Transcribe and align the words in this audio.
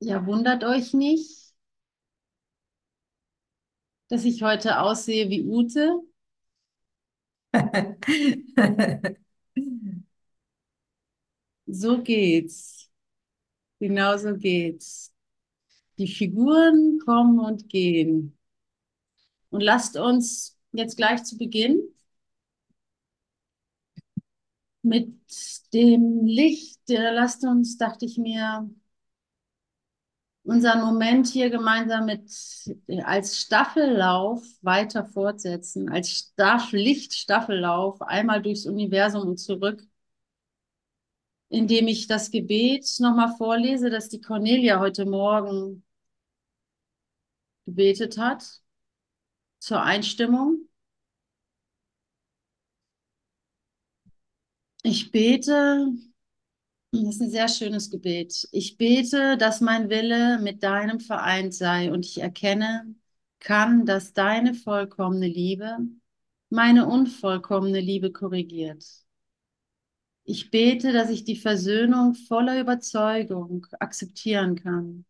Ja, 0.00 0.24
wundert 0.26 0.64
euch 0.64 0.94
nicht, 0.94 1.54
dass 4.08 4.24
ich 4.24 4.42
heute 4.42 4.80
aussehe 4.80 5.28
wie 5.30 5.44
Ute. 5.44 6.00
So 11.66 12.02
geht's. 12.02 12.90
Genau 13.80 14.16
so 14.18 14.36
geht's. 14.36 15.14
Die 15.98 16.08
Figuren 16.08 17.00
kommen 17.04 17.40
und 17.40 17.68
gehen. 17.70 18.38
Und 19.50 19.60
lasst 19.60 19.96
uns 19.96 20.56
jetzt 20.72 20.96
gleich 20.96 21.24
zu 21.24 21.36
Beginn 21.38 21.82
mit 24.82 25.12
dem 25.74 26.24
Licht, 26.26 26.80
äh, 26.90 27.10
lasst 27.12 27.44
uns, 27.44 27.76
dachte 27.76 28.04
ich 28.06 28.18
mir, 28.18 28.68
unseren 30.46 30.80
Moment 30.80 31.26
hier 31.26 31.50
gemeinsam 31.50 32.06
mit 32.06 32.30
als 33.04 33.38
Staffellauf 33.40 34.42
weiter 34.62 35.04
fortsetzen, 35.04 35.88
als 35.90 36.10
Staff 36.10 36.72
Lichtstaffellauf 36.72 38.00
einmal 38.02 38.42
durchs 38.42 38.66
Universum 38.66 39.28
und 39.28 39.38
zurück, 39.38 39.82
indem 41.48 41.88
ich 41.88 42.06
das 42.06 42.30
Gebet 42.30 42.86
nochmal 43.00 43.34
vorlese, 43.36 43.90
das 43.90 44.08
die 44.08 44.20
Cornelia 44.20 44.78
heute 44.80 45.04
Morgen 45.04 45.84
gebetet 47.66 48.18
hat 48.18 48.62
zur 49.58 49.82
Einstimmung. 49.82 50.68
Ich 54.82 55.10
bete, 55.10 55.92
das 56.92 57.02
ist 57.16 57.20
ein 57.22 57.30
sehr 57.30 57.48
schönes 57.48 57.90
Gebet. 57.90 58.48
Ich 58.52 58.76
bete, 58.78 59.36
dass 59.36 59.60
mein 59.60 59.90
Wille 59.90 60.38
mit 60.40 60.62
deinem 60.62 61.00
vereint 61.00 61.54
sei 61.54 61.92
und 61.92 62.04
ich 62.06 62.20
erkenne, 62.20 62.94
kann, 63.40 63.84
dass 63.86 64.12
deine 64.12 64.54
vollkommene 64.54 65.28
Liebe 65.28 65.78
meine 66.50 66.86
unvollkommene 66.86 67.80
Liebe 67.80 68.12
korrigiert. 68.12 68.84
Ich 70.24 70.50
bete, 70.50 70.92
dass 70.92 71.08
ich 71.10 71.24
die 71.24 71.36
Versöhnung 71.36 72.14
voller 72.14 72.60
Überzeugung 72.60 73.66
akzeptieren 73.78 74.56
kann. 74.56 75.04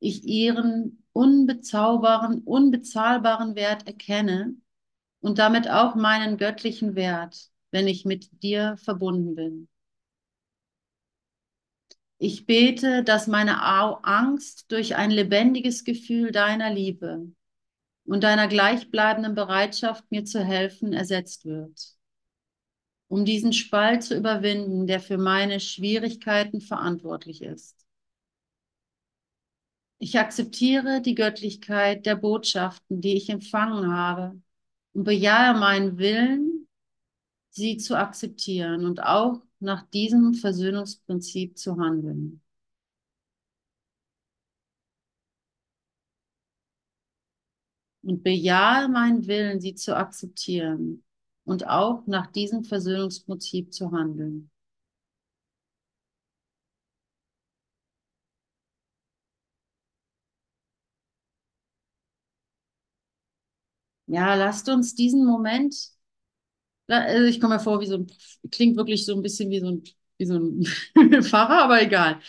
Ich 0.00 0.24
ihren 0.24 1.04
unbezaubaren, 1.12 2.42
unbezahlbaren 2.42 3.54
Wert 3.56 3.86
erkenne 3.86 4.54
und 5.20 5.38
damit 5.38 5.68
auch 5.70 5.94
meinen 5.96 6.38
göttlichen 6.38 6.94
Wert, 6.96 7.50
wenn 7.72 7.88
ich 7.88 8.04
mit 8.04 8.42
dir 8.42 8.76
verbunden 8.78 9.34
bin. 9.34 9.68
Ich 12.18 12.46
bete, 12.46 13.02
dass 13.02 13.26
meine 13.26 13.62
Angst 13.62 14.70
durch 14.70 14.96
ein 14.96 15.10
lebendiges 15.10 15.84
Gefühl 15.84 16.30
deiner 16.30 16.72
Liebe 16.72 17.28
und 18.04 18.22
deiner 18.22 18.48
gleichbleibenden 18.48 19.34
Bereitschaft, 19.34 20.04
mir 20.10 20.24
zu 20.24 20.42
helfen, 20.42 20.92
ersetzt 20.92 21.44
wird, 21.44 21.96
um 23.08 23.24
diesen 23.24 23.52
Spalt 23.52 24.02
zu 24.04 24.16
überwinden, 24.16 24.86
der 24.86 25.00
für 25.00 25.18
meine 25.18 25.60
Schwierigkeiten 25.60 26.60
verantwortlich 26.60 27.42
ist. 27.42 27.76
Ich 29.98 30.18
akzeptiere 30.18 31.00
die 31.00 31.14
Göttlichkeit 31.14 32.04
der 32.04 32.16
Botschaften, 32.16 33.00
die 33.00 33.16
ich 33.16 33.30
empfangen 33.30 33.92
habe, 33.92 34.40
und 34.92 35.04
bejahe 35.04 35.58
meinen 35.58 35.98
Willen, 35.98 36.68
sie 37.48 37.78
zu 37.78 37.96
akzeptieren 37.96 38.84
und 38.84 39.02
auch 39.02 39.40
nach 39.64 39.82
diesem 39.90 40.34
Versöhnungsprinzip 40.34 41.58
zu 41.58 41.76
handeln. 41.78 42.40
Und 48.02 48.22
bejahe 48.22 48.88
meinen 48.88 49.26
Willen, 49.26 49.60
sie 49.60 49.74
zu 49.74 49.96
akzeptieren 49.96 51.02
und 51.44 51.66
auch 51.66 52.06
nach 52.06 52.28
diesem 52.30 52.62
Versöhnungsprinzip 52.62 53.72
zu 53.72 53.90
handeln. 53.90 54.50
Ja, 64.06 64.34
lasst 64.34 64.68
uns 64.68 64.94
diesen 64.94 65.24
Moment, 65.26 65.74
also 66.88 67.24
ich 67.26 67.40
komme 67.40 67.54
mir 67.56 67.60
vor, 67.60 67.80
wie 67.80 67.86
so 67.86 67.96
ein, 67.96 68.06
klingt 68.50 68.76
wirklich 68.76 69.04
so 69.06 69.14
ein 69.14 69.22
bisschen 69.22 69.50
wie 69.50 69.60
so 69.60 69.68
ein, 69.68 69.84
wie 70.18 70.26
so 70.26 70.34
ein 70.38 70.64
Pfarrer, 71.22 71.62
aber 71.64 71.82
egal. 71.82 72.20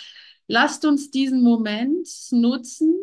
Lasst 0.47 0.85
uns 0.85 1.11
diesen 1.11 1.41
Moment 1.43 2.07
nutzen, 2.31 2.93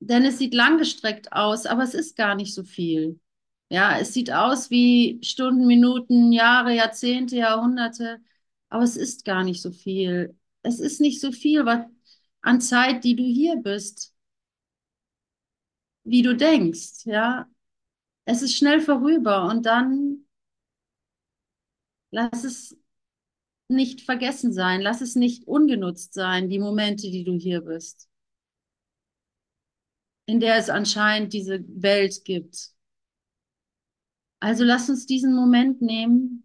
denn 0.00 0.24
es 0.24 0.38
sieht 0.38 0.54
langgestreckt 0.54 1.32
aus, 1.32 1.66
aber 1.66 1.82
es 1.82 1.94
ist 1.94 2.16
gar 2.16 2.34
nicht 2.34 2.54
so 2.54 2.64
viel. 2.64 3.20
Ja, 3.70 3.98
es 3.98 4.12
sieht 4.14 4.30
aus 4.32 4.70
wie 4.70 5.20
Stunden, 5.22 5.66
Minuten, 5.66 6.32
Jahre, 6.32 6.74
Jahrzehnte, 6.74 7.36
Jahrhunderte, 7.36 8.20
aber 8.68 8.82
es 8.84 8.96
ist 8.96 9.24
gar 9.24 9.44
nicht 9.44 9.62
so 9.62 9.70
viel. 9.72 10.36
Es 10.62 10.80
ist 10.80 11.00
nicht 11.00 11.20
so 11.20 11.32
viel 11.32 11.64
was, 11.66 11.86
an 12.42 12.60
Zeit, 12.60 13.04
die 13.04 13.16
du 13.16 13.24
hier 13.24 13.56
bist, 13.56 14.12
wie 16.04 16.22
du 16.22 16.34
denkst, 16.36 17.04
ja. 17.06 17.48
Es 18.24 18.42
ist 18.42 18.56
schnell 18.56 18.80
vorüber 18.80 19.44
und 19.48 19.64
dann 19.64 20.24
lass 22.10 22.44
es 22.44 22.76
nicht 23.68 24.02
vergessen 24.02 24.52
sein, 24.52 24.80
lass 24.82 25.00
es 25.00 25.16
nicht 25.16 25.46
ungenutzt 25.48 26.14
sein, 26.14 26.48
die 26.50 26.58
Momente, 26.60 27.10
die 27.10 27.24
du 27.24 27.34
hier 27.34 27.62
bist, 27.62 28.08
in 30.26 30.40
der 30.40 30.56
es 30.56 30.68
anscheinend 30.70 31.32
diese 31.32 31.64
Welt 31.68 32.24
gibt. 32.24 32.72
Also 34.40 34.64
lass 34.64 34.88
uns 34.90 35.06
diesen 35.06 35.34
Moment 35.34 35.80
nehmen, 35.82 36.44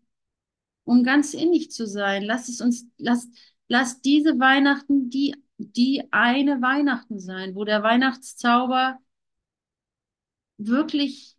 um 0.85 1.03
ganz 1.03 1.33
innig 1.33 1.71
zu 1.71 1.87
sein. 1.87 2.23
Lass 2.23 2.49
es 2.49 2.61
uns, 2.61 2.85
lass, 2.97 3.27
lass 3.67 4.01
diese 4.01 4.39
Weihnachten 4.39 5.09
die, 5.09 5.35
die 5.57 6.03
eine 6.11 6.61
Weihnachten 6.61 7.19
sein, 7.19 7.55
wo 7.55 7.65
der 7.65 7.83
Weihnachtszauber 7.83 8.99
wirklich 10.57 11.36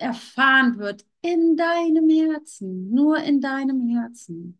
erfahren 0.00 0.78
wird 0.78 1.06
in 1.22 1.56
deinem 1.56 2.08
Herzen, 2.08 2.90
nur 2.90 3.18
in 3.18 3.40
deinem 3.40 3.88
Herzen. 3.88 4.58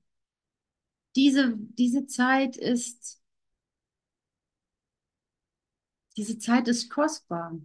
Diese, 1.17 1.55
diese 1.57 2.07
Zeit 2.07 2.57
ist, 2.57 3.21
diese 6.17 6.39
Zeit 6.39 6.69
ist 6.69 6.91
kostbar. 6.91 7.59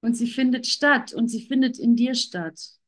Und 0.00 0.14
sie 0.14 0.28
findet 0.28 0.66
statt 0.66 1.12
und 1.12 1.28
sie 1.28 1.44
findet 1.44 1.78
in 1.78 1.96
dir 1.96 2.14
statt. 2.14 2.78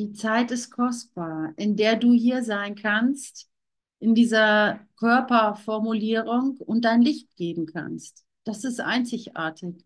Die 0.00 0.12
Zeit 0.14 0.50
ist 0.50 0.70
kostbar, 0.70 1.52
in 1.58 1.76
der 1.76 1.94
du 1.96 2.14
hier 2.14 2.42
sein 2.42 2.74
kannst, 2.74 3.50
in 3.98 4.14
dieser 4.14 4.80
Körperformulierung 4.96 6.56
und 6.56 6.86
dein 6.86 7.02
Licht 7.02 7.36
geben 7.36 7.66
kannst. 7.66 8.24
Das 8.44 8.64
ist 8.64 8.80
einzigartig. 8.80 9.84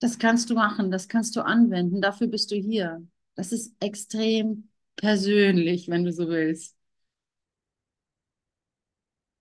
Das 0.00 0.18
kannst 0.18 0.48
du 0.48 0.54
machen, 0.54 0.90
das 0.90 1.06
kannst 1.08 1.36
du 1.36 1.42
anwenden, 1.42 2.00
dafür 2.00 2.28
bist 2.28 2.50
du 2.50 2.56
hier. 2.56 3.06
Das 3.34 3.52
ist 3.52 3.74
extrem 3.78 4.70
persönlich, 4.96 5.88
wenn 5.88 6.04
du 6.04 6.12
so 6.12 6.26
willst. 6.28 6.74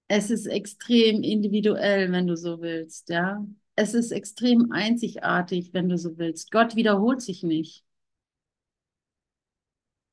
Es 0.10 0.30
ist 0.30 0.46
extrem 0.46 1.24
individuell, 1.24 2.12
wenn 2.12 2.28
du 2.28 2.36
so 2.36 2.60
willst, 2.60 3.08
ja. 3.08 3.48
Es 3.78 3.94
ist 3.94 4.12
extrem 4.12 4.74
einzigartig, 4.74 5.74
wenn 5.74 5.88
du 5.88 5.98
so 5.98 6.18
willst. 6.18 6.52
Gott 6.52 6.76
wiederholt 6.76 7.22
sich 7.22 7.44
nicht. 7.44 7.86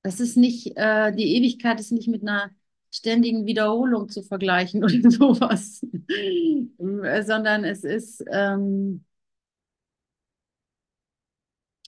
Das 0.02 0.20
ist 0.20 0.37
nicht, 0.37 0.76
äh, 0.76 1.12
die 1.12 1.37
Ewigkeit 1.37 1.78
ist 1.81 1.93
nicht 1.93 2.08
mit 2.08 2.22
einer 2.22 2.50
ständigen 2.90 3.46
Wiederholung 3.46 4.08
zu 4.08 4.22
vergleichen 4.22 4.84
oder 4.84 5.10
sowas, 5.10 5.81
sondern 6.78 7.64
es 7.64 7.84
ist, 7.84 8.25
ähm, 8.31 9.04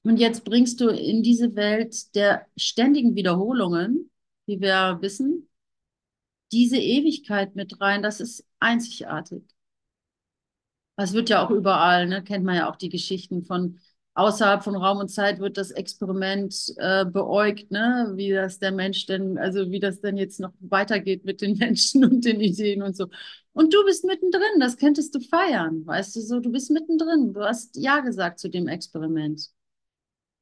und 0.02 0.18
jetzt 0.18 0.44
bringst 0.44 0.80
du 0.80 0.88
in 0.88 1.22
diese 1.22 1.56
Welt 1.56 2.14
der 2.14 2.46
ständigen 2.56 3.16
Wiederholungen 3.16 4.10
wie 4.46 4.60
wir 4.60 4.98
wissen, 5.00 5.48
diese 6.52 6.76
Ewigkeit 6.78 7.54
mit 7.56 7.80
rein. 7.80 8.02
Das 8.02 8.20
ist 8.20 8.46
einzigartig. 8.60 9.42
Das 10.96 11.12
wird 11.12 11.28
ja 11.28 11.44
auch 11.44 11.50
überall, 11.50 12.06
ne? 12.06 12.22
Kennt 12.22 12.44
man 12.44 12.56
ja 12.56 12.70
auch 12.70 12.76
die 12.76 12.88
Geschichten 12.88 13.44
von 13.44 13.80
außerhalb 14.14 14.62
von 14.62 14.76
Raum 14.76 14.98
und 14.98 15.08
Zeit 15.08 15.40
wird 15.40 15.56
das 15.56 15.70
Experiment 15.72 16.72
äh, 16.76 17.04
beäugt, 17.04 17.70
ne? 17.70 18.12
Wie 18.14 18.30
das 18.30 18.58
der 18.58 18.72
Mensch 18.72 19.06
denn, 19.06 19.38
also 19.38 19.70
wie 19.70 19.80
das 19.80 20.00
denn 20.00 20.16
jetzt 20.16 20.40
noch 20.40 20.52
weitergeht 20.60 21.24
mit 21.24 21.40
den 21.40 21.56
Menschen 21.58 22.04
und 22.04 22.24
den 22.24 22.40
Ideen 22.40 22.82
und 22.82 22.96
so. 22.96 23.08
Und 23.52 23.74
du 23.74 23.84
bist 23.84 24.04
mittendrin, 24.04 24.60
das 24.60 24.76
könntest 24.76 25.14
du 25.14 25.20
feiern, 25.20 25.86
weißt 25.86 26.16
du 26.16 26.20
so, 26.20 26.40
du 26.40 26.50
bist 26.50 26.70
mittendrin, 26.70 27.32
du 27.34 27.42
hast 27.44 27.76
Ja 27.76 28.00
gesagt 28.00 28.38
zu 28.38 28.48
dem 28.48 28.68
Experiment. 28.68 29.50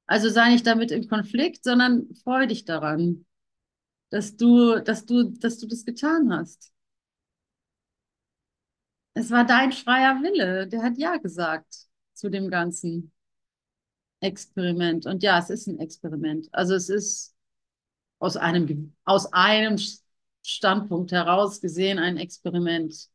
Also 0.07 0.29
sei 0.29 0.51
nicht 0.51 0.67
damit 0.67 0.91
im 0.91 1.09
Konflikt, 1.09 1.65
sondern 1.65 2.09
freu 2.23 2.47
dich 2.47 2.65
daran, 2.65 3.25
dass 4.11 4.37
du, 4.37 4.81
dass 4.81 5.07
du, 5.07 5.25
dass 5.31 5.59
du 5.59 5.67
das 5.67 5.85
getan 5.85 6.33
hast. 6.33 6.73
Es 9.15 9.31
war 9.31 9.45
dein 9.47 9.73
freier 9.73 10.23
Wille, 10.23 10.67
der 10.69 10.83
hat 10.83 10.99
Ja 10.99 11.17
gesagt 11.17 11.87
zu 12.15 12.31
dem 12.31 12.51
ganzen 12.51 13.13
Experiment. 14.23 15.07
Und 15.07 15.23
ja, 15.23 15.39
es 15.39 15.51
ist 15.51 15.67
ein 15.67 15.79
Experiment. 15.81 16.49
Also 16.53 16.75
es 16.75 16.89
ist 16.89 17.35
aus 18.19 18.37
einem, 18.37 18.95
aus 19.05 19.33
einem 19.33 19.77
Standpunkt 20.45 21.13
heraus 21.13 21.61
gesehen 21.61 21.99
ein 21.99 22.17
Experiment. 22.19 23.09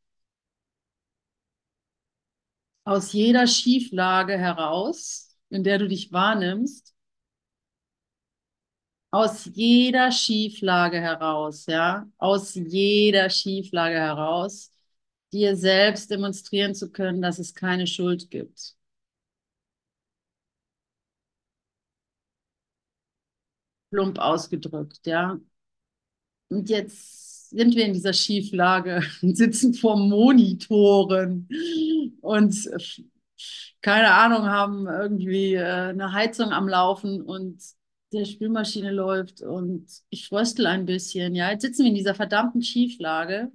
Aus 2.86 3.14
jeder 3.14 3.48
Schieflage 3.48 4.38
heraus, 4.38 5.36
in 5.50 5.64
der 5.64 5.78
du 5.80 5.88
dich 5.88 6.12
wahrnimmst, 6.12 6.94
aus 9.12 9.46
jeder 9.54 10.12
Schieflage 10.12 11.00
heraus, 11.00 11.66
ja, 11.68 12.08
aus 12.18 12.56
jeder 12.56 13.30
Schieflage 13.30 13.96
heraus, 13.96 14.72
dir 15.34 15.56
selbst 15.56 16.12
demonstrieren 16.12 16.76
zu 16.76 16.92
können, 16.92 17.22
dass 17.22 17.40
es 17.40 17.54
keine 17.54 17.88
Schuld 17.88 18.30
gibt. 18.30 18.76
Plump 23.90 24.20
ausgedrückt, 24.20 25.06
ja. 25.06 25.40
Und 26.50 26.70
jetzt 26.70 27.50
sind 27.50 27.76
wir 27.76 27.86
in 27.86 27.94
dieser 27.94 28.14
Schieflage 28.14 29.02
und 29.22 29.36
sitzen 29.38 29.74
vor 29.74 29.98
Monitoren 29.98 31.48
und 32.22 32.56
keine 33.82 34.12
Ahnung, 34.14 34.48
haben 34.48 34.88
irgendwie 34.88 35.54
äh, 35.54 35.64
eine 35.64 36.12
Heizung 36.12 36.52
am 36.52 36.68
Laufen 36.68 37.22
und 37.22 37.62
der 38.14 38.26
Spülmaschine 38.26 38.92
läuft 38.92 39.42
und 39.42 39.86
ich 40.10 40.28
fröstel 40.28 40.66
ein 40.66 40.86
bisschen. 40.86 41.36
Ja, 41.36 41.52
jetzt 41.52 41.62
sitzen 41.62 41.84
wir 41.84 41.90
in 41.90 41.96
dieser 41.96 42.16
verdammten 42.16 42.62
Schieflage. 42.62 43.52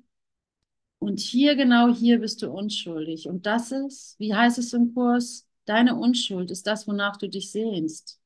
Und 0.98 1.18
hier, 1.18 1.56
genau 1.56 1.92
hier 1.92 2.20
bist 2.20 2.42
du 2.42 2.50
unschuldig. 2.50 3.28
Und 3.28 3.46
das 3.46 3.72
ist, 3.72 4.14
wie 4.20 4.34
heißt 4.34 4.58
es 4.58 4.72
im 4.72 4.94
Kurs? 4.94 5.48
Deine 5.64 5.96
Unschuld 5.96 6.50
ist 6.50 6.66
das, 6.66 6.86
wonach 6.86 7.16
du 7.16 7.28
dich 7.28 7.50
sehnst. 7.50 8.21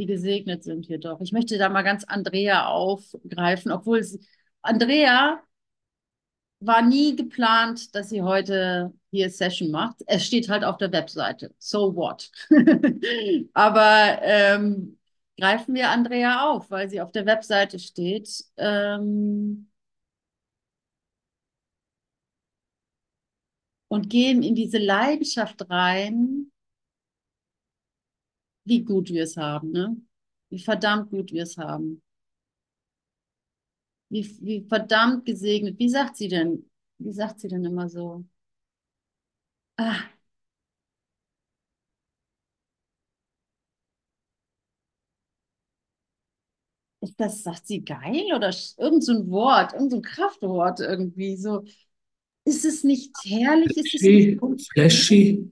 Wie 0.00 0.06
gesegnet 0.06 0.64
sind 0.64 0.88
wir 0.88 0.98
doch. 0.98 1.20
Ich 1.20 1.30
möchte 1.30 1.58
da 1.58 1.68
mal 1.68 1.82
ganz 1.82 2.04
Andrea 2.04 2.66
aufgreifen, 2.68 3.70
obwohl 3.70 4.02
sie, 4.02 4.18
Andrea 4.62 5.42
war 6.60 6.80
nie 6.80 7.16
geplant, 7.16 7.94
dass 7.94 8.08
sie 8.08 8.22
heute 8.22 8.94
hier 9.10 9.28
Session 9.28 9.70
macht. 9.70 9.96
Es 10.06 10.24
steht 10.24 10.48
halt 10.48 10.64
auf 10.64 10.78
der 10.78 10.90
Webseite. 10.92 11.54
So 11.58 11.94
what? 11.94 12.30
Aber 13.52 14.20
ähm, 14.22 14.98
greifen 15.38 15.74
wir 15.74 15.90
Andrea 15.90 16.50
auf, 16.50 16.70
weil 16.70 16.88
sie 16.88 17.02
auf 17.02 17.12
der 17.12 17.26
Webseite 17.26 17.78
steht. 17.78 18.42
Ähm, 18.56 19.68
und 23.88 24.08
gehen 24.08 24.42
in 24.42 24.54
diese 24.54 24.78
Leidenschaft 24.78 25.68
rein, 25.68 26.50
wie 28.64 28.84
gut 28.84 29.10
wir 29.10 29.24
es 29.24 29.36
haben, 29.36 29.70
ne? 29.72 29.96
Wie 30.50 30.58
verdammt 30.58 31.10
gut 31.10 31.32
wir 31.32 31.44
es 31.44 31.56
haben. 31.56 32.02
Wie, 34.08 34.24
wie 34.40 34.66
verdammt 34.68 35.24
gesegnet. 35.24 35.78
Wie 35.78 35.88
sagt 35.88 36.16
sie 36.16 36.28
denn? 36.28 36.68
Wie 36.98 37.12
sagt 37.12 37.40
sie 37.40 37.48
denn 37.48 37.64
immer 37.64 37.88
so? 37.88 38.24
Ah. 39.78 40.10
Ist 47.02 47.18
das, 47.18 47.42
sagt 47.42 47.66
sie 47.66 47.82
geil 47.82 48.26
oder 48.34 48.54
irgend 48.76 49.04
so 49.04 49.12
ein 49.12 49.30
Wort, 49.30 49.72
irgend 49.72 49.90
so 49.90 49.96
ein 49.96 50.02
Kraftwort 50.02 50.80
irgendwie 50.80 51.36
so? 51.36 51.64
Ist 52.44 52.64
es 52.64 52.84
nicht 52.84 53.10
herrlich? 53.24 53.74
Ist 53.76 53.94
es 53.94 54.02
nicht 54.02 54.38
Flashy? 54.72 55.50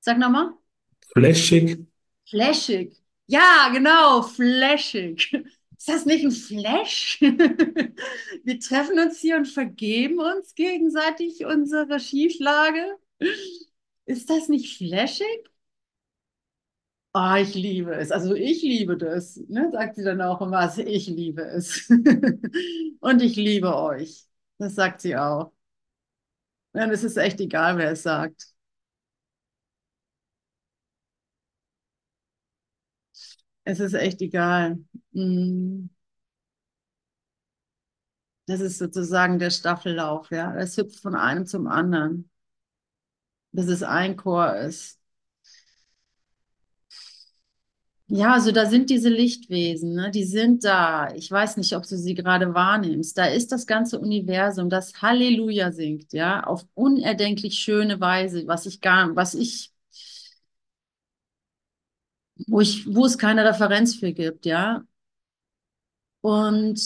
Sag 0.00 0.18
nochmal. 0.18 0.52
Flashig? 1.12 1.86
Flashig. 2.28 2.96
Ja, 3.26 3.70
genau, 3.72 4.22
flashig. 4.22 5.32
Ist 5.78 5.88
das 5.88 6.06
nicht 6.06 6.24
ein 6.24 6.30
Flash? 6.30 7.20
Wir 8.44 8.60
treffen 8.60 8.98
uns 8.98 9.20
hier 9.20 9.36
und 9.36 9.46
vergeben 9.46 10.18
uns 10.18 10.54
gegenseitig 10.54 11.44
unsere 11.44 12.00
Schieflage. 12.00 12.98
Ist 14.06 14.30
das 14.30 14.48
nicht 14.48 14.78
flashig? 14.78 15.50
Oh, 17.14 17.34
ich 17.40 17.54
liebe 17.54 17.94
es. 17.94 18.10
Also 18.12 18.34
ich 18.34 18.62
liebe 18.62 18.96
das, 18.96 19.36
ne? 19.48 19.70
sagt 19.72 19.96
sie 19.96 20.04
dann 20.04 20.20
auch 20.20 20.40
immer. 20.42 20.58
Also 20.58 20.82
ich 20.82 21.06
liebe 21.08 21.42
es. 21.42 21.88
und 23.00 23.22
ich 23.22 23.36
liebe 23.36 23.74
euch. 23.74 24.26
Das 24.58 24.74
sagt 24.74 25.00
sie 25.00 25.16
auch. 25.16 25.52
Und 26.72 26.90
es 26.90 27.04
ist 27.04 27.16
echt 27.16 27.40
egal, 27.40 27.78
wer 27.78 27.92
es 27.92 28.02
sagt. 28.02 28.55
Es 33.66 33.80
ist 33.80 33.94
echt 33.94 34.22
egal. 34.22 34.78
Mm. 35.12 35.88
Das 38.46 38.60
ist 38.60 38.78
sozusagen 38.78 39.38
der 39.38 39.50
Staffellauf, 39.50 40.30
ja. 40.30 40.52
Das 40.52 40.76
hüpft 40.76 41.00
von 41.00 41.14
einem 41.16 41.46
zum 41.46 41.66
anderen, 41.68 42.30
bis 43.52 43.66
es 43.68 43.82
ein 43.82 44.16
Chor 44.16 44.54
ist. 44.56 45.00
Ja, 48.08 48.34
also 48.34 48.52
da 48.52 48.66
sind 48.66 48.88
diese 48.90 49.08
Lichtwesen, 49.08 49.94
ne? 49.94 50.10
Die 50.12 50.22
sind 50.24 50.62
da. 50.64 51.12
Ich 51.16 51.28
weiß 51.30 51.56
nicht, 51.56 51.74
ob 51.74 51.82
du 51.88 51.96
sie 51.96 52.14
gerade 52.14 52.54
wahrnimmst. 52.54 53.18
Da 53.18 53.24
ist 53.26 53.50
das 53.50 53.66
ganze 53.66 53.98
Universum, 53.98 54.70
das 54.70 55.02
Halleluja 55.02 55.72
singt, 55.72 56.12
ja, 56.12 56.44
auf 56.44 56.64
unerdenklich 56.74 57.58
schöne 57.58 58.00
Weise, 58.00 58.46
was 58.46 58.66
ich 58.66 58.80
gar, 58.80 59.16
was 59.16 59.34
ich 59.34 59.72
wo 62.46 62.60
ich, 62.60 62.86
wo 62.94 63.04
es 63.06 63.18
keine 63.18 63.44
Referenz 63.44 63.96
für 63.96 64.12
gibt, 64.12 64.46
ja. 64.46 64.84
Und 66.20 66.80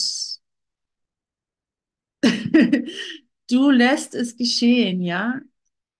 du 3.49 3.69
lässt 3.71 4.15
es 4.15 4.37
geschehen, 4.37 5.01
ja. 5.01 5.39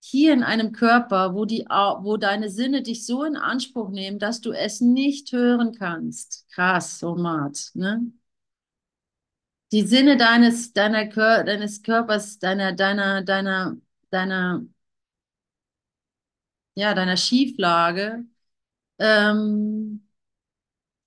Hier 0.04 0.32
in 0.32 0.42
einem 0.42 0.72
Körper, 0.72 1.34
wo 1.34 1.44
die, 1.44 1.60
wo 1.68 2.16
deine 2.16 2.50
Sinne 2.50 2.82
dich 2.82 3.06
so 3.06 3.24
in 3.24 3.36
Anspruch 3.36 3.90
nehmen, 3.90 4.18
dass 4.18 4.40
du 4.40 4.52
es 4.52 4.80
nicht 4.80 5.32
hören 5.32 5.72
kannst. 5.74 6.46
Krass, 6.52 6.98
so 6.98 7.14
Mat, 7.14 7.70
ne? 7.74 8.12
Die 9.72 9.82
Sinne 9.86 10.16
deines, 10.16 10.72
deiner, 10.72 11.06
deines 11.08 11.82
Körpers, 11.82 12.38
deiner, 12.38 12.72
deiner, 12.74 13.22
deiner, 13.22 13.76
deiner, 14.10 14.62
ja, 16.74 16.94
deiner 16.94 17.16
Schieflage, 17.16 18.24
ähm, 19.02 20.02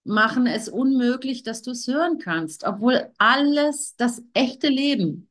machen 0.03 0.47
es 0.47 0.69
unmöglich, 0.69 1.43
dass 1.43 1.61
du 1.61 1.71
es 1.71 1.87
hören 1.87 2.17
kannst, 2.19 2.63
obwohl 2.63 3.11
alles, 3.17 3.95
das 3.97 4.23
echte 4.33 4.67
Leben, 4.69 5.29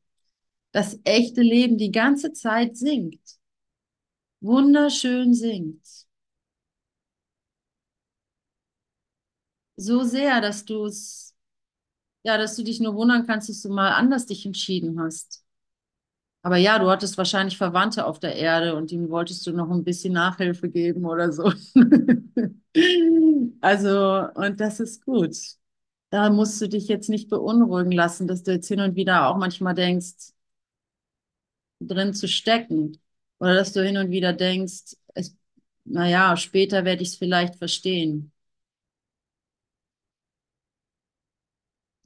das 0.73 0.99
echte 1.05 1.41
Leben 1.41 1.77
die 1.79 1.91
ganze 1.91 2.33
Zeit 2.33 2.77
singt, 2.77 3.21
wunderschön 4.39 5.33
singt. 5.33 5.85
So 9.77 10.03
sehr, 10.03 10.41
dass 10.41 10.65
du 10.65 10.85
es, 10.85 11.35
ja, 12.23 12.37
dass 12.39 12.57
du 12.57 12.63
dich 12.65 12.81
nur 12.81 12.95
wundern 12.95 13.27
kannst, 13.27 13.49
dass 13.49 13.63
du 13.63 13.69
mal 13.71 13.93
anders 13.93 14.27
dich 14.27 14.45
entschieden 14.47 14.99
hast. 15.01 15.44
Aber 16.45 16.57
ja, 16.57 16.77
du 16.77 16.89
hattest 16.91 17.17
wahrscheinlich 17.17 17.57
Verwandte 17.57 18.05
auf 18.05 18.19
der 18.19 18.35
Erde 18.35 18.75
und 18.75 18.91
ihnen 18.91 19.09
wolltest 19.09 19.47
du 19.47 19.51
noch 19.51 19.71
ein 19.71 19.83
bisschen 19.83 20.13
Nachhilfe 20.13 20.69
geben 20.69 21.05
oder 21.05 21.31
so. 21.33 21.51
Also, 23.61 24.27
und 24.35 24.59
das 24.59 24.79
ist 24.81 25.05
gut. 25.05 25.35
Da 26.09 26.29
musst 26.29 26.61
du 26.61 26.67
dich 26.69 26.87
jetzt 26.87 27.09
nicht 27.09 27.29
beunruhigen 27.29 27.91
lassen, 27.91 28.27
dass 28.27 28.43
du 28.43 28.51
jetzt 28.51 28.67
hin 28.67 28.81
und 28.81 28.95
wieder 28.95 29.27
auch 29.29 29.37
manchmal 29.37 29.73
denkst, 29.75 30.33
drin 31.79 32.13
zu 32.13 32.27
stecken. 32.27 32.97
Oder 33.39 33.55
dass 33.55 33.73
du 33.73 33.83
hin 33.83 33.97
und 33.97 34.11
wieder 34.11 34.33
denkst, 34.33 34.95
es, 35.13 35.35
naja, 35.83 36.35
später 36.37 36.85
werde 36.85 37.03
ich 37.03 37.09
es 37.09 37.15
vielleicht 37.17 37.55
verstehen. 37.55 38.31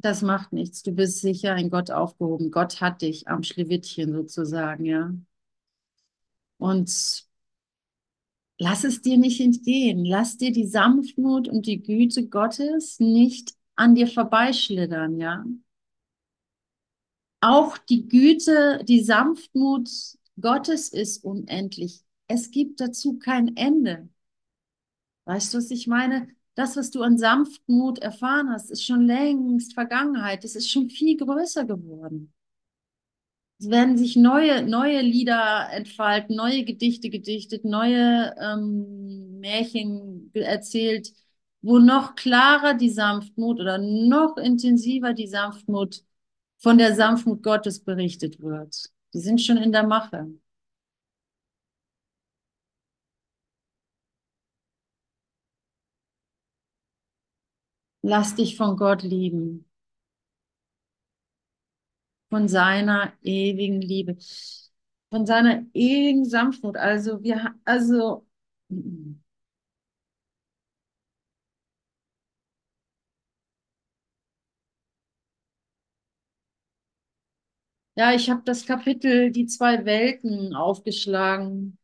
Das 0.01 0.21
macht 0.21 0.53
nichts. 0.53 0.81
Du 0.83 0.91
bist 0.93 1.19
sicher 1.19 1.55
in 1.57 1.69
Gott 1.69 1.91
aufgehoben. 1.91 2.51
Gott 2.51 2.79
hat 2.81 3.01
dich 3.01 3.27
am 3.27 3.43
Schlewittchen 3.43 4.13
sozusagen, 4.13 4.85
ja. 4.85 5.13
Und 6.57 7.25
lass 8.57 8.83
es 8.83 9.01
dir 9.01 9.17
nicht 9.17 9.41
entgehen. 9.41 10.05
Lass 10.05 10.37
dir 10.37 10.51
die 10.51 10.67
Sanftmut 10.67 11.47
und 11.49 11.65
die 11.65 11.81
Güte 11.83 12.27
Gottes 12.27 12.99
nicht 12.99 13.53
an 13.75 13.95
dir 13.95 14.07
vorbeischlittern, 14.07 15.19
ja. 15.19 15.45
Auch 17.41 17.77
die 17.77 18.07
Güte, 18.07 18.83
die 18.85 19.01
Sanftmut 19.03 19.89
Gottes 20.39 20.89
ist 20.89 21.23
unendlich. 21.23 22.03
Es 22.27 22.51
gibt 22.51 22.79
dazu 22.79 23.17
kein 23.19 23.55
Ende. 23.57 24.09
Weißt 25.25 25.53
du, 25.53 25.57
was 25.57 25.71
ich 25.71 25.87
meine? 25.87 26.27
Das, 26.59 26.75
was 26.75 26.91
du 26.91 27.03
an 27.03 27.17
Sanftmut 27.17 27.99
erfahren 27.99 28.49
hast, 28.49 28.69
ist 28.69 28.85
schon 28.85 29.07
längst 29.07 29.73
Vergangenheit. 29.75 30.43
Es 30.43 30.57
ist 30.57 30.69
schon 30.69 30.89
viel 30.89 31.15
größer 31.15 31.63
geworden. 31.63 32.33
Es 33.59 33.69
werden 33.69 33.97
sich 33.97 34.17
neue, 34.17 34.63
neue 34.63 34.99
Lieder 34.99 35.69
entfalten, 35.71 36.35
neue 36.35 36.65
Gedichte 36.65 37.09
gedichtet, 37.09 37.63
neue 37.63 38.35
ähm, 38.37 39.39
Märchen 39.39 40.31
erzählt, 40.33 41.13
wo 41.61 41.79
noch 41.79 42.15
klarer 42.15 42.73
die 42.73 42.89
Sanftmut 42.89 43.61
oder 43.61 43.77
noch 43.77 44.35
intensiver 44.35 45.13
die 45.13 45.27
Sanftmut 45.27 46.03
von 46.57 46.77
der 46.77 46.93
Sanftmut 46.93 47.41
Gottes 47.41 47.79
berichtet 47.81 48.41
wird. 48.41 48.91
Die 49.13 49.19
sind 49.19 49.39
schon 49.39 49.55
in 49.55 49.71
der 49.71 49.87
Mache. 49.87 50.27
Lass 58.01 58.35
dich 58.35 58.57
von 58.57 58.75
Gott 58.75 59.03
lieben. 59.03 59.63
Von 62.29 62.47
seiner 62.47 63.13
ewigen 63.23 63.81
Liebe. 63.81 64.17
Von 65.11 65.25
seiner 65.25 65.65
ewigen 65.73 66.25
Sanftmut. 66.25 66.77
Also 66.77 67.23
wir, 67.23 67.55
also, 67.65 68.27
ja, 77.95 78.13
ich 78.13 78.29
habe 78.29 78.41
das 78.45 78.65
Kapitel 78.65 79.31
Die 79.31 79.45
zwei 79.47 79.85
Welten 79.85 80.55
aufgeschlagen. 80.55 81.78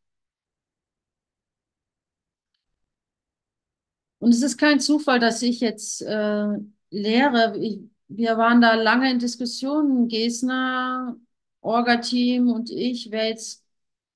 Und 4.18 4.30
es 4.32 4.42
ist 4.42 4.56
kein 4.58 4.80
Zufall, 4.80 5.20
dass 5.20 5.42
ich 5.42 5.60
jetzt 5.60 6.02
äh, 6.02 6.48
lehre. 6.90 7.56
Ich, 7.58 7.80
wir 8.08 8.38
waren 8.38 8.60
da 8.60 8.74
lange 8.74 9.10
in 9.10 9.18
Diskussionen, 9.18 10.08
Gesner, 10.08 11.16
Orga-Team 11.60 12.48
und 12.48 12.70
ich, 12.70 13.10
wer 13.10 13.28
jetzt 13.28 13.64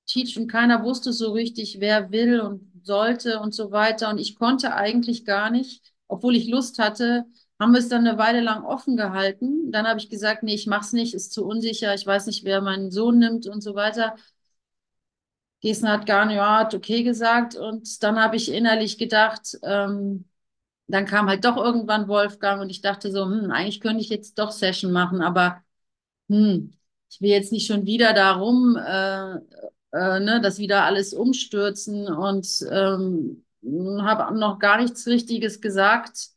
teach 0.07 0.37
und 0.39 0.47
keiner 0.47 0.83
wusste 0.83 1.13
so 1.13 1.31
richtig, 1.33 1.79
wer 1.79 2.11
will 2.11 2.39
und 2.41 2.71
sollte 2.83 3.39
und 3.39 3.53
so 3.53 3.71
weiter. 3.71 4.09
Und 4.09 4.19
ich 4.19 4.35
konnte 4.35 4.73
eigentlich 4.73 5.25
gar 5.25 5.49
nicht, 5.51 5.93
obwohl 6.07 6.35
ich 6.35 6.47
Lust 6.47 6.79
hatte, 6.79 7.25
haben 7.59 7.73
wir 7.73 7.79
es 7.79 7.89
dann 7.89 8.07
eine 8.07 8.17
Weile 8.17 8.41
lang 8.41 8.63
offen 8.63 8.97
gehalten. 8.97 9.71
Dann 9.71 9.87
habe 9.87 9.99
ich 9.99 10.09
gesagt, 10.09 10.43
nee, 10.43 10.55
ich 10.55 10.67
mach's 10.67 10.93
nicht, 10.93 11.13
ist 11.13 11.31
zu 11.31 11.45
unsicher, 11.45 11.93
ich 11.93 12.05
weiß 12.07 12.25
nicht, 12.25 12.43
wer 12.43 12.61
meinen 12.61 12.91
Sohn 12.91 13.19
nimmt 13.19 13.47
und 13.47 13.61
so 13.61 13.75
weiter. 13.75 14.15
Gesner 15.61 15.93
hat 15.93 16.05
gar 16.05 16.25
nicht, 16.25 16.35
ja, 16.37 16.59
hat 16.59 16.73
okay 16.75 17.03
gesagt. 17.03 17.55
Und 17.55 18.01
dann 18.03 18.19
habe 18.19 18.35
ich 18.35 18.51
innerlich 18.51 18.97
gedacht, 18.97 19.57
ähm, 19.63 20.25
dann 20.87 21.05
kam 21.05 21.29
halt 21.29 21.45
doch 21.45 21.57
irgendwann 21.57 22.07
Wolfgang 22.07 22.61
und 22.61 22.69
ich 22.69 22.81
dachte 22.81 23.11
so, 23.11 23.25
hm, 23.25 23.51
eigentlich 23.51 23.81
könnte 23.81 24.01
ich 24.01 24.09
jetzt 24.09 24.39
doch 24.39 24.51
Session 24.51 24.91
machen, 24.91 25.21
aber 25.21 25.63
hm, 26.29 26.73
ich 27.09 27.21
will 27.21 27.29
jetzt 27.31 27.51
nicht 27.51 27.67
schon 27.67 27.85
wieder 27.85 28.13
darum, 28.13 28.77
äh, 28.77 29.35
äh, 29.93 30.19
ne, 30.19 30.39
das 30.41 30.59
wieder 30.59 30.83
alles 30.85 31.13
umstürzen 31.13 32.07
und 32.07 32.47
ähm, 32.71 33.45
habe 34.01 34.37
noch 34.37 34.59
gar 34.59 34.81
nichts 34.81 35.07
Richtiges 35.07 35.61
gesagt 35.61 36.29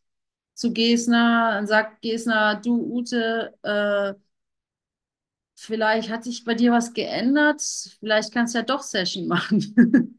zu 0.54 0.72
Gesner. 0.72 1.52
Dann 1.54 1.66
sagt 1.66 2.02
Gesner, 2.02 2.56
du 2.56 2.76
Ute, 2.94 3.54
äh, 3.62 4.14
vielleicht 5.54 6.10
hat 6.10 6.24
sich 6.24 6.44
bei 6.44 6.54
dir 6.54 6.72
was 6.72 6.92
geändert, 6.94 7.62
vielleicht 8.00 8.32
kannst 8.32 8.54
du 8.54 8.58
ja 8.58 8.64
doch 8.64 8.82
Session 8.82 9.26
machen. 9.26 10.18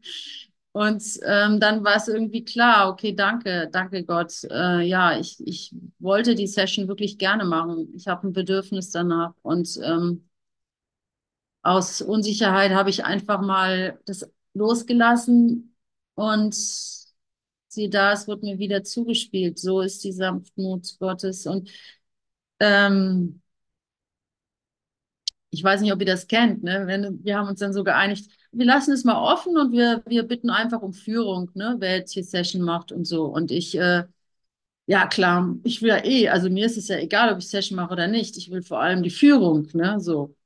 Und 0.72 1.02
ähm, 1.24 1.58
dann 1.58 1.84
war 1.84 1.96
es 1.96 2.06
irgendwie 2.06 2.44
klar, 2.44 2.90
okay, 2.90 3.14
danke, 3.14 3.70
danke 3.72 4.04
Gott. 4.04 4.44
Äh, 4.50 4.82
ja, 4.82 5.18
ich, 5.18 5.38
ich 5.46 5.74
wollte 5.98 6.34
die 6.34 6.46
Session 6.46 6.86
wirklich 6.86 7.16
gerne 7.16 7.46
machen. 7.46 7.94
Ich 7.96 8.08
habe 8.08 8.28
ein 8.28 8.34
Bedürfnis 8.34 8.90
danach. 8.90 9.32
Und 9.40 9.80
ähm, 9.82 10.28
aus 11.62 12.02
Unsicherheit 12.02 12.72
habe 12.72 12.90
ich 12.90 13.04
einfach 13.04 13.40
mal 13.40 13.98
das 14.04 14.30
losgelassen 14.54 15.74
und 16.14 16.54
sieh 17.68 17.90
da, 17.90 18.12
es 18.12 18.26
wird 18.28 18.42
mir 18.42 18.58
wieder 18.58 18.84
zugespielt. 18.84 19.58
So 19.58 19.80
ist 19.80 20.04
die 20.04 20.12
Sanftmut 20.12 20.98
Gottes. 20.98 21.46
Und 21.46 21.70
ähm, 22.60 23.42
ich 25.56 25.64
weiß 25.64 25.80
nicht, 25.80 25.92
ob 25.92 26.00
ihr 26.00 26.06
das 26.06 26.26
kennt, 26.28 26.62
ne? 26.62 26.84
Wenn, 26.86 27.24
wir 27.24 27.38
haben 27.38 27.48
uns 27.48 27.60
dann 27.60 27.72
so 27.72 27.82
geeinigt, 27.84 28.30
wir 28.52 28.66
lassen 28.66 28.92
es 28.92 29.04
mal 29.04 29.16
offen 29.20 29.56
und 29.58 29.72
wir, 29.72 30.02
wir 30.06 30.22
bitten 30.24 30.50
einfach 30.50 30.82
um 30.82 30.92
Führung, 30.92 31.50
ne? 31.54 31.76
Wer 31.78 31.96
jetzt 31.96 32.12
hier 32.12 32.24
Session 32.24 32.62
macht 32.62 32.92
und 32.92 33.06
so. 33.06 33.24
Und 33.24 33.50
ich, 33.50 33.76
äh, 33.78 34.04
ja 34.86 35.06
klar, 35.08 35.56
ich 35.64 35.82
will 35.82 35.90
ja 35.90 36.04
eh, 36.04 36.28
also 36.28 36.50
mir 36.50 36.66
ist 36.66 36.76
es 36.78 36.88
ja 36.88 36.98
egal, 36.98 37.32
ob 37.32 37.38
ich 37.38 37.48
Session 37.48 37.76
mache 37.76 37.92
oder 37.92 38.08
nicht. 38.08 38.36
Ich 38.36 38.50
will 38.50 38.62
vor 38.62 38.80
allem 38.80 39.02
die 39.02 39.10
Führung, 39.10 39.68
ne? 39.74 40.00
So, 40.00 40.36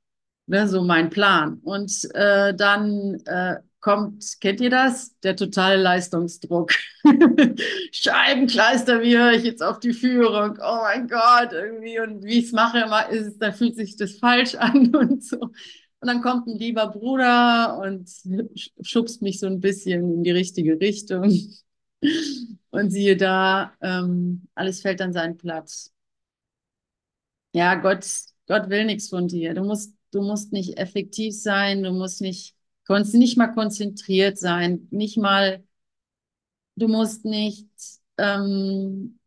ne? 0.47 0.67
So 0.67 0.83
mein 0.83 1.09
Plan. 1.09 1.59
Und 1.63 2.09
äh, 2.15 2.55
dann 2.55 3.21
äh, 3.25 3.57
kommt, 3.81 4.39
kennt 4.39 4.61
ihr 4.61 4.69
das? 4.69 5.17
Der 5.21 5.35
totale 5.35 5.81
Leistungsdruck. 5.81 6.71
Scheibenkleister, 7.91 9.01
wie 9.01 9.17
höre 9.17 9.33
ich 9.33 9.43
jetzt 9.43 9.63
auf 9.63 9.79
die 9.79 9.93
Führung? 9.93 10.57
Oh 10.61 10.79
mein 10.83 11.07
Gott, 11.07 11.51
irgendwie. 11.51 11.99
Und 11.99 12.23
wie 12.23 12.39
ich 12.39 12.45
es 12.45 12.51
mache, 12.51 12.85
ist 13.11 13.27
es, 13.27 13.37
dann 13.39 13.53
fühlt 13.53 13.75
sich 13.75 13.97
das 13.97 14.13
falsch 14.17 14.55
an 14.59 14.95
und 14.95 15.23
so. 15.23 15.37
Und 15.39 16.07
dann 16.07 16.21
kommt 16.21 16.47
ein 16.47 16.57
lieber 16.57 16.87
Bruder 16.87 17.79
und 17.79 18.09
schubst 18.81 19.21
mich 19.21 19.39
so 19.39 19.47
ein 19.47 19.59
bisschen 19.59 20.13
in 20.13 20.23
die 20.23 20.31
richtige 20.31 20.79
Richtung. 20.79 21.31
Und 22.71 22.89
siehe 22.89 23.17
da, 23.17 23.73
ähm, 23.81 24.47
alles 24.55 24.81
fällt 24.81 25.01
an 25.01 25.13
seinen 25.13 25.37
Platz. 25.37 25.91
Ja, 27.53 27.75
Gott, 27.75 28.05
Gott 28.47 28.69
will 28.69 28.85
nichts 28.85 29.09
von 29.09 29.27
dir. 29.27 29.53
Du 29.53 29.63
musst, 29.63 29.93
du 30.11 30.21
musst 30.21 30.53
nicht 30.53 30.77
effektiv 30.77 31.35
sein, 31.39 31.83
du 31.83 31.91
musst 31.91 32.21
nicht 32.21 32.55
konntest 32.91 33.15
nicht 33.15 33.37
mal 33.37 33.47
konzentriert 33.53 34.37
sein, 34.37 34.87
nicht 34.91 35.17
mal, 35.17 35.63
du 36.75 36.87
musst 36.87 37.25
nicht, 37.25 37.67
ähm, 38.17 39.19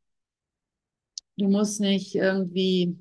du 1.36 1.48
musst 1.48 1.80
nicht 1.80 2.14
irgendwie 2.16 2.98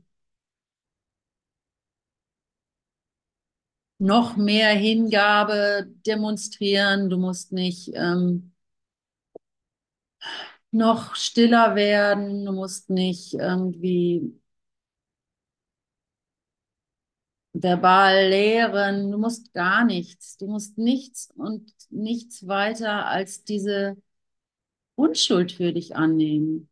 noch 4.00 4.36
mehr 4.38 4.70
Hingabe 4.76 5.88
demonstrieren, 6.06 7.10
du 7.10 7.18
musst 7.18 7.52
nicht 7.52 7.92
ähm, 7.96 8.54
noch 10.72 11.16
stiller 11.16 11.76
werden, 11.76 12.46
du 12.46 12.52
musst 12.52 12.90
nicht 12.90 13.34
irgendwie 13.36 14.40
verbal 17.54 18.30
lehren, 18.30 19.12
du 19.12 19.18
musst 19.18 19.54
gar 19.54 19.86
nichts. 19.86 20.38
Du 20.38 20.48
musst 20.48 20.78
nichts 20.78 21.30
und 21.36 21.72
nichts 21.90 22.48
weiter 22.48 23.08
als 23.08 23.44
diese 23.44 23.98
Unschuld 24.96 25.52
für 25.54 25.74
dich 25.74 25.96
annehmen. 25.96 26.70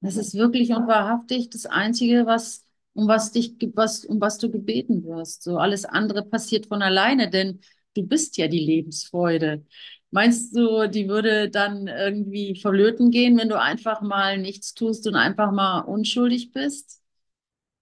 Das 0.00 0.16
ist 0.16 0.34
wirklich 0.34 0.70
und 0.70 0.86
wahrhaftig 0.88 1.50
das 1.50 1.66
Einzige, 1.66 2.24
was, 2.26 2.64
um 2.94 3.06
was 3.08 3.32
dich, 3.32 3.54
was, 3.74 4.04
um 4.04 4.20
was 4.20 4.38
du 4.38 4.50
gebeten 4.50 5.04
wirst. 5.04 5.42
So 5.42 5.58
alles 5.58 5.84
andere 5.84 6.24
passiert 6.24 6.66
von 6.66 6.82
alleine, 6.82 7.28
denn 7.30 7.60
du 7.94 8.02
bist 8.06 8.36
ja 8.38 8.48
die 8.48 8.64
Lebensfreude. 8.64 9.64
Meinst 10.12 10.56
du, 10.56 10.88
die 10.88 11.08
würde 11.08 11.50
dann 11.50 11.86
irgendwie 11.86 12.56
verlöten 12.60 13.10
gehen, 13.10 13.38
wenn 13.38 13.48
du 13.48 13.60
einfach 13.60 14.00
mal 14.02 14.38
nichts 14.38 14.74
tust 14.74 15.06
und 15.06 15.14
einfach 15.14 15.52
mal 15.52 15.80
unschuldig 15.80 16.50
bist 16.52 17.00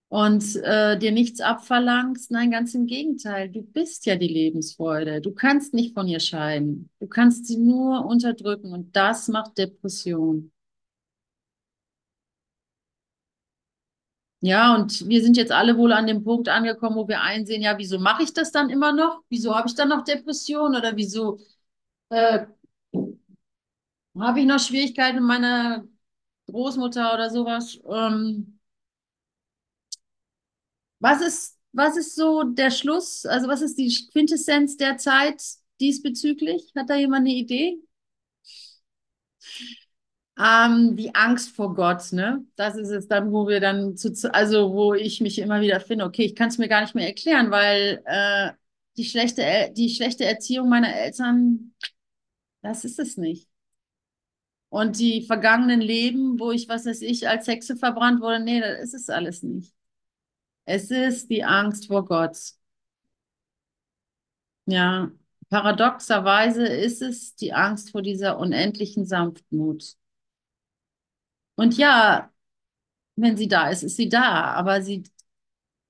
und 0.08 0.56
äh, 0.64 0.98
dir 0.98 1.12
nichts 1.12 1.40
abverlangst? 1.40 2.30
Nein, 2.30 2.50
ganz 2.52 2.74
im 2.74 2.86
Gegenteil. 2.86 3.50
Du 3.50 3.62
bist 3.62 4.06
ja 4.06 4.16
die 4.16 4.28
Lebensfreude. 4.28 5.20
Du 5.22 5.32
kannst 5.34 5.74
nicht 5.74 5.94
von 5.94 6.08
ihr 6.08 6.20
scheiden. 6.20 6.90
Du 7.00 7.08
kannst 7.08 7.46
sie 7.46 7.58
nur 7.58 8.06
unterdrücken 8.06 8.72
und 8.72 8.96
das 8.96 9.28
macht 9.28 9.58
Depression. 9.58 10.52
Ja, 14.40 14.74
und 14.76 15.08
wir 15.08 15.20
sind 15.22 15.36
jetzt 15.36 15.50
alle 15.50 15.76
wohl 15.76 15.92
an 15.92 16.06
dem 16.06 16.22
Punkt 16.22 16.48
angekommen, 16.48 16.94
wo 16.96 17.08
wir 17.08 17.22
einsehen, 17.22 17.60
ja, 17.60 17.76
wieso 17.76 17.98
mache 17.98 18.22
ich 18.22 18.32
das 18.32 18.52
dann 18.52 18.70
immer 18.70 18.92
noch? 18.92 19.22
Wieso 19.28 19.56
habe 19.56 19.66
ich 19.68 19.74
dann 19.74 19.88
noch 19.88 20.04
Depressionen 20.04 20.76
oder 20.78 20.96
wieso 20.96 21.40
äh, 22.10 22.46
habe 24.18 24.40
ich 24.40 24.46
noch 24.46 24.58
Schwierigkeiten 24.60 25.16
mit 25.16 25.24
meiner 25.26 25.86
Großmutter 26.48 27.14
oder 27.14 27.30
sowas? 27.30 27.80
Ähm, 27.90 28.60
was 31.00 31.20
ist, 31.22 31.58
was 31.72 31.96
ist 31.96 32.14
so 32.16 32.42
der 32.44 32.70
Schluss? 32.70 33.26
Also 33.26 33.48
was 33.48 33.62
ist 33.62 33.76
die 33.78 33.92
Quintessenz 34.12 34.76
der 34.76 34.96
Zeit 34.98 35.42
diesbezüglich? 35.80 36.72
Hat 36.76 36.90
da 36.90 36.96
jemand 36.96 37.26
eine 37.26 37.34
Idee? 37.34 37.78
Ähm, 40.38 40.96
die 40.96 41.14
Angst 41.16 41.54
vor 41.56 41.74
Gott, 41.74 42.12
ne? 42.12 42.44
Das 42.56 42.76
ist 42.76 42.90
es 42.90 43.08
dann, 43.08 43.32
wo 43.32 43.48
wir 43.48 43.58
dann 43.60 43.96
zu, 43.96 44.12
also 44.32 44.72
wo 44.72 44.94
ich 44.94 45.20
mich 45.20 45.38
immer 45.40 45.60
wieder 45.60 45.80
finde, 45.80 46.04
okay, 46.04 46.22
ich 46.24 46.36
kann 46.36 46.48
es 46.48 46.58
mir 46.58 46.68
gar 46.68 46.80
nicht 46.82 46.94
mehr 46.94 47.08
erklären, 47.08 47.50
weil 47.50 48.02
äh, 48.04 48.52
die 48.96 49.04
schlechte, 49.04 49.72
die 49.76 49.90
schlechte 49.90 50.24
Erziehung 50.24 50.68
meiner 50.68 50.94
Eltern, 50.94 51.74
das 52.62 52.84
ist 52.84 52.98
es 53.00 53.16
nicht. 53.16 53.48
Und 54.70 54.98
die 54.98 55.22
vergangenen 55.26 55.80
Leben, 55.80 56.38
wo 56.38 56.50
ich, 56.52 56.68
was 56.68 56.84
weiß 56.86 57.00
ich, 57.02 57.26
als 57.28 57.46
Hexe 57.46 57.76
verbrannt 57.76 58.20
wurde, 58.20 58.40
nee, 58.40 58.60
das 58.60 58.80
ist 58.80 58.94
es 58.94 59.10
alles 59.10 59.42
nicht. 59.42 59.72
Es 60.66 60.90
ist 60.90 61.30
die 61.30 61.44
Angst 61.44 61.88
vor 61.88 62.04
Gott. 62.06 62.36
Ja, 64.66 65.10
paradoxerweise 65.48 66.64
ist 66.66 67.02
es 67.02 67.34
die 67.36 67.52
Angst 67.52 67.90
vor 67.90 68.02
dieser 68.02 68.38
unendlichen 68.38 69.04
Sanftmut. 69.06 69.96
Und 71.56 71.76
ja, 71.76 72.32
wenn 73.16 73.36
sie 73.36 73.48
da 73.48 73.70
ist, 73.70 73.84
ist 73.84 73.96
sie 73.96 74.08
da, 74.08 74.44
aber 74.54 74.82
sie 74.82 75.04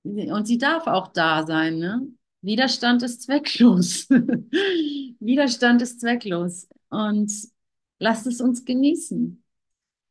Und 0.03 0.45
sie 0.47 0.57
darf 0.57 0.87
auch 0.87 1.07
da 1.09 1.45
sein, 1.45 1.77
ne? 1.79 2.07
Widerstand 2.41 3.03
ist 3.03 3.23
zwecklos. 3.23 4.09
Widerstand 5.19 5.81
ist 5.81 5.99
zwecklos. 5.99 6.67
Und 6.89 7.31
lasst 7.99 8.27
es 8.27 8.41
uns 8.41 8.65
genießen. 8.65 9.43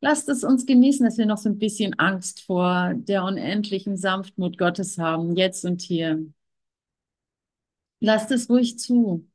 Lasst 0.00 0.28
es 0.28 0.44
uns 0.44 0.64
genießen, 0.66 1.04
dass 1.04 1.18
wir 1.18 1.26
noch 1.26 1.38
so 1.38 1.48
ein 1.48 1.58
bisschen 1.58 1.98
Angst 1.98 2.42
vor 2.42 2.92
der 2.94 3.24
unendlichen 3.24 3.96
Sanftmut 3.96 4.56
Gottes 4.56 4.98
haben, 4.98 5.36
jetzt 5.36 5.64
und 5.64 5.82
hier. 5.82 6.24
Lasst 8.00 8.30
es 8.30 8.48
ruhig 8.48 8.78
zu. 8.78 9.28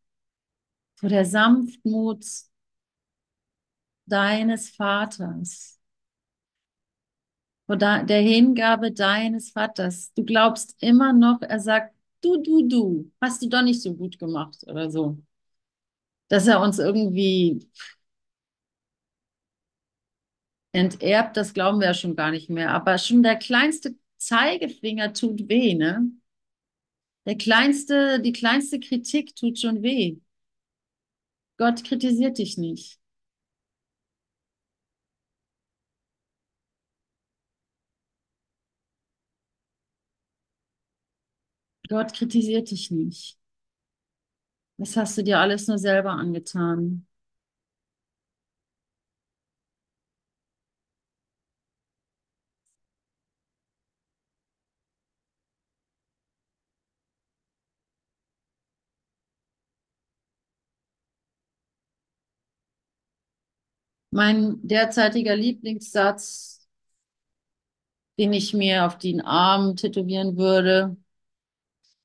Vor 0.96 1.10
der 1.10 1.26
Sanftmut 1.26 2.26
deines 4.06 4.70
Vaters. 4.70 5.80
Vor 7.66 7.78
der 7.78 8.22
Hingabe 8.22 8.92
deines 8.92 9.52
Vaters. 9.52 10.14
Du 10.14 10.24
glaubst 10.24 10.76
immer 10.82 11.12
noch, 11.14 11.42
er 11.42 11.60
sagt, 11.60 11.93
du, 12.24 12.42
du, 12.42 12.68
du, 12.68 13.12
hast 13.22 13.42
du 13.44 13.50
doch 13.50 13.62
nicht 13.64 13.82
so 13.82 13.94
gut 13.96 14.18
gemacht 14.20 14.64
oder 14.68 14.90
so. 14.92 15.18
dass 16.30 16.48
er 16.48 16.62
uns 16.62 16.80
irgendwie 16.80 17.60
enterbt, 20.72 21.36
das 21.38 21.54
glauben 21.54 21.80
wir 21.80 21.88
ja 21.88 21.94
schon 21.94 22.16
gar 22.16 22.32
nicht 22.32 22.50
mehr. 22.50 22.72
Aber 22.72 22.98
schon 22.98 23.24
der 23.24 23.36
kleinste 23.38 23.96
Zeigefinger 24.18 25.14
tut 25.14 25.48
weh, 25.50 25.74
ne? 25.76 26.12
Der 27.26 27.36
kleinste, 27.38 28.22
die 28.22 28.32
kleinste 28.32 28.80
Kritik 28.80 29.36
tut 29.36 29.60
schon 29.60 29.82
weh. 29.84 30.20
Gott 31.58 31.84
kritisiert 31.84 32.38
dich 32.38 32.60
nicht. 32.60 33.00
Gott 41.94 42.14
kritisiert 42.14 42.72
dich 42.72 42.92
nicht. 42.92 43.38
Das 44.78 44.96
hast 44.98 45.18
du 45.18 45.24
dir 45.24 45.40
alles 45.40 45.68
nur 45.68 45.78
selber 45.80 46.12
angetan. 46.12 47.08
Mein 64.12 64.60
derzeitiger 64.66 65.36
Lieblingssatz, 65.36 66.66
den 68.20 68.34
ich 68.34 68.54
mir 68.56 68.86
auf 68.88 68.98
den 68.98 69.22
Arm 69.22 69.76
tätowieren 69.76 70.36
würde, 70.38 70.98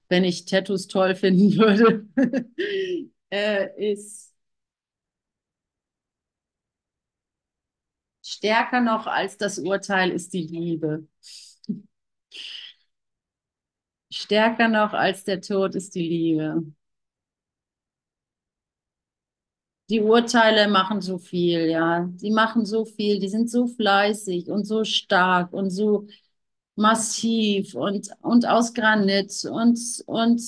wenn 0.08 0.24
ich 0.24 0.44
Tattoos 0.46 0.88
toll 0.88 1.14
finden 1.14 1.56
würde, 1.58 2.06
äh, 3.30 3.92
ist 3.92 4.32
Stärker 8.22 8.80
noch 8.80 9.06
als 9.08 9.36
das 9.38 9.58
Urteil 9.58 10.10
ist 10.12 10.32
die 10.32 10.42
Liebe. 10.46 11.08
Stärker 14.10 14.68
noch 14.68 14.92
als 14.92 15.24
der 15.24 15.40
Tod 15.40 15.74
ist 15.74 15.94
die 15.94 16.06
Liebe. 16.06 16.62
Die 19.90 20.00
Urteile 20.02 20.68
machen 20.68 21.00
so 21.00 21.18
viel, 21.18 21.66
ja. 21.70 22.08
Die 22.20 22.30
machen 22.30 22.66
so 22.66 22.84
viel, 22.84 23.18
die 23.20 23.28
sind 23.28 23.50
so 23.50 23.66
fleißig 23.66 24.48
und 24.50 24.64
so 24.66 24.84
stark 24.84 25.52
und 25.54 25.70
so 25.70 26.06
massiv 26.78 27.74
und, 27.74 28.10
und 28.22 28.46
aus 28.46 28.72
Granit 28.74 29.44
und, 29.50 29.78
und, 30.06 30.42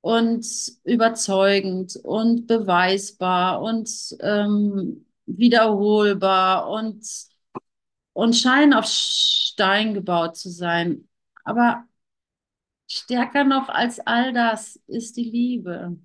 und 0.00 0.46
überzeugend 0.84 1.96
und 2.02 2.46
beweisbar 2.46 3.62
und 3.62 3.90
ähm, 4.20 5.06
wiederholbar 5.26 6.68
und, 6.70 7.04
und 8.12 8.34
scheinen 8.36 8.74
auf 8.74 8.86
Stein 8.86 9.94
gebaut 9.94 10.36
zu 10.36 10.50
sein. 10.50 11.08
Aber 11.44 11.84
stärker 12.88 13.44
noch 13.44 13.68
als 13.68 14.00
all 14.00 14.32
das 14.32 14.76
ist 14.86 15.16
die 15.16 15.24
Liebe. 15.30 15.98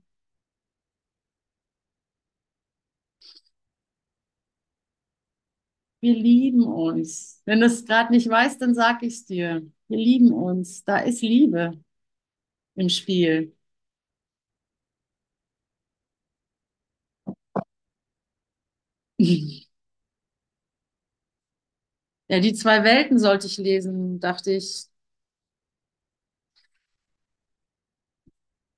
Wir 6.01 6.13
lieben 6.15 6.63
uns. 6.65 7.41
Wenn 7.45 7.59
du 7.59 7.65
es 7.65 7.85
gerade 7.85 8.12
nicht 8.13 8.29
weißt, 8.29 8.62
dann 8.62 8.73
sag 8.73 9.03
ich 9.03 9.15
es 9.15 9.25
dir. 9.25 9.62
Wir 9.88 9.97
lieben 9.97 10.31
uns. 10.31 10.83
Da 10.85 10.99
ist 10.99 11.21
Liebe 11.21 11.73
im 12.75 12.89
Spiel. 12.89 13.53
Ja, 22.29 22.39
die 22.39 22.53
zwei 22.53 22.83
Welten 22.83 23.17
sollte 23.19 23.47
ich 23.47 23.57
lesen, 23.57 24.19
dachte 24.19 24.51
ich. 24.51 24.85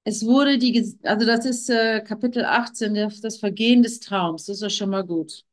Es 0.03 0.25
wurde 0.25 0.57
die, 0.59 0.95
also 1.03 1.25
das 1.25 1.45
ist 1.45 1.69
äh, 1.69 2.01
Kapitel 2.01 2.45
18, 2.45 2.93
der, 2.93 3.09
das 3.21 3.37
Vergehen 3.37 3.81
des 3.83 3.99
Traums. 3.99 4.45
Das 4.45 4.57
ist 4.57 4.61
ja 4.63 4.69
schon 4.69 4.89
mal 4.91 5.03
gut. 5.05 5.43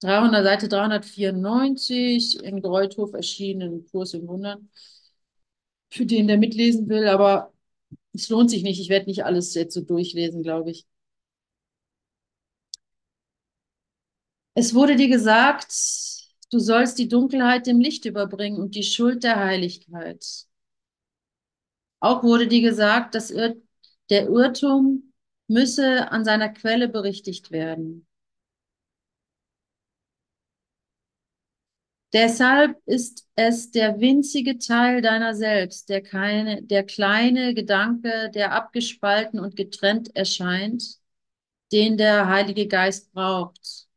300, 0.00 0.44
Seite 0.44 0.68
394 0.68 2.42
in 2.42 2.60
Greuthof 2.62 3.12
erschienen, 3.14 3.86
Kurs 3.90 4.14
in 4.14 4.26
Wundern. 4.28 4.68
Für 5.90 6.04
den, 6.06 6.26
der 6.28 6.36
mitlesen 6.38 6.88
will, 6.90 7.08
aber 7.08 7.52
es 8.14 8.28
lohnt 8.30 8.50
sich 8.50 8.62
nicht. 8.64 8.80
Ich 8.80 8.88
werde 8.90 9.06
nicht 9.06 9.24
alles 9.24 9.54
jetzt 9.54 9.74
so 9.74 9.82
durchlesen, 9.82 10.42
glaube 10.42 10.70
ich. 10.72 10.86
Es 14.54 14.74
wurde 14.74 14.96
dir 14.96 15.08
gesagt, 15.08 15.72
du 16.50 16.58
sollst 16.58 16.98
die 16.98 17.08
Dunkelheit 17.08 17.66
dem 17.66 17.80
Licht 17.80 18.04
überbringen 18.04 18.58
und 18.58 18.74
die 18.74 18.82
Schuld 18.82 19.22
der 19.24 19.36
Heiligkeit. 19.36 20.24
Auch 22.00 22.22
wurde 22.22 22.46
dir 22.46 22.60
gesagt, 22.62 23.14
dass 23.16 23.28
der 24.10 24.28
Irrtum 24.28 25.12
müsse 25.48 26.10
an 26.12 26.24
seiner 26.24 26.48
Quelle 26.50 26.88
berichtigt 26.88 27.50
werden. 27.50 28.06
Deshalb 32.14 32.80
ist 32.86 33.26
es 33.34 33.72
der 33.72 34.00
winzige 34.00 34.58
Teil 34.58 35.02
deiner 35.02 35.34
selbst, 35.34 35.88
der 35.90 36.00
keine, 36.00 36.62
der 36.62 36.84
kleine 36.84 37.54
Gedanke, 37.54 38.30
der 38.32 38.52
abgespalten 38.52 39.40
und 39.40 39.56
getrennt 39.56 40.14
erscheint, 40.16 41.00
den 41.72 41.98
der 41.98 42.28
Heilige 42.28 42.68
Geist 42.68 43.12
braucht. 43.12 43.88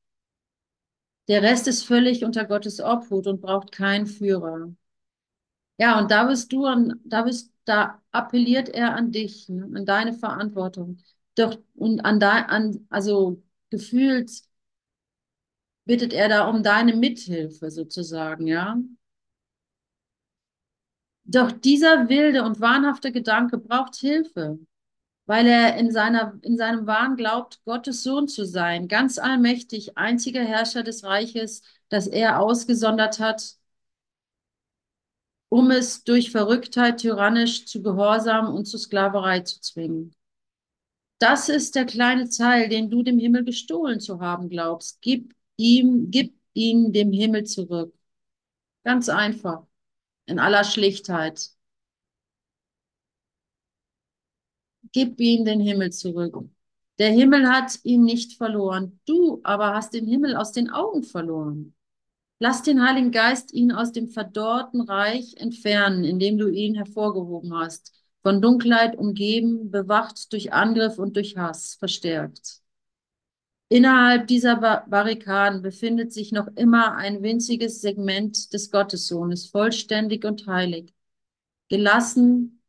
Der 1.27 1.41
Rest 1.43 1.67
ist 1.67 1.83
völlig 1.83 2.23
unter 2.25 2.45
Gottes 2.45 2.79
Obhut 2.81 3.27
und 3.27 3.39
braucht 3.41 3.71
keinen 3.71 4.07
Führer. 4.07 4.73
Ja, 5.77 5.99
und 5.99 6.09
da 6.11 6.25
bist 6.27 6.51
du 6.51 6.65
an, 6.65 6.99
da 7.05 7.21
bist, 7.23 7.51
da 7.65 8.01
appelliert 8.11 8.69
er 8.69 8.95
an 8.95 9.11
dich, 9.11 9.47
ne, 9.49 9.63
an 9.75 9.85
deine 9.85 10.13
Verantwortung. 10.13 10.97
Doch, 11.35 11.57
und 11.75 11.99
an 12.01 12.19
dein, 12.19 12.45
an, 12.45 12.87
also 12.89 13.43
gefühlt 13.69 14.31
bittet 15.87 16.13
er 16.13 16.29
da 16.29 16.47
um 16.49 16.63
deine 16.63 16.95
Mithilfe 16.95 17.71
sozusagen, 17.71 18.47
ja. 18.47 18.77
Doch 21.25 21.51
dieser 21.51 22.09
wilde 22.09 22.43
und 22.43 22.61
wahnhafte 22.61 23.11
Gedanke 23.11 23.57
braucht 23.57 23.95
Hilfe, 23.97 24.59
weil 25.25 25.47
er 25.47 25.77
in 25.77 25.91
seiner, 25.91 26.39
in 26.43 26.57
seinem 26.57 26.87
Wahn 26.87 27.17
glaubt, 27.17 27.61
Gottes 27.65 28.03
Sohn 28.03 28.27
zu 28.27 28.45
sein, 28.45 28.87
ganz 28.87 29.19
allmächtig, 29.19 29.97
einziger 29.97 30.43
Herrscher 30.43 30.83
des 30.83 31.03
Reiches, 31.03 31.63
das 31.89 32.07
er 32.07 32.39
ausgesondert 32.39 33.19
hat, 33.19 33.57
um 35.49 35.71
es 35.71 36.03
durch 36.03 36.31
Verrücktheit 36.31 36.99
tyrannisch 37.01 37.65
zu 37.65 37.81
Gehorsam 37.81 38.53
und 38.53 38.65
zu 38.65 38.77
Sklaverei 38.77 39.41
zu 39.41 39.59
zwingen. 39.61 40.13
Das 41.19 41.49
ist 41.49 41.75
der 41.75 41.85
kleine 41.85 42.29
Teil, 42.29 42.69
den 42.69 42.89
du 42.89 43.03
dem 43.03 43.17
Himmel 43.17 43.43
gestohlen 43.43 43.99
zu 43.99 44.19
haben 44.19 44.49
glaubst. 44.49 45.01
Gib 45.01 45.33
ihm, 45.57 46.11
gib 46.11 46.35
ihn 46.53 46.93
dem 46.93 47.11
Himmel 47.11 47.45
zurück. 47.45 47.93
Ganz 48.83 49.09
einfach, 49.09 49.65
in 50.25 50.39
aller 50.39 50.63
Schlichtheit. 50.63 51.51
Gib 54.91 55.19
ihm 55.19 55.45
den 55.45 55.59
Himmel 55.59 55.91
zurück. 55.91 56.49
Der 56.99 57.11
Himmel 57.11 57.47
hat 57.49 57.79
ihn 57.83 58.03
nicht 58.03 58.37
verloren. 58.37 58.99
Du 59.05 59.39
aber 59.43 59.73
hast 59.75 59.93
den 59.93 60.07
Himmel 60.07 60.35
aus 60.35 60.51
den 60.51 60.69
Augen 60.69 61.03
verloren. 61.03 61.75
Lass 62.39 62.63
den 62.63 62.83
Heiligen 62.83 63.11
Geist 63.11 63.53
ihn 63.53 63.71
aus 63.71 63.91
dem 63.91 64.09
verdorrten 64.09 64.81
Reich 64.81 65.35
entfernen, 65.37 66.03
indem 66.03 66.37
du 66.37 66.47
ihn 66.49 66.75
hervorgehoben 66.75 67.53
hast, 67.55 67.93
von 68.21 68.41
Dunkelheit 68.41 68.95
umgeben, 68.97 69.71
bewacht 69.71 70.31
durch 70.33 70.53
Angriff 70.53 70.99
und 70.99 71.15
durch 71.15 71.37
Hass, 71.37 71.75
verstärkt. 71.75 72.61
Innerhalb 73.69 74.27
dieser 74.27 74.55
Barrikaden 74.87 75.61
befindet 75.61 76.13
sich 76.13 76.31
noch 76.31 76.47
immer 76.55 76.95
ein 76.95 77.21
winziges 77.21 77.81
Segment 77.81 78.53
des 78.53 78.71
Gottessohnes, 78.71 79.47
vollständig 79.47 80.23
und 80.23 80.47
heilig, 80.47 80.93
gelassen, 81.69 82.61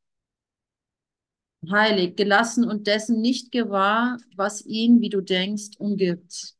heilig, 1.70 2.16
gelassen 2.16 2.64
und 2.64 2.87
dessen 2.88 3.20
nicht 3.20 3.52
gewahr, 3.52 4.18
was 4.34 4.64
ihn, 4.66 5.00
wie 5.00 5.08
du 5.08 5.20
denkst, 5.20 5.76
umgibt. 5.78 6.56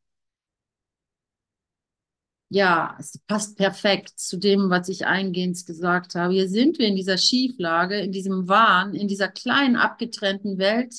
Ja, 2.51 2.97
es 2.99 3.19
passt 3.27 3.59
perfekt 3.59 4.19
zu 4.19 4.39
dem, 4.39 4.71
was 4.71 4.89
ich 4.89 5.05
eingehend 5.07 5.67
gesagt 5.67 6.15
habe. 6.15 6.33
Hier 6.33 6.49
sind 6.49 6.79
wir 6.79 6.87
in 6.87 6.97
dieser 6.97 7.19
Schieflage, 7.19 8.01
in 8.01 8.11
diesem 8.13 8.49
Wahn, 8.49 8.95
in 8.95 9.07
dieser 9.07 9.29
kleinen 9.29 9.77
abgetrennten 9.77 10.57
Welt, 10.57 10.95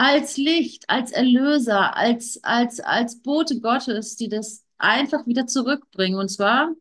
als 0.00 0.38
Licht, 0.38 0.88
als 0.88 1.12
Erlöser, 1.12 1.94
als, 1.94 2.42
als, 2.42 2.80
als 2.80 3.20
Bote 3.20 3.60
Gottes, 3.60 4.16
die 4.16 4.30
das 4.30 4.64
einfach 4.78 5.26
wieder 5.26 5.46
zurückbringen. 5.46 6.18
Und 6.18 6.30
zwar 6.30 6.74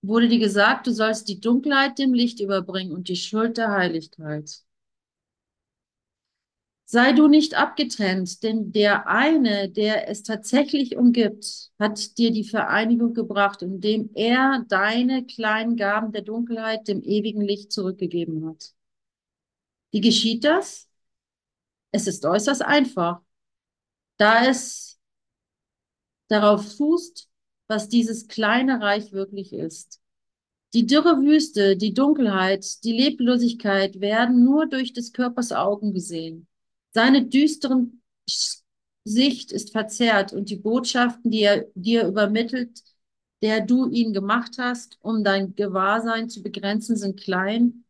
wurde 0.00 0.28
dir 0.28 0.38
gesagt, 0.38 0.86
du 0.86 0.92
sollst 0.92 1.28
die 1.28 1.40
Dunkelheit 1.40 1.98
dem 1.98 2.14
Licht 2.14 2.40
überbringen 2.40 2.92
und 2.92 3.10
die 3.10 3.16
Schuld 3.16 3.58
der 3.58 3.70
Heiligkeit. 3.70 4.62
Sei 6.86 7.12
du 7.12 7.28
nicht 7.28 7.52
abgetrennt, 7.54 8.42
denn 8.42 8.72
der 8.72 9.06
eine, 9.06 9.68
der 9.68 10.08
es 10.08 10.22
tatsächlich 10.22 10.96
umgibt, 10.96 11.70
hat 11.78 12.16
dir 12.16 12.30
die 12.30 12.44
Vereinigung 12.44 13.12
gebracht, 13.12 13.60
indem 13.60 14.08
er 14.14 14.64
deine 14.70 15.26
kleinen 15.26 15.76
Gaben 15.76 16.12
der 16.12 16.22
Dunkelheit 16.22 16.88
dem 16.88 17.02
ewigen 17.02 17.42
Licht 17.42 17.72
zurückgegeben 17.72 18.48
hat. 18.48 18.72
Wie 19.90 20.00
geschieht 20.00 20.44
das? 20.44 20.88
Es 21.94 22.08
ist 22.08 22.26
äußerst 22.26 22.60
einfach, 22.62 23.20
da 24.16 24.46
es 24.46 24.98
darauf 26.26 26.76
fußt, 26.76 27.28
was 27.68 27.88
dieses 27.88 28.26
kleine 28.26 28.80
Reich 28.80 29.12
wirklich 29.12 29.52
ist. 29.52 30.00
Die 30.74 30.86
dürre 30.86 31.20
Wüste, 31.22 31.76
die 31.76 31.94
Dunkelheit, 31.94 32.82
die 32.82 32.90
Leblosigkeit 32.90 34.00
werden 34.00 34.42
nur 34.42 34.66
durch 34.66 34.92
des 34.92 35.12
Körpers 35.12 35.52
Augen 35.52 35.94
gesehen. 35.94 36.48
Seine 36.92 37.26
düsteren 37.26 38.02
Sicht 39.04 39.52
ist 39.52 39.70
verzerrt 39.70 40.32
und 40.32 40.50
die 40.50 40.56
Botschaften, 40.56 41.30
die 41.30 41.42
er 41.42 41.66
dir 41.76 42.08
übermittelt, 42.08 42.82
der 43.40 43.60
du 43.60 43.88
ihn 43.88 44.12
gemacht 44.12 44.56
hast, 44.58 44.98
um 45.00 45.22
dein 45.22 45.54
Gewahrsein 45.54 46.28
zu 46.28 46.42
begrenzen, 46.42 46.96
sind 46.96 47.20
klein, 47.20 47.84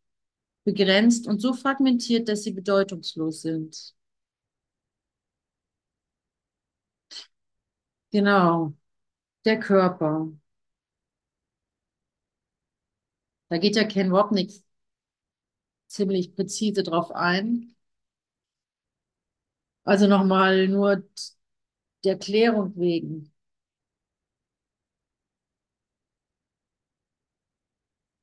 begrenzt 0.63 1.25
und 1.25 1.41
so 1.41 1.53
fragmentiert, 1.53 2.29
dass 2.29 2.43
sie 2.43 2.51
bedeutungslos 2.51 3.41
sind. 3.41 3.94
Genau, 8.15 8.73
der 9.45 9.59
Körper. 9.59 10.29
Da 13.49 13.57
geht 13.57 13.75
ja 13.75 13.83
Ken 13.85 14.11
Wapnick 14.11 14.51
ziemlich 15.87 16.35
präzise 16.35 16.83
drauf 16.83 17.09
ein. 17.11 17.75
Also 19.83 20.07
nochmal 20.07 20.67
nur 20.67 21.03
der 22.05 22.17
Klärung 22.17 22.73
wegen. 22.77 23.33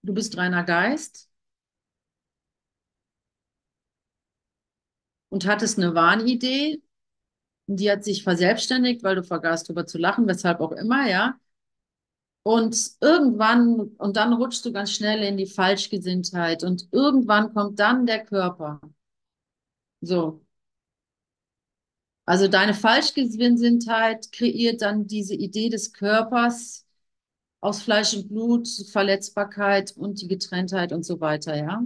Du 0.02 0.14
bist 0.14 0.36
reiner 0.36 0.62
Geist 0.64 1.28
und 5.30 5.46
hattest 5.46 5.78
eine 5.78 5.94
Wahnidee, 5.94 6.80
die 7.76 7.90
hat 7.90 8.04
sich 8.04 8.22
verselbstständigt, 8.24 9.02
weil 9.02 9.16
du 9.16 9.22
vergaßt, 9.24 9.68
drüber 9.68 9.86
zu 9.86 9.98
lachen, 9.98 10.26
weshalb 10.26 10.60
auch 10.60 10.72
immer, 10.72 11.08
ja. 11.08 11.38
Und 12.44 12.76
irgendwann, 13.00 13.80
und 13.98 14.16
dann 14.16 14.32
rutschst 14.32 14.64
du 14.64 14.72
ganz 14.72 14.92
schnell 14.92 15.22
in 15.22 15.36
die 15.36 15.46
Falschgesinntheit 15.46 16.64
und 16.64 16.88
irgendwann 16.92 17.54
kommt 17.54 17.78
dann 17.78 18.06
der 18.06 18.24
Körper. 18.24 18.80
So. 20.00 20.42
Also 22.24 22.48
deine 22.48 22.74
Falschgesinntheit 22.74 24.30
kreiert 24.32 24.82
dann 24.82 25.06
diese 25.06 25.34
Idee 25.34 25.68
des 25.68 25.92
Körpers 25.92 26.86
aus 27.60 27.82
Fleisch 27.82 28.14
und 28.14 28.28
Blut, 28.28 28.68
Verletzbarkeit 28.90 29.96
und 29.96 30.20
die 30.20 30.28
Getrenntheit 30.28 30.92
und 30.92 31.04
so 31.04 31.20
weiter, 31.20 31.56
ja. 31.56 31.84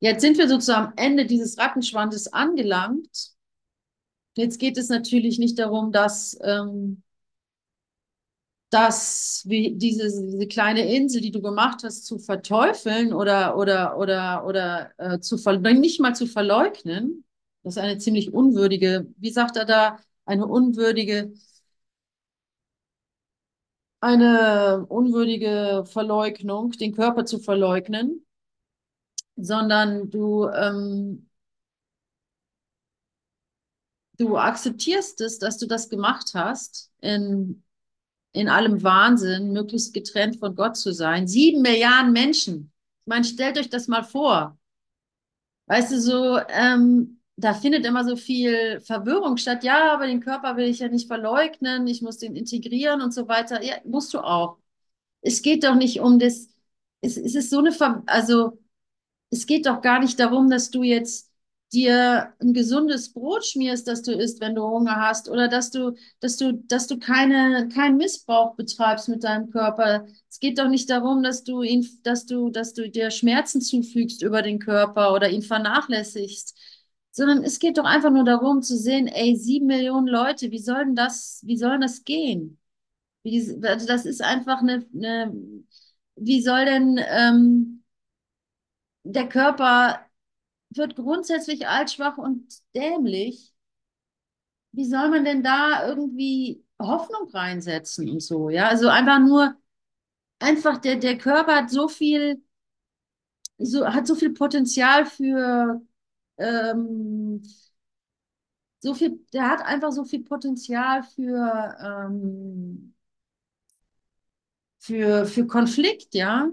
Jetzt 0.00 0.22
sind 0.22 0.38
wir 0.38 0.48
sozusagen 0.48 0.88
am 0.88 0.94
Ende 0.96 1.26
dieses 1.26 1.58
Rattenschwandes 1.58 2.32
angelangt. 2.32 3.34
Jetzt 4.36 4.58
geht 4.58 4.78
es 4.78 4.88
natürlich 4.88 5.38
nicht 5.38 5.58
darum, 5.58 5.92
dass, 5.92 6.38
ähm, 6.42 7.02
dass 8.70 9.42
wie 9.46 9.74
diese, 9.76 10.04
diese 10.08 10.46
kleine 10.48 10.94
Insel, 10.94 11.20
die 11.20 11.30
du 11.30 11.42
gemacht 11.42 11.82
hast, 11.84 12.06
zu 12.06 12.18
verteufeln 12.18 13.12
oder, 13.12 13.56
oder, 13.58 13.98
oder, 13.98 14.46
oder 14.46 14.90
äh, 14.98 15.20
zu 15.20 15.36
nicht 15.80 16.00
mal 16.00 16.14
zu 16.14 16.26
verleugnen, 16.26 17.24
das 17.62 17.76
ist 17.76 17.82
eine 17.82 17.98
ziemlich 17.98 18.32
unwürdige, 18.32 19.06
wie 19.18 19.30
sagt 19.30 19.56
er 19.56 19.66
da, 19.66 19.98
eine 20.24 20.46
unwürdige, 20.46 21.32
eine 24.00 24.84
unwürdige 24.88 25.84
Verleugnung, 25.86 26.72
den 26.72 26.92
Körper 26.94 27.24
zu 27.24 27.38
verleugnen, 27.38 28.26
sondern 29.36 30.10
du, 30.10 30.48
ähm, 30.48 31.28
du 34.18 34.36
akzeptierst 34.36 35.20
es, 35.20 35.38
dass 35.38 35.58
du 35.58 35.66
das 35.66 35.88
gemacht 35.88 36.32
hast, 36.34 36.90
in, 37.00 37.62
in 38.32 38.48
allem 38.48 38.82
Wahnsinn, 38.82 39.52
möglichst 39.52 39.94
getrennt 39.94 40.36
von 40.38 40.54
Gott 40.54 40.76
zu 40.76 40.92
sein. 40.92 41.26
Sieben 41.28 41.62
Milliarden 41.62 42.12
Menschen. 42.12 42.72
Ich 43.02 43.06
meine, 43.06 43.24
stellt 43.24 43.58
euch 43.58 43.70
das 43.70 43.88
mal 43.88 44.04
vor. 44.04 44.58
Weißt 45.66 45.92
du, 45.92 46.00
so, 46.00 46.38
ähm, 46.48 47.20
da 47.36 47.54
findet 47.54 47.86
immer 47.86 48.04
so 48.04 48.16
viel 48.16 48.80
Verwirrung 48.80 49.36
statt. 49.36 49.64
Ja, 49.64 49.92
aber 49.94 50.06
den 50.06 50.20
Körper 50.20 50.56
will 50.56 50.66
ich 50.68 50.80
ja 50.80 50.88
nicht 50.88 51.08
verleugnen, 51.08 51.86
ich 51.86 52.02
muss 52.02 52.18
den 52.18 52.36
integrieren 52.36 53.00
und 53.02 53.12
so 53.12 53.28
weiter. 53.28 53.62
Ja, 53.62 53.76
musst 53.84 54.12
du 54.14 54.20
auch. 54.20 54.58
Es 55.22 55.42
geht 55.42 55.64
doch 55.64 55.74
nicht 55.74 56.00
um 56.00 56.18
das, 56.18 56.48
es, 57.00 57.16
es 57.16 57.34
ist 57.34 57.50
so 57.50 57.58
eine, 57.60 57.72
Ver 57.72 58.02
also 58.06 58.58
es 59.30 59.46
geht 59.46 59.66
doch 59.66 59.82
gar 59.82 60.00
nicht 60.00 60.20
darum, 60.20 60.50
dass 60.50 60.70
du 60.70 60.82
jetzt 60.82 61.31
dir 61.72 62.32
ein 62.40 62.52
gesundes 62.54 63.12
Brot 63.12 63.44
schmierst, 63.46 63.88
das 63.88 64.02
du 64.02 64.12
isst, 64.12 64.40
wenn 64.40 64.54
du 64.54 64.62
Hunger 64.62 64.96
hast, 64.96 65.28
oder 65.28 65.48
dass 65.48 65.70
du, 65.70 65.94
dass 66.20 66.36
du, 66.36 66.52
dass 66.52 66.86
du 66.86 66.98
keine, 66.98 67.68
keinen 67.68 67.96
Missbrauch 67.96 68.54
betreibst 68.56 69.08
mit 69.08 69.24
deinem 69.24 69.50
Körper. 69.50 70.06
Es 70.30 70.38
geht 70.40 70.58
doch 70.58 70.68
nicht 70.68 70.90
darum, 70.90 71.22
dass 71.22 71.44
du 71.44 71.62
ihn, 71.62 71.86
dass 72.02 72.26
du, 72.26 72.50
dass 72.50 72.74
du 72.74 72.88
dir 72.90 73.10
Schmerzen 73.10 73.60
zufügst 73.60 74.22
über 74.22 74.42
den 74.42 74.58
Körper 74.58 75.12
oder 75.14 75.28
ihn 75.30 75.42
vernachlässigst 75.42 76.58
sondern 77.14 77.44
es 77.44 77.58
geht 77.58 77.76
doch 77.78 77.84
einfach 77.84 78.10
nur 78.10 78.24
darum 78.24 78.62
zu 78.62 78.76
sehen, 78.76 79.06
ey, 79.06 79.36
sieben 79.36 79.66
Millionen 79.66 80.06
Leute, 80.06 80.50
wie 80.50 80.58
soll 80.58 80.84
denn 80.86 80.94
das, 80.96 81.42
wie 81.44 81.58
soll 81.58 81.78
das 81.78 82.04
gehen? 82.04 82.58
Wie, 83.22 83.38
also 83.66 83.86
das 83.86 84.06
ist 84.06 84.22
einfach 84.22 84.60
eine, 84.62 84.86
eine 84.94 85.32
wie 86.16 86.42
soll 86.42 86.64
denn 86.64 86.98
ähm, 87.08 87.84
der 89.04 89.28
Körper 89.28 90.00
wird 90.76 90.96
grundsätzlich 90.96 91.68
alt, 91.68 91.90
schwach 91.90 92.18
und 92.18 92.46
dämlich. 92.74 93.52
Wie 94.72 94.84
soll 94.86 95.10
man 95.10 95.24
denn 95.24 95.42
da 95.42 95.86
irgendwie 95.88 96.64
Hoffnung 96.80 97.28
reinsetzen 97.30 98.08
und 98.10 98.20
so? 98.22 98.48
Ja, 98.50 98.68
also 98.68 98.88
einfach 98.88 99.18
nur, 99.20 99.54
einfach 100.40 100.78
der, 100.78 100.96
der 100.96 101.18
Körper 101.18 101.56
hat 101.56 101.70
so 101.70 101.88
viel 101.88 102.42
so, 103.58 103.86
hat 103.86 104.06
so 104.06 104.14
viel 104.14 104.32
Potenzial 104.34 105.06
für 105.06 105.80
ähm, 106.38 107.42
so 108.80 108.94
viel, 108.94 109.20
der 109.32 109.48
hat 109.48 109.62
einfach 109.62 109.92
so 109.92 110.04
viel 110.04 110.24
Potenzial 110.24 111.02
für, 111.04 111.76
ähm, 111.80 112.94
für, 114.78 115.26
für 115.26 115.46
Konflikt, 115.46 116.14
ja, 116.14 116.48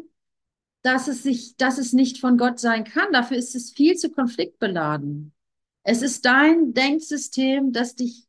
dass 0.81 1.07
es 1.07 1.23
sich, 1.23 1.57
dass 1.57 1.77
es 1.77 1.93
nicht 1.93 2.19
von 2.19 2.37
Gott 2.37 2.59
sein 2.59 2.83
kann. 2.83 3.11
Dafür 3.11 3.37
ist 3.37 3.55
es 3.55 3.71
viel 3.71 3.95
zu 3.95 4.09
konfliktbeladen. 4.09 5.33
Es 5.83 6.01
ist 6.01 6.25
dein 6.25 6.73
Denksystem, 6.73 7.71
das 7.73 7.95
dich, 7.95 8.27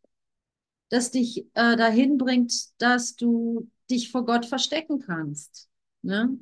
das 0.88 1.10
dich 1.10 1.46
äh, 1.54 1.76
dahin 1.76 2.18
bringt, 2.18 2.52
dass 2.80 3.16
du 3.16 3.68
dich 3.90 4.10
vor 4.10 4.24
Gott 4.24 4.46
verstecken 4.46 5.00
kannst. 5.00 5.68
Ne? 6.02 6.38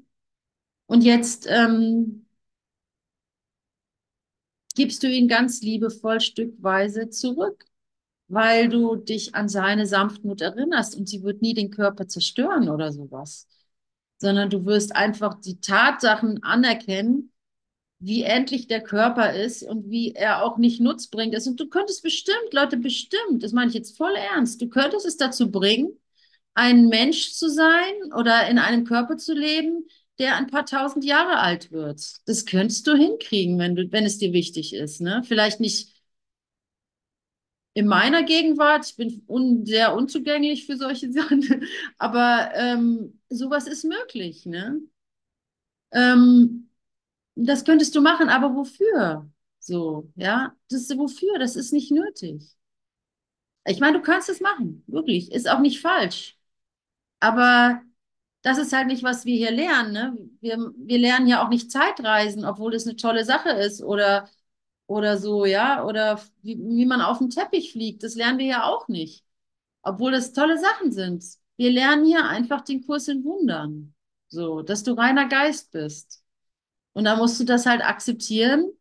Und 0.87 1.03
jetzt 1.03 1.47
ähm, 1.49 2.27
gibst 4.75 5.03
du 5.03 5.09
ihn 5.09 5.29
ganz 5.29 5.61
liebevoll 5.61 6.21
stückweise 6.21 7.11
zurück, 7.11 7.65
weil 8.29 8.69
du 8.69 8.97
dich 8.97 9.35
an 9.35 9.49
seine 9.49 9.87
Sanftmut 9.87 10.41
erinnerst 10.41 10.95
und 10.97 11.09
sie 11.09 11.23
wird 11.23 11.43
nie 11.43 11.55
den 11.55 11.71
Körper 11.71 12.07
zerstören 12.07 12.69
oder 12.69 12.93
sowas, 12.93 13.49
sondern 14.19 14.51
du 14.51 14.67
wirst 14.67 14.95
einfach 14.95 15.41
die 15.41 15.61
Tatsachen 15.61 16.43
anerkennen, 16.43 17.33
wie 18.01 18.23
endlich 18.23 18.69
der 18.69 18.83
Körper 18.83 19.33
ist 19.33 19.63
und 19.63 19.91
wie 19.91 20.15
er 20.15 20.45
auch 20.45 20.59
nicht 20.59 20.81
nutzbringend 20.81 21.35
ist. 21.35 21.47
Und 21.49 21.59
du 21.59 21.69
könntest 21.69 22.03
bestimmt, 22.03 22.53
Leute, 22.53 22.77
bestimmt, 22.77 23.43
das 23.43 23.53
meine 23.53 23.69
ich 23.69 23.75
jetzt 23.75 23.97
voll 23.97 24.15
ernst, 24.15 24.61
du 24.61 24.69
könntest 24.69 25.07
es 25.07 25.17
dazu 25.17 25.51
bringen, 25.51 25.91
ein 26.55 26.89
Mensch 26.89 27.33
zu 27.33 27.49
sein 27.49 28.13
oder 28.17 28.49
in 28.49 28.59
einem 28.59 28.85
Körper 28.85 29.17
zu 29.17 29.35
leben, 29.35 29.87
der 30.19 30.37
ein 30.37 30.49
paar 30.49 30.67
tausend 30.67 31.05
Jahre 31.05 31.39
alt 31.39 31.71
wird. 31.71 32.03
Das 32.27 32.45
könntest 32.47 32.87
du 32.87 32.97
hinkriegen, 32.97 33.59
wenn 33.59 33.77
du, 33.77 33.91
wenn 33.93 34.05
es 34.05 34.19
dir 34.19 34.33
wichtig 34.33 34.75
ist. 34.75 35.01
Ne? 35.01 35.23
Vielleicht 35.25 35.61
nicht 35.61 35.93
in 37.79 37.87
meiner 37.87 38.25
Gegenwart, 38.25 38.87
ich 38.87 38.97
bin 38.97 39.23
un 39.29 39.65
sehr 39.65 39.95
unzugänglich 39.95 40.67
für 40.67 40.77
solche 40.77 41.13
Sachen, 41.13 41.65
aber 41.97 42.51
ähm, 42.55 43.21
sowas 43.29 43.69
ist 43.69 43.85
möglich. 43.85 44.47
Ne? 44.47 44.81
Ähm, 45.93 46.71
das 47.37 47.65
könntest 47.65 47.95
du 47.95 48.01
machen, 48.01 48.29
aber 48.31 48.57
wofür? 48.57 49.31
So, 49.61 50.11
ja, 50.17 50.57
das 50.71 50.83
ist 50.83 50.99
wofür? 50.99 51.39
Das 51.39 51.55
ist 51.55 51.73
nicht 51.73 51.93
nötig. 51.93 52.57
Ich 53.65 53.79
meine, 53.81 53.99
du 53.99 54.03
kannst 54.03 54.29
es 54.29 54.41
machen, 54.41 54.83
wirklich, 54.89 55.31
ist 55.31 55.49
auch 55.49 55.61
nicht 55.61 55.81
falsch. 55.81 56.37
Aber 57.21 57.83
das 58.43 58.59
ist 58.59 58.73
halt 58.73 58.89
nicht, 58.89 59.05
was 59.05 59.25
wir 59.27 59.37
hier 59.37 59.53
lernen. 59.53 59.93
Ne? 59.93 60.19
Wir, 60.41 60.59
wir 60.77 60.99
lernen 60.99 61.29
ja 61.29 61.45
auch 61.45 61.51
nicht 61.51 61.71
Zeitreisen, 61.73 62.45
obwohl 62.45 62.73
das 62.73 62.87
eine 62.87 62.97
tolle 62.97 63.25
Sache 63.25 63.51
ist 63.51 63.83
oder, 63.83 64.29
oder 64.89 65.19
so, 65.19 65.47
ja, 65.47 65.85
oder 65.87 66.21
wie, 66.43 66.59
wie 66.61 66.87
man 66.87 67.03
auf 67.03 67.19
dem 67.21 67.31
Teppich 67.31 67.73
fliegt. 67.73 68.05
Das 68.05 68.17
lernen 68.17 68.41
wir 68.41 68.47
ja 68.47 68.65
auch 68.67 68.89
nicht, 68.89 69.25
obwohl 69.83 70.13
das 70.13 70.33
tolle 70.35 70.59
Sachen 70.59 70.93
sind. 70.93 71.25
Wir 71.57 71.73
lernen 71.73 72.07
hier 72.07 72.27
einfach 72.27 72.63
den 72.63 72.87
Kurs 72.87 73.09
in 73.09 73.25
Wundern, 73.25 73.95
so, 74.29 74.63
dass 74.63 74.85
du 74.85 74.95
reiner 74.95 75.29
Geist 75.29 75.73
bist. 75.73 76.23
Und 76.95 77.05
da 77.05 77.17
musst 77.17 77.41
du 77.41 77.45
das 77.45 77.67
halt 77.67 77.83
akzeptieren. 77.83 78.73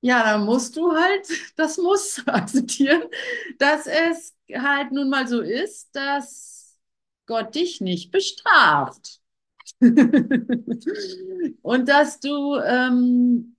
Ja, 0.00 0.22
dann 0.22 0.44
musst 0.44 0.76
du 0.76 0.92
halt, 0.94 1.26
das 1.56 1.76
muss 1.78 2.22
akzeptieren, 2.26 3.02
dass 3.58 3.86
es 3.86 4.34
halt 4.54 4.92
nun 4.92 5.10
mal 5.10 5.26
so 5.26 5.40
ist, 5.40 5.94
dass 5.94 6.78
Gott 7.26 7.54
dich 7.54 7.80
nicht 7.80 8.10
bestraft. 8.10 9.20
Und 11.62 11.88
dass 11.88 12.20
du 12.20 12.56
ähm, 12.56 13.56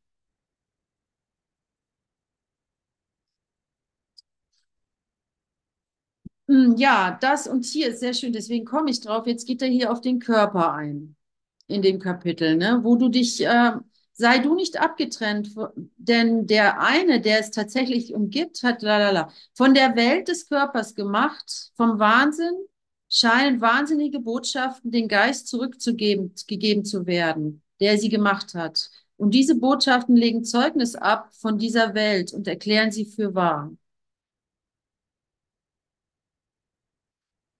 hm, 6.47 6.75
ja, 6.77 7.17
das 7.21 7.47
und 7.47 7.65
hier 7.65 7.89
ist 7.89 7.99
sehr 7.99 8.13
schön, 8.13 8.33
deswegen 8.33 8.65
komme 8.65 8.89
ich 8.91 9.01
drauf. 9.01 9.27
Jetzt 9.27 9.45
geht 9.47 9.61
er 9.61 9.67
hier 9.67 9.91
auf 9.91 10.01
den 10.01 10.19
Körper 10.19 10.73
ein 10.73 11.15
in 11.67 11.81
dem 11.83 11.99
Kapitel, 11.99 12.57
ne? 12.57 12.81
wo 12.83 12.97
du 12.97 13.09
dich, 13.09 13.45
äh, 13.45 13.73
sei 14.13 14.39
du 14.39 14.55
nicht 14.55 14.81
abgetrennt, 14.81 15.51
denn 15.97 16.47
der 16.47 16.81
eine, 16.81 17.21
der 17.21 17.39
es 17.39 17.51
tatsächlich 17.51 18.13
umgibt, 18.13 18.63
hat 18.63 18.83
lalala, 18.83 19.31
von 19.55 19.73
der 19.73 19.95
Welt 19.95 20.27
des 20.29 20.49
Körpers 20.49 20.95
gemacht, 20.95 21.71
vom 21.77 21.99
Wahnsinn, 21.99 22.53
scheinen 23.09 23.61
wahnsinnige 23.61 24.19
Botschaften 24.19 24.91
den 24.91 25.07
Geist 25.07 25.47
zurückzugeben, 25.47 26.33
gegeben 26.47 26.85
zu 26.85 27.05
werden, 27.05 27.61
der 27.79 27.97
sie 27.97 28.09
gemacht 28.09 28.53
hat. 28.53 28.89
Und 29.17 29.31
diese 29.33 29.55
Botschaften 29.55 30.15
legen 30.15 30.45
Zeugnis 30.45 30.95
ab 30.95 31.33
von 31.33 31.57
dieser 31.57 31.93
Welt 31.93 32.33
und 32.33 32.47
erklären 32.47 32.91
sie 32.91 33.05
für 33.05 33.35
wahr. 33.35 33.71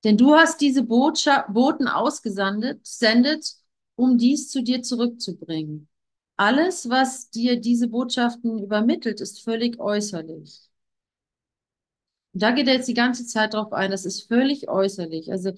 Denn 0.04 0.18
du 0.18 0.36
hast 0.36 0.62
diese 0.62 0.84
Botschaft, 0.84 1.54
Boten 1.54 1.88
ausgesendet, 1.88 2.86
sendet, 2.86 3.56
um 3.96 4.18
dies 4.18 4.50
zu 4.50 4.64
dir 4.64 4.82
zurückzubringen. 4.82 5.90
Alles, 6.38 6.90
was 6.90 7.30
dir 7.32 7.60
diese 7.60 7.90
Botschaften 7.90 8.60
übermittelt, 8.60 9.20
ist 9.20 9.44
völlig 9.44 9.78
äußerlich. 9.80 10.69
Da 12.34 12.52
geht 12.52 12.68
er 12.68 12.76
jetzt 12.76 12.88
die 12.88 12.94
ganze 12.94 13.26
Zeit 13.26 13.54
drauf 13.54 13.74
ein, 13.74 13.92
das 13.92 14.06
ist 14.06 14.28
völlig 14.28 14.70
äußerlich. 14.70 15.32
Also 15.32 15.52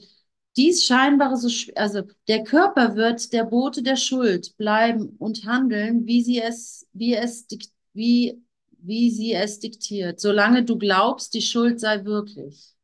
dies 0.58 0.84
scheinbare, 0.86 1.38
so, 1.38 1.50
also 1.76 2.04
der 2.28 2.44
Körper 2.44 2.96
wird 2.96 3.34
der 3.34 3.46
Bote 3.46 3.84
der 3.84 3.96
Schuld 3.96 4.56
bleiben 4.58 5.16
und 5.18 5.46
handeln, 5.46 6.06
wie 6.06 6.24
sie 6.24 6.42
es, 6.42 6.88
wie 6.94 7.16
es, 7.16 7.48
wie, 7.94 8.42
wie 8.72 9.12
sie 9.12 9.34
es 9.34 9.60
diktiert, 9.60 10.20
solange 10.20 10.64
du 10.64 10.78
glaubst, 10.78 11.34
die 11.34 11.42
Schuld 11.42 11.80
sei 11.80 12.04
wirklich. 12.06 12.76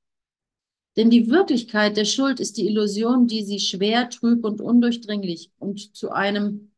Denn 0.96 1.10
die 1.10 1.30
Wirklichkeit 1.30 1.96
der 1.96 2.06
Schuld 2.06 2.40
ist 2.40 2.58
die 2.58 2.68
Illusion, 2.68 3.28
die 3.28 3.44
sie 3.44 3.60
schwer, 3.60 4.10
trüb 4.10 4.44
und 4.44 4.62
undurchdringlich 4.62 5.52
und 5.60 5.96
zu 5.96 6.12
einem 6.12 6.72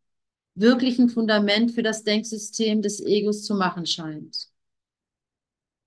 wirklichen 0.56 1.10
Fundament 1.10 1.72
für 1.72 1.84
das 1.84 2.04
Denksystem 2.04 2.82
des 2.82 3.00
Egos 3.00 3.44
zu 3.44 3.56
machen 3.56 3.86
scheint. 3.86 4.50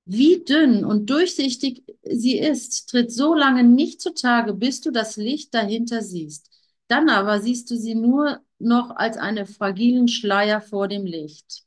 Wie 0.04 0.44
dünn 0.44 0.84
und 0.84 1.10
durchsichtig 1.10 1.84
sie 2.02 2.38
ist, 2.38 2.90
tritt 2.90 3.12
so 3.12 3.34
lange 3.34 3.64
nicht 3.64 4.00
zutage, 4.00 4.52
bis 4.52 4.80
du 4.80 4.90
das 4.90 5.16
Licht 5.16 5.54
dahinter 5.54 6.02
siehst. 6.02 6.50
Dann 6.88 7.08
aber 7.08 7.40
siehst 7.40 7.70
du 7.70 7.76
sie 7.76 7.94
nur 7.94 8.40
noch 8.58 8.90
als 8.96 9.16
einen 9.16 9.46
fragilen 9.46 10.08
Schleier 10.08 10.60
vor 10.60 10.88
dem 10.88 11.06
Licht. 11.06 11.64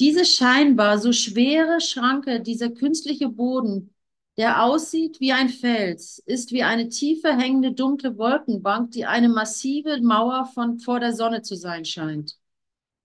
Diese 0.00 0.24
scheinbar 0.24 0.98
so 0.98 1.12
schwere 1.12 1.80
Schranke, 1.80 2.40
dieser 2.40 2.70
künstliche 2.70 3.28
Boden, 3.28 3.94
der 4.36 4.64
aussieht 4.64 5.20
wie 5.20 5.32
ein 5.32 5.48
Fels, 5.48 6.20
ist 6.26 6.50
wie 6.52 6.64
eine 6.64 6.88
tiefe 6.88 7.36
hängende 7.36 7.72
dunkle 7.72 8.18
Wolkenbank, 8.18 8.90
die 8.90 9.06
eine 9.06 9.28
massive 9.28 10.00
Mauer 10.02 10.46
von 10.52 10.78
vor 10.80 10.98
der 11.00 11.14
Sonne 11.14 11.42
zu 11.42 11.54
sein 11.56 11.84
scheint. 11.84 12.36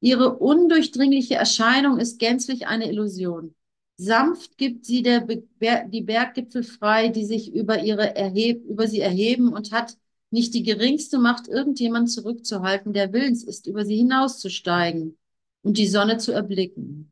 Ihre 0.01 0.37
undurchdringliche 0.37 1.35
Erscheinung 1.35 1.99
ist 1.99 2.19
gänzlich 2.19 2.67
eine 2.67 2.89
Illusion. 2.89 3.53
Sanft 3.97 4.57
gibt 4.57 4.85
sie 4.85 5.03
der 5.03 5.21
Be 5.21 5.43
die 5.59 6.01
Berggipfel 6.01 6.63
frei, 6.63 7.09
die 7.09 7.25
sich 7.25 7.53
über, 7.53 7.83
ihre 7.83 8.15
erheb 8.15 8.63
über 8.65 8.87
sie 8.87 9.01
erheben 9.01 9.51
und 9.51 9.73
hat 9.73 9.97
nicht 10.31 10.53
die 10.53 10.63
geringste 10.63 11.19
Macht, 11.19 11.47
irgendjemand 11.49 12.09
zurückzuhalten, 12.09 12.93
der 12.93 13.11
willens 13.11 13.43
ist, 13.43 13.67
über 13.67 13.83
sie 13.83 13.97
hinauszusteigen 13.97 15.17
und 15.63 15.77
die 15.77 15.87
Sonne 15.87 16.17
zu 16.17 16.31
erblicken. 16.31 17.11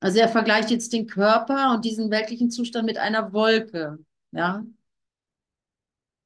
Also 0.00 0.20
er 0.20 0.28
vergleicht 0.28 0.70
jetzt 0.70 0.92
den 0.92 1.08
Körper 1.08 1.74
und 1.74 1.84
diesen 1.84 2.10
weltlichen 2.10 2.50
Zustand 2.52 2.86
mit 2.86 2.98
einer 2.98 3.32
Wolke, 3.32 3.98
ja, 4.30 4.64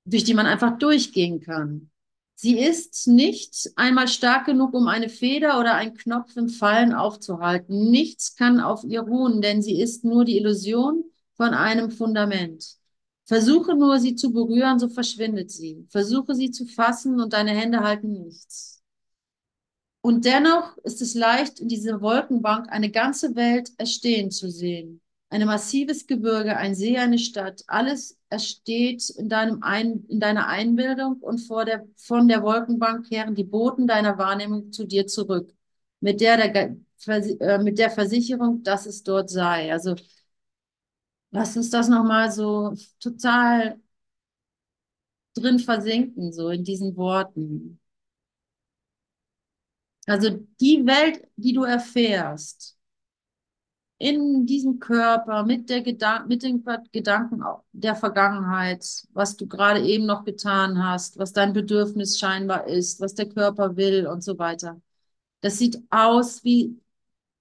durch 0.05 0.25
die 0.25 0.35
man 0.35 0.47
einfach 0.47 0.77
durchgehen 0.79 1.41
kann. 1.41 1.92
Sie 2.35 2.59
ist 2.59 3.07
nicht 3.07 3.71
einmal 3.77 4.09
stark 4.09 4.47
genug, 4.47 4.75
um 4.75 4.89
eine 4.89 5.09
Feder 5.09 5.61
oder 5.61 5.75
einen 5.75 5.95
Knopf 5.95 6.37
im 6.37 6.49
Fallen 6.49 6.93
aufzuhalten. 6.93 7.91
Nichts 7.91 8.35
kann 8.35 8.61
auf 8.61 8.83
ihr 8.85 9.03
ruhen, 9.03 9.41
denn 9.41 9.63
sie 9.63 9.81
ist 9.81 10.05
nur 10.05 10.25
die 10.25 10.39
Illusion 10.39 11.05
von 11.37 11.55
einem 11.55 11.91
Fundament. 11.91 12.79
Versuche 13.27 13.77
nur, 13.77 14.01
sie 14.01 14.17
zu 14.17 14.33
berühren, 14.33 14.79
so 14.79 14.89
verschwindet 14.89 15.51
sie. 15.51 15.87
Versuche 15.91 16.35
sie 16.35 16.51
zu 16.51 16.67
fassen 16.67 17.21
und 17.21 17.33
deine 17.33 17.53
Hände 17.53 17.81
halten 17.81 18.13
nichts. 18.13 18.83
Und 20.01 20.25
dennoch 20.25 20.77
ist 20.79 21.01
es 21.03 21.15
leicht, 21.15 21.61
in 21.61 21.69
dieser 21.69 22.01
Wolkenbank 22.01 22.69
eine 22.71 22.91
ganze 22.91 23.37
Welt 23.37 23.71
erstehen 23.79 24.31
zu 24.31 24.51
sehen. 24.51 25.02
Ein 25.33 25.47
massives 25.47 26.07
Gebirge, 26.07 26.59
ein 26.59 26.75
See, 26.75 26.99
eine 26.99 27.19
Stadt, 27.19 27.65
alles 27.67 28.19
ersteht 28.29 29.09
in, 29.09 29.31
deinem 29.31 29.63
ein, 29.63 30.05
in 30.09 30.21
deiner 30.21 30.47
Einbildung 30.47 31.15
und 31.21 31.39
vor 31.39 31.65
der, 31.65 31.87
von 31.97 32.29
der 32.29 32.43
Wolkenbank 32.43 33.09
kehren 33.09 33.35
die 33.35 33.45
Boten 33.45 33.87
deiner 33.87 34.19
Wahrnehmung 34.19 34.73
zu 34.73 34.85
dir 34.85 35.07
zurück, 35.07 35.51
mit 36.01 36.21
der, 36.21 36.37
der, 36.53 36.77
äh, 37.09 37.59
mit 37.63 37.79
der 37.79 37.91
Versicherung, 37.91 38.63
dass 38.63 38.85
es 38.85 39.03
dort 39.05 39.31
sei. 39.31 39.73
Also 39.73 39.95
lass 41.31 41.57
uns 41.57 41.71
das 41.71 41.89
nochmal 41.89 42.31
so 42.31 42.75
total 43.01 43.81
drin 45.35 45.59
versinken, 45.59 46.33
so 46.33 46.49
in 46.49 46.65
diesen 46.65 46.97
Worten. 46.97 47.79
Also 50.07 50.31
die 50.61 50.85
Welt, 50.87 51.27
die 51.37 51.53
du 51.53 51.65
erfährst, 51.65 52.72
in 54.03 54.47
diesem 54.47 54.81
Körper, 54.81 55.45
mit 55.45 55.71
der 55.71 55.81
Gedan 55.83 56.27
mit 56.27 56.43
den 56.43 56.65
Gedanken 56.91 57.43
der 57.73 57.95
Vergangenheit, 57.95 58.85
was 59.13 59.37
du 59.37 59.47
gerade 59.47 59.81
eben 59.87 60.07
noch 60.07 60.25
getan 60.25 60.85
hast, 60.85 61.19
was 61.19 61.33
dein 61.33 61.53
Bedürfnis 61.53 62.19
scheinbar 62.19 62.67
ist, 62.67 63.01
was 63.01 63.15
der 63.15 63.29
Körper 63.29 63.77
will 63.77 64.09
und 64.09 64.25
so 64.25 64.39
weiter. 64.39 64.81
Das 65.41 65.59
sieht 65.59 65.81
aus 65.91 66.43
wie, 66.43 66.81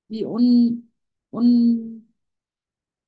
wie 0.08 0.24
un, 0.24 0.92
un, 1.32 2.14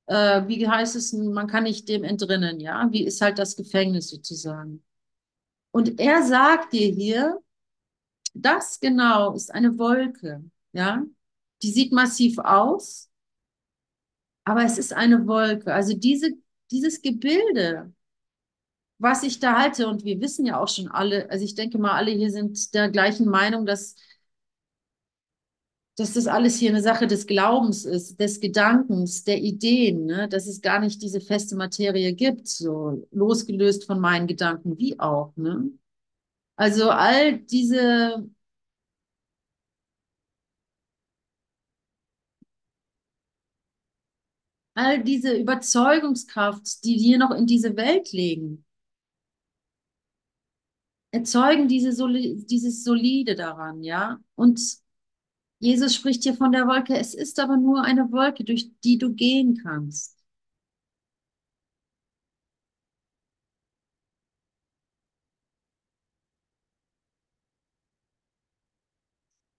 äh, 0.06 0.42
wie 0.48 0.68
heißt 0.68 0.96
es, 0.96 1.12
man 1.12 1.46
kann 1.46 1.62
nicht 1.64 1.88
dem 1.88 2.02
entrinnen, 2.02 2.58
ja? 2.58 2.88
Wie 2.90 3.04
ist 3.04 3.20
halt 3.20 3.38
das 3.38 3.54
Gefängnis 3.54 4.10
sozusagen. 4.10 4.82
Und 5.70 6.00
er 6.00 6.24
sagt 6.24 6.72
dir 6.72 6.88
hier, 6.88 7.40
das 8.34 8.80
genau 8.80 9.34
ist 9.34 9.54
eine 9.54 9.78
Wolke, 9.78 10.42
ja? 10.72 11.04
Die 11.62 11.70
sieht 11.70 11.92
massiv 11.92 12.38
aus, 12.38 13.10
aber 14.44 14.64
es 14.64 14.78
ist 14.78 14.92
eine 14.92 15.26
Wolke. 15.26 15.72
Also 15.72 15.94
diese, 15.96 16.30
dieses 16.70 17.02
Gebilde, 17.02 17.92
was 18.98 19.22
ich 19.22 19.40
da 19.40 19.58
halte, 19.58 19.88
und 19.88 20.04
wir 20.04 20.20
wissen 20.20 20.46
ja 20.46 20.60
auch 20.60 20.68
schon 20.68 20.88
alle, 20.88 21.30
also 21.30 21.44
ich 21.44 21.54
denke 21.54 21.78
mal, 21.78 21.92
alle 21.92 22.10
hier 22.12 22.30
sind 22.30 22.74
der 22.74 22.88
gleichen 22.90 23.26
Meinung, 23.28 23.66
dass 23.66 23.96
dass 25.96 26.14
das 26.14 26.26
alles 26.26 26.56
hier 26.56 26.70
eine 26.70 26.82
Sache 26.82 27.06
des 27.06 27.26
Glaubens 27.26 27.84
ist, 27.84 28.18
des 28.18 28.40
Gedankens, 28.40 29.24
der 29.24 29.40
Ideen, 29.40 30.06
ne? 30.06 30.28
dass 30.28 30.46
es 30.46 30.60
gar 30.60 30.80
nicht 30.80 31.00
diese 31.02 31.20
feste 31.20 31.54
Materie 31.56 32.14
gibt, 32.14 32.48
so 32.48 33.06
losgelöst 33.12 33.86
von 33.86 34.00
meinen 34.00 34.26
Gedanken, 34.26 34.76
wie 34.78 34.98
auch. 34.98 35.32
Ne? 35.36 35.70
Also 36.56 36.90
all 36.90 37.38
diese 37.38 38.28
all 44.74 45.02
diese 45.02 45.36
Überzeugungskraft, 45.36 46.84
die 46.84 46.98
wir 47.00 47.18
noch 47.18 47.30
in 47.32 47.46
diese 47.46 47.76
Welt 47.76 48.12
legen, 48.12 48.64
erzeugen 51.12 51.66
diese 51.68 51.92
Soli 51.92 52.44
dieses 52.46 52.84
Solide 52.84 53.34
daran, 53.36 53.82
ja. 53.82 54.18
Und 54.34 54.60
Jesus 55.60 55.94
spricht 55.94 56.22
hier 56.24 56.34
von 56.34 56.52
der 56.52 56.66
Wolke. 56.68 56.96
Es 56.98 57.14
ist 57.14 57.40
aber 57.40 57.56
nur 57.56 57.82
eine 57.84 58.12
Wolke, 58.12 58.44
durch 58.44 58.70
die 58.84 58.98
du 58.98 59.14
gehen 59.14 59.56
kannst. 59.62 60.16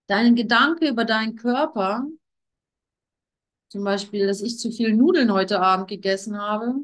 Dein 0.08 0.34
Gedanke 0.34 0.88
über 0.88 1.04
deinen 1.04 1.36
Körper, 1.36 2.06
zum 3.76 3.84
Beispiel, 3.84 4.26
dass 4.26 4.40
ich 4.40 4.58
zu 4.58 4.70
viel 4.70 4.94
Nudeln 4.94 5.30
heute 5.34 5.60
Abend 5.60 5.86
gegessen 5.88 6.38
habe, 6.40 6.76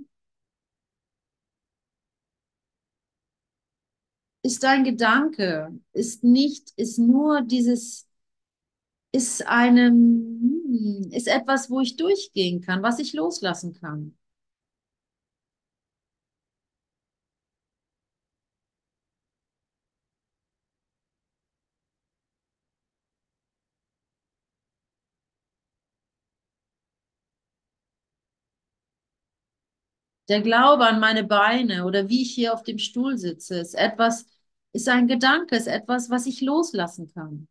ist 4.43 4.63
dein 4.63 4.85
Gedanke, 4.85 5.73
ist 5.93 6.25
nicht, 6.25 6.73
ist 6.77 6.99
nur 6.99 7.43
dieses, 7.43 8.07
ist 9.13 9.47
einem, 9.47 9.93
hm, 10.67 11.11
ist 11.13 11.29
etwas, 11.29 11.71
wo 11.71 11.81
ich 11.81 11.97
durchgehen 11.97 12.61
kann, 12.61 12.83
was 12.83 12.99
ich 12.99 13.13
loslassen 13.13 13.75
kann. 13.75 14.17
Der 30.33 30.41
Glaube 30.41 30.87
an 30.87 30.99
meine 30.99 31.25
Beine 31.25 31.85
oder 31.85 32.09
wie 32.09 32.23
ich 32.23 32.33
hier 32.35 32.55
auf 32.55 32.63
dem 32.63 32.79
Stuhl 32.79 33.19
sitze, 33.19 33.59
ist 33.61 33.75
etwas, 33.75 34.25
ist 34.73 34.89
ein 34.89 35.07
Gedanke, 35.07 35.55
ist 35.57 35.67
etwas, 35.67 36.09
was 36.09 36.25
ich 36.25 36.41
loslassen 36.41 37.13
kann. 37.13 37.49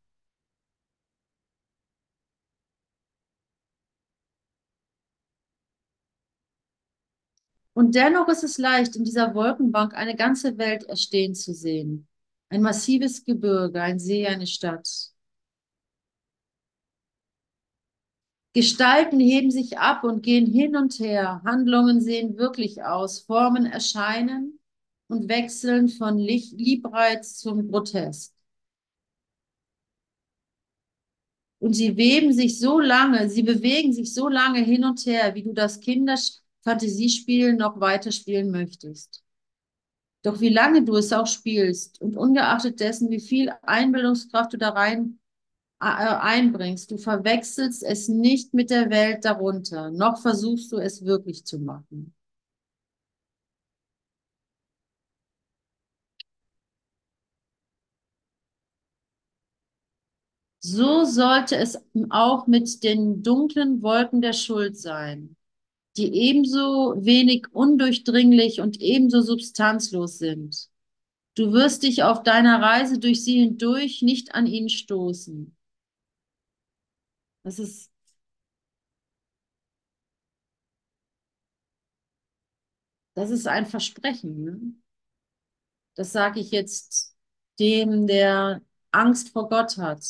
Und 7.74 7.94
dennoch 7.94 8.28
ist 8.30 8.44
es 8.44 8.58
leicht, 8.58 8.96
in 8.96 9.04
dieser 9.04 9.36
Wolkenbank 9.36 9.94
eine 9.94 10.16
ganze 10.16 10.58
Welt 10.58 10.84
erstehen 10.86 11.36
zu 11.36 11.54
sehen. 11.54 12.08
Ein 12.50 12.62
massives 12.64 13.24
Gebirge, 13.24 13.80
ein 13.82 14.00
See, 14.00 14.26
eine 14.26 14.48
Stadt. 14.48 15.12
Gestalten 18.54 19.20
heben 19.20 19.50
sich 19.50 19.78
ab 19.78 20.04
und 20.04 20.24
gehen 20.24 20.46
hin 20.46 20.76
und 20.76 21.00
her. 21.00 21.42
Handlungen 21.46 22.02
sehen 22.02 22.38
wirklich 22.38 22.84
aus. 22.84 23.22
Formen 23.22 23.66
erscheinen 23.66 24.60
und 25.08 25.30
wechseln 25.30 25.88
von 25.90 26.18
Liebreiz 26.18 27.38
zum 27.38 27.70
Grotesk. 27.70 28.34
Und 31.60 31.74
sie 31.76 31.96
weben 31.96 32.34
sich 32.34 32.60
so 32.60 32.80
lange, 32.80 33.30
sie 33.30 33.44
bewegen 33.44 33.94
sich 33.94 34.14
so 34.14 34.28
lange 34.28 34.60
hin 34.62 34.84
und 34.84 35.06
her, 35.06 35.36
wie 35.36 35.44
du 35.44 35.54
das 35.54 35.80
Kinderfantasiespiel 35.80 37.54
noch 37.54 37.80
weiter 37.80 38.12
spielen 38.12 38.50
möchtest. 38.52 39.24
Doch 40.24 40.40
wie 40.42 40.50
lange 40.50 40.84
du 40.84 40.96
es 40.96 41.14
auch 41.14 41.28
spielst 41.28 42.02
und 42.02 42.18
ungeachtet 42.18 42.80
dessen, 42.80 43.12
wie 43.12 43.20
viel 43.20 43.52
Einbildungskraft 43.62 44.54
du 44.54 44.58
da 44.58 44.70
rein 44.70 45.20
einbringst. 45.82 46.92
Du 46.92 46.98
verwechselst 46.98 47.84
es 47.84 48.08
nicht 48.08 48.54
mit 48.54 48.70
der 48.70 48.90
Welt 48.90 49.26
darunter, 49.26 49.92
noch 49.92 50.22
versuchst 50.22 50.72
du 50.72 50.78
es 50.78 51.06
wirklich 51.06 51.46
zu 51.46 51.60
machen. 51.60 52.14
So 60.64 61.06
sollte 61.06 61.56
es 61.58 61.78
auch 62.10 62.48
mit 62.48 62.84
den 62.84 63.24
dunklen 63.24 63.82
Wolken 63.82 64.22
der 64.22 64.34
Schuld 64.34 64.78
sein, 64.78 65.36
die 65.98 66.14
ebenso 66.14 66.96
wenig 66.98 67.48
undurchdringlich 67.54 68.62
und 68.62 68.82
ebenso 68.82 69.22
substanzlos 69.22 70.20
sind. 70.20 70.70
Du 71.36 71.54
wirst 71.54 71.84
dich 71.84 72.04
auf 72.04 72.24
deiner 72.24 72.62
Reise 72.62 73.00
durch 73.00 73.24
sie 73.24 73.40
hindurch 73.42 74.02
nicht 74.04 74.36
an 74.36 74.48
ihnen 74.48 74.70
stoßen. 74.70 75.56
Das 77.44 77.60
ist 77.60 77.92
das 83.14 83.30
ist 83.30 83.48
ein 83.48 83.66
Versprechen. 83.66 84.44
Ne? 84.44 84.74
Das 85.96 86.12
sage 86.12 86.40
ich 86.40 86.52
jetzt 86.52 87.16
dem, 87.60 88.08
der 88.08 88.62
Angst 88.92 89.30
vor 89.30 89.50
Gott 89.50 89.78
hat. 89.78 90.04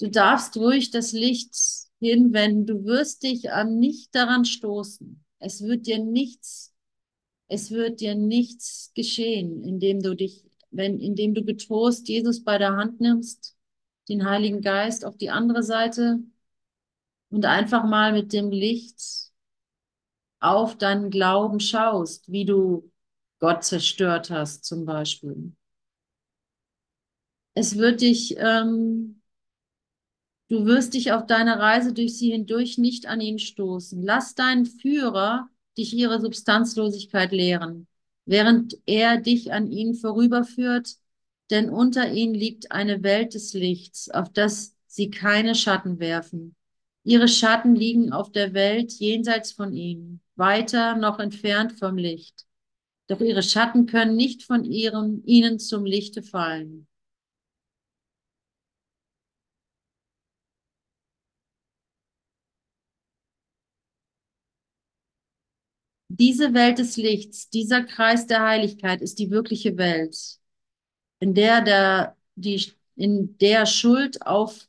Du 0.00 0.08
darfst 0.08 0.56
ruhig 0.56 0.90
das 0.90 1.12
Licht 1.12 1.54
hinwenden. 2.00 2.66
Du 2.66 2.84
wirst 2.84 3.22
dich 3.22 3.50
an 3.52 3.78
nicht 3.78 4.14
daran 4.14 4.44
stoßen. 4.44 5.24
Es 5.40 5.62
wird 5.62 5.86
dir 5.86 5.98
nichts, 5.98 6.74
es 7.48 7.70
wird 7.70 8.00
dir 8.00 8.14
nichts 8.14 8.92
geschehen, 8.94 9.64
indem 9.64 10.02
du 10.02 10.14
dich, 10.14 10.44
wenn, 10.70 11.00
indem 11.00 11.34
du 11.34 11.44
getrost 11.44 12.08
Jesus 12.08 12.44
bei 12.44 12.58
der 12.58 12.76
Hand 12.76 13.00
nimmst 13.00 13.57
den 14.08 14.28
Heiligen 14.28 14.60
Geist 14.62 15.04
auf 15.04 15.16
die 15.16 15.30
andere 15.30 15.62
Seite 15.62 16.20
und 17.30 17.44
einfach 17.44 17.84
mal 17.84 18.12
mit 18.12 18.32
dem 18.32 18.50
Licht 18.50 19.30
auf 20.40 20.78
deinen 20.78 21.10
Glauben 21.10 21.60
schaust, 21.60 22.30
wie 22.30 22.44
du 22.44 22.90
Gott 23.38 23.64
zerstört 23.64 24.30
hast 24.30 24.64
zum 24.64 24.84
Beispiel. 24.84 25.52
Es 27.54 27.76
wird 27.76 28.00
dich, 28.00 28.36
ähm, 28.38 29.20
du 30.48 30.64
wirst 30.64 30.94
dich 30.94 31.12
auf 31.12 31.26
deiner 31.26 31.58
Reise 31.58 31.92
durch 31.92 32.16
sie 32.16 32.30
hindurch 32.30 32.78
nicht 32.78 33.06
an 33.06 33.20
ihn 33.20 33.38
stoßen. 33.38 34.02
Lass 34.02 34.34
deinen 34.34 34.64
Führer 34.64 35.48
dich 35.76 35.94
ihre 35.94 36.20
Substanzlosigkeit 36.20 37.32
lehren, 37.32 37.86
während 38.24 38.78
er 38.86 39.18
dich 39.18 39.52
an 39.52 39.70
ihnen 39.70 39.94
vorüberführt 39.94 40.96
denn 41.50 41.70
unter 41.70 42.12
ihnen 42.12 42.34
liegt 42.34 42.72
eine 42.72 43.02
Welt 43.02 43.34
des 43.34 43.54
Lichts, 43.54 44.10
auf 44.10 44.32
das 44.32 44.76
sie 44.86 45.10
keine 45.10 45.54
Schatten 45.54 45.98
werfen. 45.98 46.54
Ihre 47.04 47.28
Schatten 47.28 47.74
liegen 47.74 48.12
auf 48.12 48.32
der 48.32 48.54
Welt 48.54 48.92
jenseits 48.92 49.52
von 49.52 49.72
ihnen, 49.72 50.20
weiter 50.36 50.96
noch 50.96 51.18
entfernt 51.20 51.72
vom 51.78 51.96
Licht. 51.96 52.46
Doch 53.08 53.20
ihre 53.20 53.42
Schatten 53.42 53.86
können 53.86 54.16
nicht 54.16 54.42
von 54.42 54.64
ihren, 54.64 55.24
ihnen 55.24 55.58
zum 55.58 55.84
Lichte 55.86 56.22
fallen. 56.22 56.86
Diese 66.10 66.52
Welt 66.52 66.78
des 66.78 66.96
Lichts, 66.96 67.48
dieser 67.50 67.82
Kreis 67.84 68.26
der 68.26 68.42
Heiligkeit 68.42 69.00
ist 69.00 69.18
die 69.18 69.30
wirkliche 69.30 69.76
Welt, 69.76 70.38
in 71.20 71.34
der 71.34 71.60
der, 71.62 72.16
die, 72.36 72.72
in 72.96 73.36
der 73.38 73.66
Schuld 73.66 74.24
auf 74.26 74.68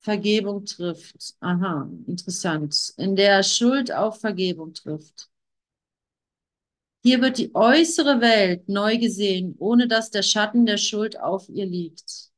Vergebung 0.00 0.64
trifft. 0.64 1.34
Aha, 1.40 1.90
interessant. 2.06 2.94
In 2.96 3.16
der 3.16 3.42
Schuld 3.42 3.92
auf 3.92 4.20
Vergebung 4.20 4.72
trifft. 4.72 5.28
Hier 7.02 7.20
wird 7.22 7.38
die 7.38 7.54
äußere 7.54 8.20
Welt 8.20 8.68
neu 8.68 8.98
gesehen, 8.98 9.54
ohne 9.58 9.88
dass 9.88 10.10
der 10.10 10.22
Schatten 10.22 10.66
der 10.66 10.76
Schuld 10.76 11.18
auf 11.18 11.48
ihr 11.48 11.66
liegt. 11.66 12.30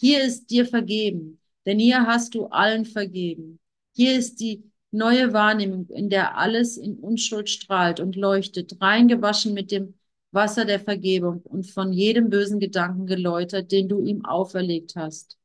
Hier 0.00 0.24
ist 0.24 0.50
dir 0.50 0.66
vergeben, 0.66 1.40
denn 1.66 1.78
hier 1.78 2.06
hast 2.06 2.34
du 2.34 2.46
allen 2.46 2.84
vergeben. 2.84 3.60
Hier 3.94 4.18
ist 4.18 4.40
die 4.40 4.64
neue 4.90 5.32
Wahrnehmung, 5.32 5.88
in 5.90 6.10
der 6.10 6.36
alles 6.36 6.76
in 6.76 6.98
Unschuld 6.98 7.48
strahlt 7.48 8.00
und 8.00 8.16
leuchtet, 8.16 8.80
reingewaschen 8.80 9.54
mit 9.54 9.70
dem 9.70 9.94
Wasser 10.34 10.64
der 10.64 10.80
Vergebung 10.80 11.40
und 11.42 11.70
von 11.70 11.92
jedem 11.92 12.28
bösen 12.28 12.60
Gedanken 12.60 13.06
geläutert, 13.06 13.72
den 13.72 13.88
du 13.88 14.02
ihm 14.02 14.24
auferlegt 14.24 14.96
hast. 14.96 15.38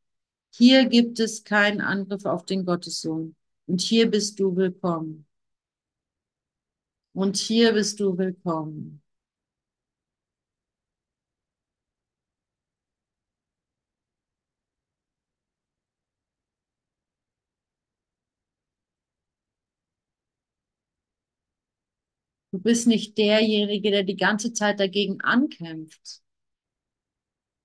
Hier 0.56 0.86
gibt 0.86 1.20
es 1.20 1.44
keinen 1.44 1.82
Angriff 1.82 2.26
auf 2.26 2.46
den 2.46 2.66
Gottessohn. 2.66 3.36
Und 3.68 3.82
hier 3.82 4.10
bist 4.10 4.40
du 4.40 4.56
willkommen. 4.56 5.28
Und 7.14 7.38
hier 7.38 7.74
bist 7.74 8.00
du 8.00 8.18
willkommen. 8.18 9.02
Du 22.52 22.60
bist 22.60 22.86
nicht 22.86 23.18
derjenige, 23.18 23.90
der 23.90 24.04
die 24.04 24.16
ganze 24.16 24.54
Zeit 24.54 24.80
dagegen 24.80 25.20
ankämpft. 25.22 26.22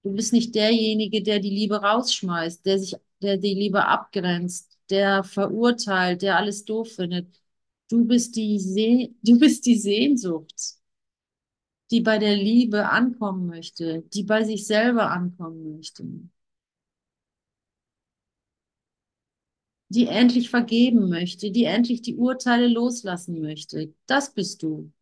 Du 0.02 0.12
bist 0.12 0.32
nicht 0.32 0.54
derjenige, 0.54 1.22
der 1.22 1.40
die 1.40 1.50
Liebe 1.50 1.76
rausschmeißt, 1.82 2.64
der 2.66 2.78
sich, 2.78 2.94
der 3.22 3.38
die 3.38 3.54
Liebe 3.54 3.86
abgrenzt, 3.86 4.78
der 4.90 5.24
verurteilt, 5.24 6.22
der 6.22 6.36
alles 6.36 6.64
doof 6.64 6.92
findet. 6.96 7.40
Du 7.90 8.04
bist 8.04 8.36
die, 8.36 8.58
Se 8.58 9.10
du 9.22 9.38
bist 9.38 9.64
die 9.66 9.78
Sehnsucht, 9.78 10.54
die 11.90 12.02
bei 12.02 12.18
der 12.18 12.36
Liebe 12.36 12.90
ankommen 12.90 13.46
möchte, 13.46 14.02
die 14.12 14.22
bei 14.24 14.44
sich 14.44 14.66
selber 14.66 15.10
ankommen 15.10 15.76
möchte. 15.76 16.04
Die 19.94 20.08
endlich 20.08 20.50
vergeben 20.50 21.08
möchte, 21.08 21.50
die 21.50 21.64
endlich 21.64 22.02
die 22.02 22.16
Urteile 22.16 22.68
loslassen 22.68 23.40
möchte. 23.40 23.94
Das 24.06 24.34
bist 24.34 24.62
du. 24.62 24.92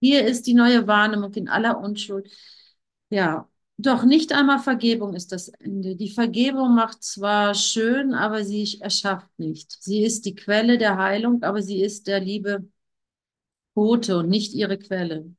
Hier 0.00 0.26
ist 0.26 0.46
die 0.46 0.54
neue 0.54 0.86
Wahrnehmung 0.86 1.32
in 1.34 1.48
aller 1.48 1.78
Unschuld. 1.80 2.30
Ja, 3.10 3.49
doch 3.86 4.04
nicht 4.04 4.32
einmal 4.32 4.58
Vergebung 4.58 5.14
ist 5.14 5.32
das 5.32 5.48
Ende. 5.48 5.96
Die 5.96 6.10
Vergebung 6.10 6.74
macht 6.74 7.02
zwar 7.02 7.54
schön, 7.54 8.14
aber 8.14 8.44
sie 8.44 8.80
erschafft 8.80 9.28
nicht. 9.38 9.76
Sie 9.82 10.02
ist 10.02 10.24
die 10.24 10.34
Quelle 10.34 10.78
der 10.78 10.98
Heilung, 10.98 11.42
aber 11.42 11.62
sie 11.62 11.82
ist 11.82 12.06
der 12.06 12.20
Liebe 12.20 12.68
Bote 13.74 14.18
und 14.18 14.28
nicht 14.28 14.54
ihre 14.54 14.78
Quelle. 14.78 15.34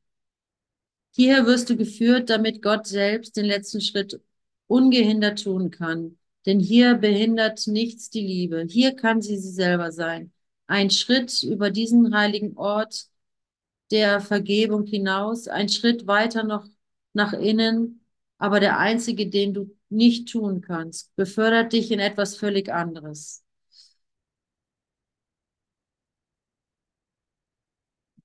Hierher 1.13 1.45
wirst 1.45 1.69
du 1.69 1.75
geführt, 1.75 2.29
damit 2.29 2.61
Gott 2.61 2.87
selbst 2.87 3.35
den 3.35 3.45
letzten 3.45 3.81
Schritt 3.81 4.21
ungehindert 4.67 5.43
tun 5.43 5.71
kann. 5.71 6.17
Denn 6.45 6.59
hier 6.59 6.95
behindert 6.95 7.67
nichts 7.67 8.09
die 8.09 8.25
Liebe. 8.25 8.65
Hier 8.67 8.95
kann 8.95 9.21
sie 9.21 9.37
sie 9.37 9.51
selber 9.51 9.91
sein. 9.91 10.31
Ein 10.67 10.89
Schritt 10.89 11.43
über 11.43 11.69
diesen 11.69 12.15
heiligen 12.15 12.57
Ort 12.57 13.07
der 13.91 14.21
Vergebung 14.21 14.85
hinaus, 14.85 15.47
ein 15.47 15.69
Schritt 15.69 16.07
weiter 16.07 16.43
noch 16.43 16.65
nach 17.13 17.33
innen, 17.33 18.00
aber 18.41 18.59
der 18.59 18.79
einzige, 18.79 19.29
den 19.29 19.53
du 19.53 19.77
nicht 19.89 20.29
tun 20.31 20.61
kannst, 20.61 21.15
befördert 21.15 21.73
dich 21.73 21.91
in 21.91 21.99
etwas 21.99 22.35
völlig 22.35 22.73
anderes. 22.73 23.43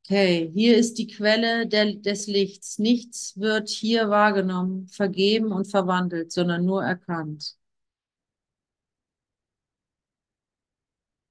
Okay, 0.05 0.51
hier 0.55 0.77
ist 0.79 0.97
die 0.99 1.07
Quelle 1.09 1.67
der, 1.67 1.95
des 1.97 2.27
Lichts. 2.29 2.79
Nichts 2.79 3.39
wird 3.39 3.69
hier 3.69 4.09
wahrgenommen, 4.09 4.89
vergeben 4.89 5.53
und 5.53 5.67
verwandelt, 5.67 6.33
sondern 6.33 6.65
nur 6.65 6.83
erkannt. 6.85 7.57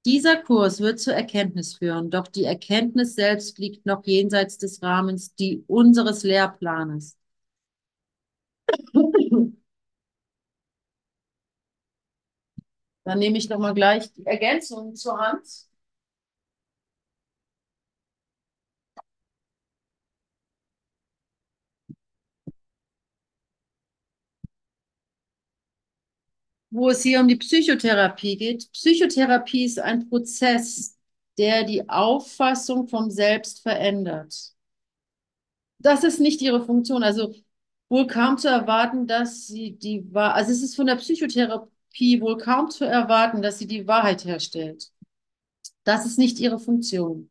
Dieser 0.06 0.36
Kurs 0.36 0.80
wird 0.80 1.00
zur 1.00 1.14
Erkenntnis 1.14 1.74
führen, 1.74 2.10
doch 2.10 2.28
die 2.28 2.44
Erkenntnis 2.44 3.14
selbst 3.14 3.58
liegt 3.58 3.84
noch 3.84 4.04
jenseits 4.06 4.56
des 4.56 4.80
Rahmens 4.82 5.34
die, 5.34 5.64
unseres 5.66 6.22
Lehrplanes. 6.22 7.16
Dann 13.04 13.18
nehme 13.18 13.38
ich 13.38 13.48
nochmal 13.48 13.72
gleich 13.74 14.12
die 14.12 14.26
Ergänzung 14.26 14.94
zur 14.94 15.18
Hand. 15.18 15.46
wo 26.70 26.90
es 26.90 27.02
hier 27.02 27.20
um 27.20 27.28
die 27.28 27.36
Psychotherapie 27.36 28.36
geht. 28.36 28.70
Psychotherapie 28.72 29.64
ist 29.64 29.78
ein 29.78 30.08
Prozess, 30.08 30.96
der 31.38 31.64
die 31.64 31.88
Auffassung 31.88 32.88
vom 32.88 33.10
Selbst 33.10 33.62
verändert. 33.62 34.54
Das 35.78 36.04
ist 36.04 36.20
nicht 36.20 36.40
ihre 36.42 36.64
Funktion. 36.64 37.02
Also 37.02 37.34
wohl 37.88 38.06
kaum 38.06 38.38
zu 38.38 38.48
erwarten, 38.48 39.06
dass 39.06 39.46
sie 39.46 39.76
die 39.78 40.12
Wahrheit, 40.12 40.36
also 40.36 40.52
es 40.52 40.62
ist 40.62 40.76
von 40.76 40.86
der 40.86 40.96
Psychotherapie 40.96 42.20
wohl 42.20 42.36
kaum 42.38 42.70
zu 42.70 42.84
erwarten, 42.84 43.42
dass 43.42 43.58
sie 43.58 43.66
die 43.66 43.86
Wahrheit 43.86 44.24
herstellt. 44.24 44.90
Das 45.84 46.06
ist 46.06 46.18
nicht 46.18 46.38
ihre 46.40 46.58
Funktion. 46.58 47.30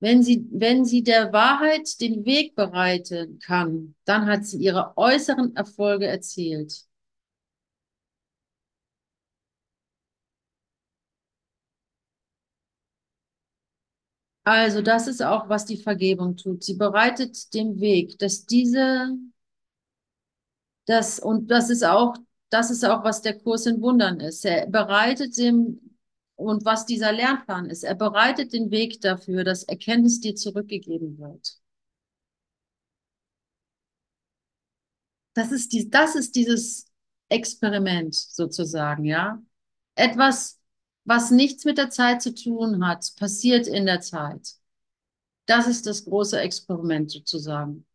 Wenn 0.00 0.22
sie, 0.22 0.46
wenn 0.52 0.84
sie 0.84 1.02
der 1.04 1.32
Wahrheit 1.32 2.00
den 2.00 2.24
Weg 2.26 2.54
bereiten 2.56 3.38
kann, 3.40 3.94
dann 4.06 4.26
hat 4.26 4.46
sie 4.46 4.58
ihre 4.58 4.96
äußeren 4.96 5.56
Erfolge 5.56 6.06
erzielt. 6.06 6.86
Also 14.44 14.82
das 14.82 15.06
ist 15.06 15.22
auch, 15.22 15.48
was 15.48 15.64
die 15.66 15.76
Vergebung 15.76 16.36
tut. 16.36 16.64
Sie 16.64 16.74
bereitet 16.74 17.52
den 17.54 17.80
Weg, 17.80 18.18
dass 18.18 18.46
diese, 18.46 19.16
das, 20.90 21.20
und 21.20 21.50
das 21.50 21.70
ist 21.70 21.84
auch, 21.84 22.16
das 22.50 22.70
ist 22.70 22.84
auch, 22.84 23.04
was 23.04 23.22
der 23.22 23.38
Kurs 23.38 23.66
in 23.66 23.80
Wundern 23.80 24.18
ist. 24.20 24.44
Er 24.44 24.66
bereitet 24.66 25.36
dem, 25.38 25.96
und 26.34 26.64
was 26.64 26.84
dieser 26.86 27.12
Lernplan 27.12 27.66
ist, 27.66 27.84
er 27.84 27.94
bereitet 27.94 28.52
den 28.52 28.70
Weg 28.70 29.00
dafür, 29.00 29.44
dass 29.44 29.62
Erkenntnis 29.62 30.20
dir 30.20 30.34
zurückgegeben 30.34 31.18
wird. 31.18 31.60
Das 35.34 35.52
ist 35.52 35.72
die, 35.72 35.88
das 35.88 36.16
ist 36.16 36.34
dieses 36.34 36.86
Experiment 37.28 38.14
sozusagen, 38.14 39.04
ja. 39.04 39.40
Etwas, 39.94 40.58
was 41.04 41.30
nichts 41.30 41.64
mit 41.64 41.78
der 41.78 41.90
Zeit 41.90 42.20
zu 42.20 42.34
tun 42.34 42.84
hat, 42.84 43.12
passiert 43.16 43.68
in 43.68 43.86
der 43.86 44.00
Zeit. 44.00 44.54
Das 45.46 45.68
ist 45.68 45.86
das 45.86 46.04
große 46.04 46.40
Experiment 46.40 47.10
sozusagen. 47.12 47.86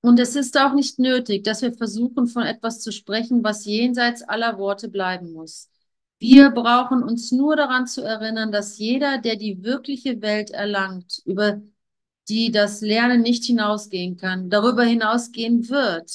Und 0.00 0.20
es 0.20 0.36
ist 0.36 0.56
auch 0.58 0.74
nicht 0.74 0.98
nötig, 0.98 1.44
dass 1.44 1.62
wir 1.62 1.72
versuchen, 1.72 2.28
von 2.28 2.44
etwas 2.44 2.80
zu 2.80 2.92
sprechen, 2.92 3.42
was 3.42 3.64
jenseits 3.64 4.22
aller 4.22 4.58
Worte 4.58 4.88
bleiben 4.88 5.32
muss. 5.32 5.68
Wir 6.20 6.50
brauchen 6.50 7.02
uns 7.02 7.32
nur 7.32 7.56
daran 7.56 7.86
zu 7.86 8.02
erinnern, 8.02 8.50
dass 8.52 8.78
jeder, 8.78 9.18
der 9.18 9.36
die 9.36 9.62
wirkliche 9.62 10.20
Welt 10.20 10.50
erlangt, 10.50 11.22
über 11.24 11.60
die 12.28 12.50
das 12.50 12.80
Lernen 12.80 13.22
nicht 13.22 13.44
hinausgehen 13.44 14.16
kann, 14.16 14.50
darüber 14.50 14.84
hinausgehen 14.84 15.68
wird, 15.68 16.10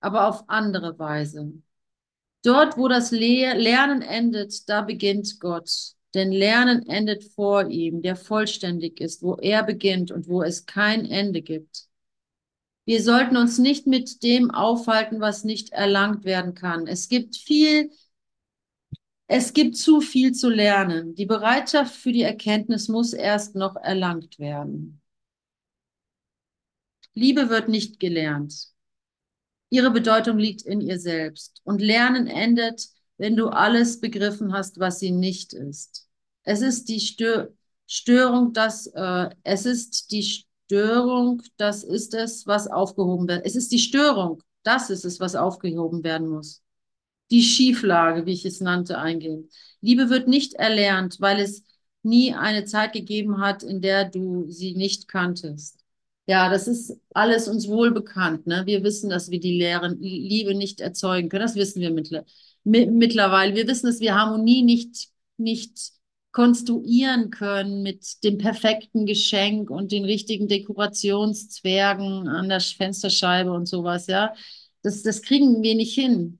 aber 0.00 0.28
auf 0.28 0.48
andere 0.48 0.98
Weise. 0.98 1.52
Dort, 2.42 2.76
wo 2.76 2.88
das 2.88 3.10
Le 3.10 3.54
Lernen 3.54 4.02
endet, 4.02 4.68
da 4.68 4.82
beginnt 4.82 5.40
Gott. 5.40 5.70
Denn 6.14 6.32
Lernen 6.32 6.86
endet 6.86 7.24
vor 7.24 7.68
ihm, 7.68 8.02
der 8.02 8.16
vollständig 8.16 9.00
ist, 9.00 9.22
wo 9.22 9.34
er 9.36 9.62
beginnt 9.64 10.10
und 10.12 10.28
wo 10.28 10.42
es 10.42 10.64
kein 10.64 11.04
Ende 11.06 11.42
gibt. 11.42 11.85
Wir 12.86 13.02
sollten 13.02 13.36
uns 13.36 13.58
nicht 13.58 13.86
mit 13.86 14.22
dem 14.22 14.50
aufhalten, 14.50 15.20
was 15.20 15.44
nicht 15.44 15.72
erlangt 15.72 16.24
werden 16.24 16.54
kann. 16.54 16.86
Es 16.86 17.08
gibt 17.08 17.36
viel 17.36 17.90
Es 19.28 19.52
gibt 19.52 19.76
zu 19.76 20.00
viel 20.00 20.32
zu 20.32 20.48
lernen. 20.48 21.14
Die 21.14 21.26
Bereitschaft 21.26 21.94
für 21.94 22.12
die 22.12 22.22
Erkenntnis 22.22 22.88
muss 22.88 23.12
erst 23.12 23.54
noch 23.54 23.76
erlangt 23.76 24.38
werden. 24.40 25.00
Liebe 27.14 27.48
wird 27.48 27.68
nicht 27.68 27.98
gelernt. 27.98 28.68
Ihre 29.70 29.90
Bedeutung 29.90 30.38
liegt 30.38 30.62
in 30.62 30.80
ihr 30.80 30.98
selbst. 30.98 31.60
Und 31.64 31.80
Lernen 31.80 32.26
endet, 32.26 32.88
wenn 33.16 33.36
du 33.36 33.48
alles 33.48 34.00
begriffen 34.00 34.52
hast, 34.52 34.78
was 34.78 35.00
sie 35.00 35.10
nicht 35.10 35.52
ist. 35.52 36.08
Es 36.44 36.60
ist 36.62 36.88
die 36.88 37.00
Stör 37.00 37.52
Störung, 37.88 38.52
das, 38.52 38.88
äh, 38.88 39.30
es 39.44 39.64
ist 39.64 40.10
die 40.10 40.45
Störung, 40.66 41.42
das 41.56 41.84
ist 41.84 42.12
es, 42.14 42.46
was 42.46 42.66
aufgehoben 42.66 43.28
wird. 43.28 43.46
Es 43.46 43.54
ist 43.56 43.70
die 43.70 43.78
Störung, 43.78 44.42
das 44.64 44.90
ist 44.90 45.04
es, 45.04 45.20
was 45.20 45.36
aufgehoben 45.36 46.02
werden 46.02 46.28
muss. 46.28 46.62
Die 47.30 47.42
Schieflage, 47.42 48.26
wie 48.26 48.32
ich 48.32 48.44
es 48.44 48.60
nannte, 48.60 48.98
eingehen. 48.98 49.48
Liebe 49.80 50.10
wird 50.10 50.28
nicht 50.28 50.54
erlernt, 50.54 51.20
weil 51.20 51.40
es 51.40 51.62
nie 52.02 52.34
eine 52.34 52.64
Zeit 52.64 52.92
gegeben 52.92 53.40
hat, 53.40 53.62
in 53.62 53.80
der 53.80 54.06
du 54.08 54.50
sie 54.50 54.74
nicht 54.74 55.08
kanntest. 55.08 55.80
Ja, 56.26 56.50
das 56.50 56.66
ist 56.66 56.98
alles 57.14 57.46
uns 57.46 57.68
wohl 57.68 57.92
bekannt. 57.92 58.46
Ne? 58.48 58.62
Wir 58.66 58.82
wissen, 58.82 59.08
dass 59.10 59.30
wir 59.30 59.38
die 59.38 59.56
leeren 59.58 60.00
Liebe 60.00 60.54
nicht 60.54 60.80
erzeugen 60.80 61.28
können. 61.28 61.42
Das 61.42 61.54
wissen 61.54 61.80
wir 61.80 61.90
mittlerweile. 62.64 63.54
Wir 63.54 63.68
wissen, 63.68 63.86
dass 63.86 64.00
wir 64.00 64.16
Harmonie 64.16 64.62
nicht, 64.62 65.10
nicht 65.36 65.92
konstruieren 66.36 67.30
können 67.30 67.82
mit 67.82 68.22
dem 68.22 68.36
perfekten 68.36 69.06
Geschenk 69.06 69.70
und 69.70 69.90
den 69.90 70.04
richtigen 70.04 70.48
Dekorationszwergen 70.48 72.28
an 72.28 72.50
der 72.50 72.60
Fensterscheibe 72.60 73.50
und 73.50 73.64
sowas. 73.64 74.06
Ja, 74.06 74.34
das, 74.82 75.02
das 75.02 75.22
kriegen 75.22 75.62
wir 75.62 75.74
nicht 75.74 75.94
hin. 75.94 76.38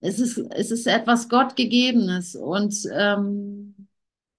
Es 0.00 0.18
ist, 0.18 0.38
es 0.38 0.72
ist 0.72 0.88
etwas 0.88 1.28
Gottgegebenes 1.28 2.34
und 2.34 2.74
ähm, 2.92 3.88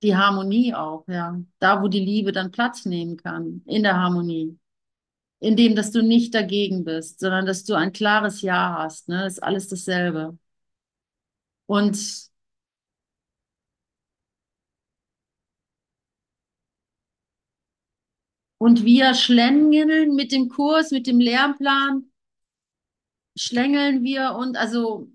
die 0.03 0.17
Harmonie 0.17 0.73
auch, 0.73 1.05
ja. 1.07 1.41
Da, 1.59 1.81
wo 1.81 1.87
die 1.87 2.01
Liebe 2.01 2.33
dann 2.33 2.51
Platz 2.51 2.83
nehmen 2.83 3.15
kann, 3.15 3.61
in 3.67 3.83
der 3.83 3.95
Harmonie 3.95 4.59
in 5.39 5.55
dem, 5.55 5.75
dass 5.75 5.91
du 5.91 6.03
nicht 6.03 6.35
dagegen 6.35 6.83
bist, 6.83 7.21
sondern 7.21 7.45
dass 7.45 7.63
du 7.63 7.73
ein 7.73 7.93
klares 7.93 8.41
Ja 8.41 8.75
hast. 8.79 9.07
Ne? 9.07 9.21
Das 9.23 9.35
ist 9.35 9.43
alles 9.43 9.69
dasselbe. 9.69 10.37
Und 11.67 12.28
und 18.59 18.83
wir 18.85 19.15
schlängeln 19.15 20.15
mit 20.15 20.31
dem 20.31 20.49
Kurs, 20.49 20.91
mit 20.91 21.07
dem 21.07 21.19
Lernplan, 21.19 22.11
schlängeln 23.35 24.03
wir 24.03 24.35
und 24.35 24.57
also, 24.57 25.09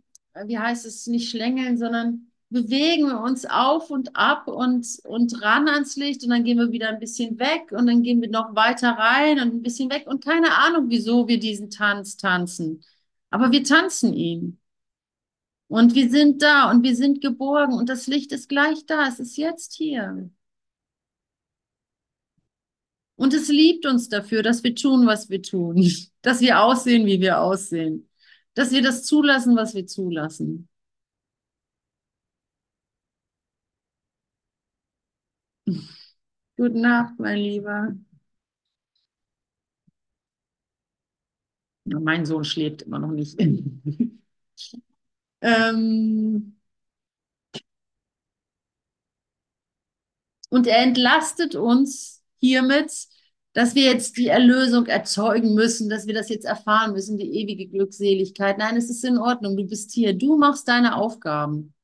wie 0.47 0.59
heißt 0.59 0.87
es, 0.87 1.07
nicht 1.07 1.31
schlängeln, 1.31 1.77
sondern 1.79 2.33
bewegen 2.49 3.09
wir 3.09 3.21
uns 3.21 3.45
auf 3.47 3.91
und 3.91 4.17
ab 4.17 4.49
und, 4.49 4.87
und 5.05 5.43
ran 5.43 5.69
ans 5.69 5.97
Licht 5.97 6.25
und 6.25 6.31
dann 6.31 6.45
gehen 6.45 6.59
wir 6.59 6.73
wieder 6.73 6.89
ein 6.89 7.01
bisschen 7.01 7.39
weg 7.39 7.71
und 7.73 7.87
dann 7.87 8.03
gehen 8.03 8.23
wir 8.23 8.31
noch 8.31 8.55
weiter 8.55 8.93
rein 8.93 9.39
und 9.41 9.55
ein 9.55 9.63
bisschen 9.63 9.91
weg 9.91 10.07
und 10.07 10.25
keine 10.25 10.53
Ahnung, 10.57 10.87
wieso 10.89 11.29
wir 11.29 11.39
diesen 11.39 11.71
Tanz 11.71 12.17
tanzen. 12.17 12.83
Aber 13.31 13.53
wir 13.53 13.65
tanzen 13.65 14.15
ihn. 14.15 14.61
Und 15.69 15.95
wir 15.95 16.09
sind 16.11 16.43
da 16.43 16.71
und 16.71 16.83
wir 16.83 16.95
sind 16.95 17.21
geborgen 17.21 17.75
und 17.75 17.89
das 17.89 18.07
Licht 18.07 18.33
ist 18.33 18.49
gleich 18.49 18.87
da. 18.87 19.09
Es 19.09 19.19
ist 19.19 19.37
jetzt 19.37 19.75
hier. 19.75 20.31
Und 23.17 23.33
es 23.35 23.49
liebt 23.49 23.87
uns 23.87 24.09
dafür, 24.09 24.43
dass 24.43 24.62
wir 24.65 24.75
tun, 24.75 25.07
was 25.07 25.31
wir 25.31 25.43
tun, 25.43 25.77
dass 26.23 26.41
wir 26.41 26.61
aussehen, 26.61 27.07
wie 27.07 27.21
wir 27.21 27.41
aussehen, 27.41 28.09
dass 28.55 28.73
wir 28.73 28.83
das 28.83 29.05
zulassen, 29.05 29.57
was 29.57 29.75
wir 29.75 29.87
zulassen. 29.87 30.69
Gute 36.57 36.79
Nacht, 36.79 37.15
mein 37.19 37.39
Lieber. 37.39 37.95
Mein 41.85 42.25
Sohn 42.25 42.45
schläft 42.45 42.83
immer 42.83 42.99
noch 42.99 43.11
nicht. 43.11 43.39
ähm, 45.41 46.57
und 50.51 50.67
er 50.67 50.83
entlastet 50.83 51.55
uns 51.57 52.24
hiermit, 52.41 52.93
dass 53.53 53.74
wir 53.74 53.85
jetzt 53.85 54.16
die 54.16 54.28
Erlösung 54.28 54.87
erzeugen 54.87 55.55
müssen, 55.55 55.89
dass 55.89 56.07
wir 56.07 56.14
das 56.14 56.28
jetzt 56.28 56.45
erfahren 56.45 56.93
müssen, 56.93 57.18
die 57.18 57.41
ewige 57.41 57.68
Glückseligkeit. 57.68 58.59
Nein, 58.59 58.76
es 58.76 58.91
ist 58.91 59.05
in 59.05 59.18
Ordnung. 59.18 59.57
Du 59.57 59.64
bist 59.64 59.93
hier. 59.93 60.12
Du 60.12 60.37
machst 60.37 60.66
deine 60.68 60.97
Aufgaben. 60.97 61.74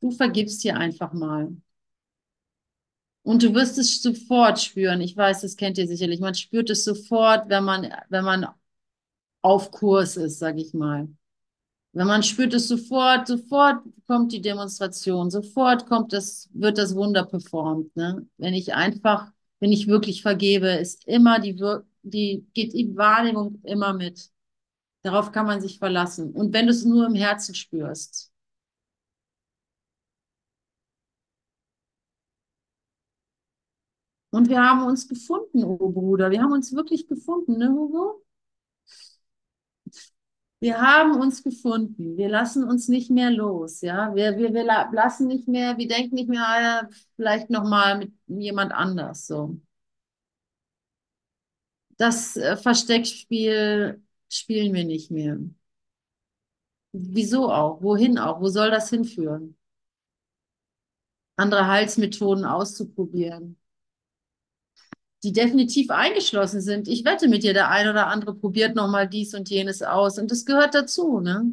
Du 0.00 0.10
vergibst 0.10 0.62
hier 0.62 0.76
einfach 0.76 1.12
mal. 1.12 1.54
Und 3.22 3.42
du 3.42 3.54
wirst 3.54 3.78
es 3.78 4.02
sofort 4.02 4.60
spüren. 4.60 5.00
Ich 5.02 5.16
weiß, 5.16 5.42
das 5.42 5.56
kennt 5.56 5.78
ihr 5.78 5.86
sicherlich. 5.86 6.20
Man 6.20 6.34
spürt 6.34 6.70
es 6.70 6.84
sofort, 6.84 7.48
wenn 7.50 7.64
man, 7.64 7.92
wenn 8.08 8.24
man 8.24 8.46
auf 9.42 9.70
Kurs 9.70 10.16
ist, 10.16 10.38
sage 10.38 10.60
ich 10.60 10.74
mal. 10.74 11.08
Wenn 11.92 12.06
man 12.06 12.22
spürt 12.22 12.54
es 12.54 12.68
sofort, 12.68 13.26
sofort 13.26 13.82
kommt 14.06 14.32
die 14.32 14.40
Demonstration, 14.40 15.30
sofort 15.30 15.86
kommt 15.86 16.12
das, 16.12 16.48
wird 16.52 16.78
das 16.78 16.94
Wunder 16.94 17.24
performt. 17.24 17.94
Ne? 17.96 18.26
Wenn 18.36 18.54
ich 18.54 18.74
einfach, 18.74 19.32
wenn 19.60 19.72
ich 19.72 19.86
wirklich 19.88 20.22
vergebe, 20.22 20.68
ist 20.70 21.06
immer 21.06 21.38
die, 21.40 21.56
die, 22.02 22.46
geht 22.54 22.72
die 22.74 22.96
Wahrnehmung 22.96 23.60
immer 23.64 23.92
mit. 23.94 24.30
Darauf 25.02 25.32
kann 25.32 25.46
man 25.46 25.60
sich 25.62 25.78
verlassen. 25.78 26.32
Und 26.32 26.52
wenn 26.54 26.66
du 26.66 26.72
es 26.72 26.84
nur 26.84 27.06
im 27.06 27.14
Herzen 27.16 27.54
spürst, 27.54 28.32
Und 34.30 34.48
wir 34.48 34.60
haben 34.62 34.82
uns 34.86 35.08
gefunden, 35.08 35.64
oh 35.64 35.90
Bruder. 35.90 36.30
Wir 36.30 36.42
haben 36.42 36.52
uns 36.52 36.72
wirklich 36.74 37.06
gefunden, 37.08 37.58
ne, 37.58 37.68
Hugo? 37.70 38.22
Wir 40.60 40.80
haben 40.80 41.18
uns 41.20 41.42
gefunden. 41.42 42.16
Wir 42.18 42.28
lassen 42.28 42.64
uns 42.64 42.88
nicht 42.88 43.10
mehr 43.10 43.30
los, 43.30 43.80
ja. 43.80 44.14
Wir, 44.14 44.36
wir, 44.36 44.52
wir 44.52 44.64
lassen 44.64 45.26
nicht 45.26 45.48
mehr, 45.48 45.78
wir 45.78 45.88
denken 45.88 46.14
nicht 46.14 46.28
mehr, 46.28 46.42
ah, 46.46 46.88
vielleicht 47.16 47.48
nochmal 47.50 47.98
mit 47.98 48.12
jemand 48.26 48.72
anders, 48.72 49.26
so. 49.26 49.58
Das 51.96 52.36
äh, 52.36 52.56
Versteckspiel 52.56 54.02
spielen 54.28 54.72
wir 54.74 54.84
nicht 54.84 55.10
mehr. 55.10 55.38
Wieso 56.92 57.50
auch? 57.52 57.82
Wohin 57.82 58.18
auch? 58.18 58.40
Wo 58.40 58.48
soll 58.48 58.70
das 58.70 58.90
hinführen? 58.90 59.56
Andere 61.36 61.66
Heilsmethoden 61.66 62.44
auszuprobieren 62.44 63.59
die 65.22 65.32
definitiv 65.32 65.90
eingeschlossen 65.90 66.60
sind. 66.60 66.88
Ich 66.88 67.04
wette 67.04 67.28
mit 67.28 67.42
dir, 67.42 67.52
der 67.52 67.68
ein 67.70 67.88
oder 67.88 68.06
andere 68.06 68.34
probiert 68.34 68.74
nochmal 68.74 69.08
dies 69.08 69.34
und 69.34 69.50
jenes 69.50 69.82
aus 69.82 70.18
und 70.18 70.30
das 70.30 70.44
gehört 70.46 70.74
dazu, 70.74 71.20
ne? 71.20 71.52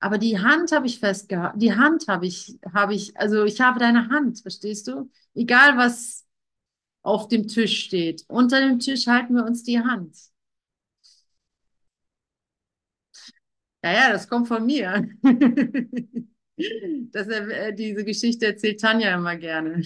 Aber 0.00 0.18
die 0.18 0.38
Hand 0.38 0.72
habe 0.72 0.86
ich 0.86 0.98
festgehalten. 0.98 1.58
Die 1.58 1.74
Hand 1.74 2.08
habe 2.08 2.26
ich, 2.26 2.58
habe 2.74 2.94
ich, 2.94 3.16
also 3.18 3.44
ich 3.44 3.60
habe 3.60 3.78
deine 3.78 4.10
Hand, 4.10 4.40
verstehst 4.40 4.86
du? 4.88 5.10
Egal 5.34 5.78
was 5.78 6.26
auf 7.02 7.28
dem 7.28 7.48
Tisch 7.48 7.84
steht. 7.84 8.24
Unter 8.28 8.60
dem 8.60 8.78
Tisch 8.80 9.06
halten 9.06 9.34
wir 9.36 9.44
uns 9.44 9.62
die 9.62 9.80
Hand. 9.80 10.14
Ja, 13.82 13.92
ja, 13.92 14.12
das 14.12 14.28
kommt 14.28 14.48
von 14.48 14.64
mir. 14.66 15.08
das, 17.12 17.28
äh, 17.28 17.74
diese 17.74 18.04
Geschichte 18.04 18.46
erzählt 18.46 18.80
Tanja 18.80 19.14
immer 19.14 19.36
gerne 19.36 19.82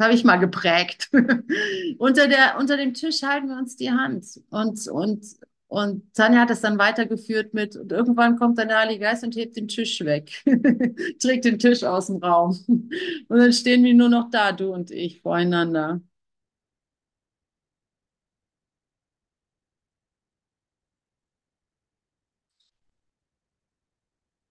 habe 0.00 0.14
ich 0.14 0.24
mal 0.24 0.36
geprägt. 0.38 1.10
unter, 1.98 2.28
der, 2.28 2.56
unter 2.58 2.76
dem 2.76 2.94
Tisch 2.94 3.22
halten 3.22 3.48
wir 3.48 3.56
uns 3.58 3.76
die 3.76 3.90
Hand. 3.90 4.26
Und, 4.50 4.88
und, 4.88 5.24
und 5.68 6.14
Tanja 6.14 6.40
hat 6.40 6.50
das 6.50 6.60
dann 6.62 6.78
weitergeführt 6.78 7.54
mit, 7.54 7.76
und 7.76 7.92
irgendwann 7.92 8.36
kommt 8.36 8.58
dann 8.58 8.68
der 8.68 8.78
Heilige 8.78 9.00
Geist 9.04 9.22
und 9.24 9.36
hebt 9.36 9.56
den 9.56 9.68
Tisch 9.68 10.00
weg, 10.04 10.42
trägt 11.20 11.44
den 11.44 11.58
Tisch 11.58 11.84
aus 11.84 12.06
dem 12.08 12.16
Raum. 12.16 12.58
Und 13.28 13.38
dann 13.38 13.52
stehen 13.52 13.84
wir 13.84 13.94
nur 13.94 14.08
noch 14.08 14.30
da, 14.30 14.52
du 14.52 14.72
und 14.74 14.90
ich, 14.90 15.20
voreinander. 15.22 16.00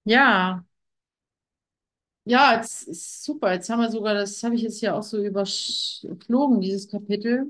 Ja, 0.03 0.63
ja, 2.30 2.55
jetzt 2.55 2.88
ist 2.88 3.23
super. 3.23 3.53
Jetzt 3.53 3.69
haben 3.69 3.82
wir 3.82 3.89
sogar, 3.91 4.13
das 4.13 4.43
habe 4.43 4.55
ich 4.55 4.61
jetzt 4.61 4.82
ja 4.82 4.93
auch 4.95 5.03
so 5.03 5.17
überflogen, 5.23 6.61
dieses 6.61 6.88
Kapitel. 6.88 7.47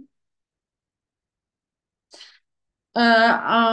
Äh, 2.93 3.01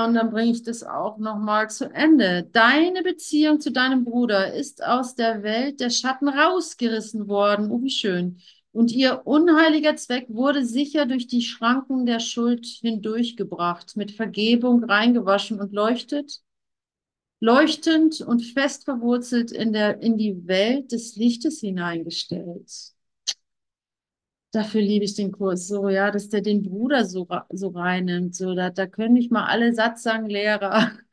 und 0.07 0.15
dann 0.15 0.31
bringe 0.31 0.53
ich 0.53 0.63
das 0.63 0.83
auch 0.83 1.19
nochmal 1.19 1.71
zu 1.71 1.87
Ende. 1.93 2.45
Deine 2.53 3.03
Beziehung 3.03 3.61
zu 3.61 3.73
deinem 3.73 4.05
Bruder 4.05 4.53
ist 4.55 4.85
aus 4.85 5.15
der 5.15 5.43
Welt 5.43 5.81
der 5.81 5.91
Schatten 5.91 6.29
rausgerissen 6.29 7.29
worden. 7.29 7.71
Oh, 7.71 7.83
wie 7.83 7.91
schön. 7.91 8.41
Und 8.73 8.93
ihr 8.93 9.27
unheiliger 9.27 9.97
Zweck 9.97 10.27
wurde 10.29 10.65
sicher 10.67 11.07
durch 11.07 11.27
die 11.29 11.43
Schranken 11.43 12.05
der 12.05 12.21
Schuld 12.21 12.67
hindurchgebracht, 12.67 13.97
mit 13.97 14.11
Vergebung 14.13 14.85
reingewaschen 14.85 15.61
und 15.61 15.73
leuchtet 15.73 16.43
leuchtend 17.41 18.21
und 18.21 18.43
fest 18.43 18.85
verwurzelt 18.85 19.53
in 19.53 19.73
der, 19.73 20.01
in 20.01 20.17
die 20.17 20.47
Welt 20.47 20.93
des 20.93 21.17
Lichtes 21.17 21.61
hineingestellt. 21.61 22.93
Dafür 24.53 24.81
liebe 24.81 25.05
ich 25.05 25.15
den 25.15 25.33
Kurs 25.33 25.67
so, 25.67 25.89
ja, 25.91 26.11
dass 26.11 26.31
der 26.31 26.41
den 26.41 26.63
Bruder 26.63 27.05
so, 27.05 27.29
so 27.51 27.69
reinnimmt. 27.69 28.35
So, 28.35 28.55
da, 28.55 28.71
da 28.71 28.87
können 28.87 29.13
mich 29.13 29.31
mal 29.31 29.45
alle 29.45 29.75
Satz 29.75 30.03
sagen, 30.03 30.31
Lehrer. 30.31 30.93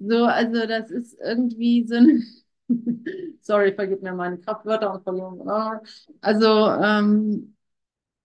so, 0.00 0.24
also 0.24 0.66
das 0.66 0.90
ist 0.90 1.18
irgendwie 1.20 1.86
so 1.86 1.96
ein 1.96 2.24
Sorry, 3.42 3.74
vergib 3.74 4.02
mir 4.02 4.12
meine 4.14 4.38
Kraftwörter 4.38 4.92
und 4.94 5.02
verloren. 5.02 5.80
Also, 6.20 6.68
ähm, 6.68 7.56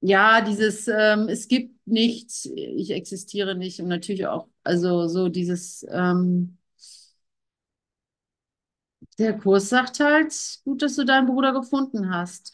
ja, 0.01 0.41
dieses, 0.41 0.87
ähm, 0.87 1.29
es 1.29 1.47
gibt 1.47 1.75
nichts, 1.87 2.45
ich 2.55 2.91
existiere 2.91 3.55
nicht 3.55 3.79
und 3.81 3.87
natürlich 3.87 4.27
auch, 4.27 4.47
also 4.65 5.07
so 5.07 5.29
dieses, 5.29 5.85
ähm, 5.91 6.57
der 9.19 9.37
Kurs 9.37 9.69
sagt 9.69 9.99
halt, 9.99 10.33
gut, 10.63 10.81
dass 10.81 10.95
du 10.95 11.05
deinen 11.05 11.27
Bruder 11.27 11.53
gefunden 11.53 12.09
hast 12.13 12.53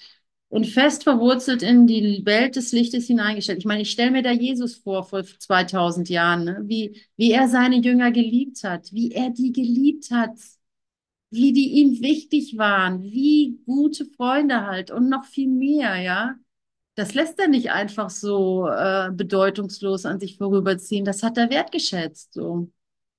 und 0.49 0.68
fest 0.68 1.03
verwurzelt 1.03 1.64
in 1.64 1.88
die 1.88 2.22
Welt 2.26 2.55
des 2.55 2.72
Lichtes 2.72 3.07
hineingestellt. 3.07 3.59
Ich 3.59 3.66
meine, 3.66 3.82
ich 3.82 3.91
stelle 3.91 4.12
mir 4.12 4.22
da 4.24 4.32
Jesus 4.32 4.76
vor, 4.76 5.03
vor 5.03 5.24
2000 5.24 6.09
Jahren, 6.09 6.43
ne? 6.43 6.62
wie, 6.66 7.01
wie 7.18 7.32
er 7.32 7.47
seine 7.47 7.78
Jünger 7.78 8.12
geliebt 8.12 8.64
hat, 8.64 8.91
wie 8.93 9.12
er 9.12 9.30
die 9.30 9.51
geliebt 9.53 10.12
hat, 10.12 10.38
wie 11.32 11.53
die 11.53 11.70
ihm 11.82 12.01
wichtig 12.01 12.57
waren, 12.57 13.03
wie 13.03 13.59
gute 13.66 14.05
Freunde 14.05 14.66
halt 14.68 14.91
und 14.91 15.09
noch 15.09 15.26
viel 15.26 15.47
mehr, 15.49 15.97
ja. 15.97 16.36
Das 16.95 17.13
lässt 17.13 17.39
er 17.39 17.47
nicht 17.47 17.71
einfach 17.71 18.09
so 18.09 18.67
äh, 18.67 19.11
bedeutungslos 19.11 20.05
an 20.05 20.19
sich 20.19 20.37
vorüberziehen. 20.37 21.05
Das 21.05 21.23
hat 21.23 21.37
er 21.37 21.49
wertgeschätzt. 21.49 22.33
So. 22.33 22.69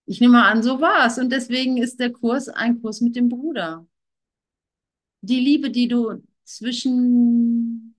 Ich 0.04 0.20
nehme 0.20 0.34
mal 0.34 0.50
an, 0.50 0.62
so 0.62 0.80
war 0.80 1.06
es. 1.06 1.18
Und 1.18 1.30
deswegen 1.30 1.78
ist 1.78 1.98
der 1.98 2.12
Kurs 2.12 2.48
ein 2.48 2.80
Kurs 2.82 3.00
mit 3.00 3.16
dem 3.16 3.28
Bruder. 3.28 3.86
Die 5.22 5.40
Liebe, 5.40 5.70
die 5.70 5.88
du 5.88 6.22
zwischen 6.44 7.94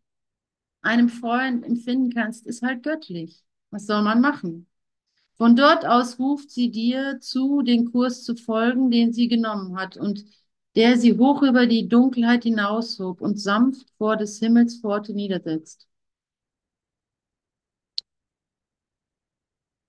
einem 0.81 1.09
Freund 1.09 1.65
empfinden 1.65 2.11
kannst, 2.13 2.45
ist 2.45 2.61
halt 2.61 2.83
göttlich. 2.83 3.43
Was 3.71 3.85
soll 3.87 4.03
man 4.03 4.21
machen? 4.21 4.67
Von 5.37 5.55
dort 5.55 5.85
aus 5.85 6.19
ruft 6.19 6.51
sie 6.51 6.69
dir 6.69 7.19
zu, 7.19 7.63
den 7.63 7.91
Kurs 7.91 8.23
zu 8.23 8.35
folgen, 8.35 8.91
den 8.91 9.13
sie 9.13 9.27
genommen 9.27 9.77
hat 9.77 9.97
und 9.97 10.23
der 10.75 10.97
sie 10.97 11.17
hoch 11.17 11.43
über 11.43 11.65
die 11.67 11.87
Dunkelheit 11.87 12.43
hinaushob 12.43 13.21
und 13.21 13.39
sanft 13.39 13.89
vor 13.97 14.17
des 14.17 14.39
Himmels 14.39 14.77
Pforte 14.79 15.13
niedersetzt. 15.13 15.87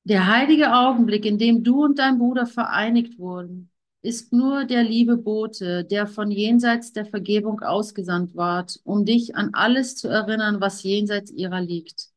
Der 0.04 0.26
heilige 0.26 0.74
Augenblick, 0.74 1.24
in 1.24 1.38
dem 1.38 1.62
du 1.64 1.84
und 1.84 1.98
dein 1.98 2.18
Bruder 2.18 2.46
vereinigt 2.46 3.18
wurden, 3.18 3.70
ist 4.02 4.32
nur 4.34 4.64
der 4.66 4.82
liebe 4.84 5.16
Bote, 5.16 5.84
der 5.84 6.06
von 6.06 6.30
jenseits 6.30 6.92
der 6.92 7.06
Vergebung 7.06 7.60
ausgesandt 7.60 8.34
ward, 8.36 8.80
um 8.84 9.06
dich 9.06 9.34
an 9.34 9.50
alles 9.54 9.96
zu 9.96 10.08
erinnern, 10.08 10.60
was 10.60 10.82
jenseits 10.82 11.30
ihrer 11.30 11.60
liegt. 11.62 12.08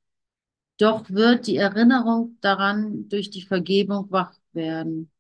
Doch 0.78 1.10
wird 1.10 1.48
die 1.48 1.58
Erinnerung 1.58 2.38
daran 2.42 3.10
durch 3.10 3.30
die 3.30 3.44
Vergebung 3.44 4.12
wach 4.12 4.34
werden. 4.54 5.12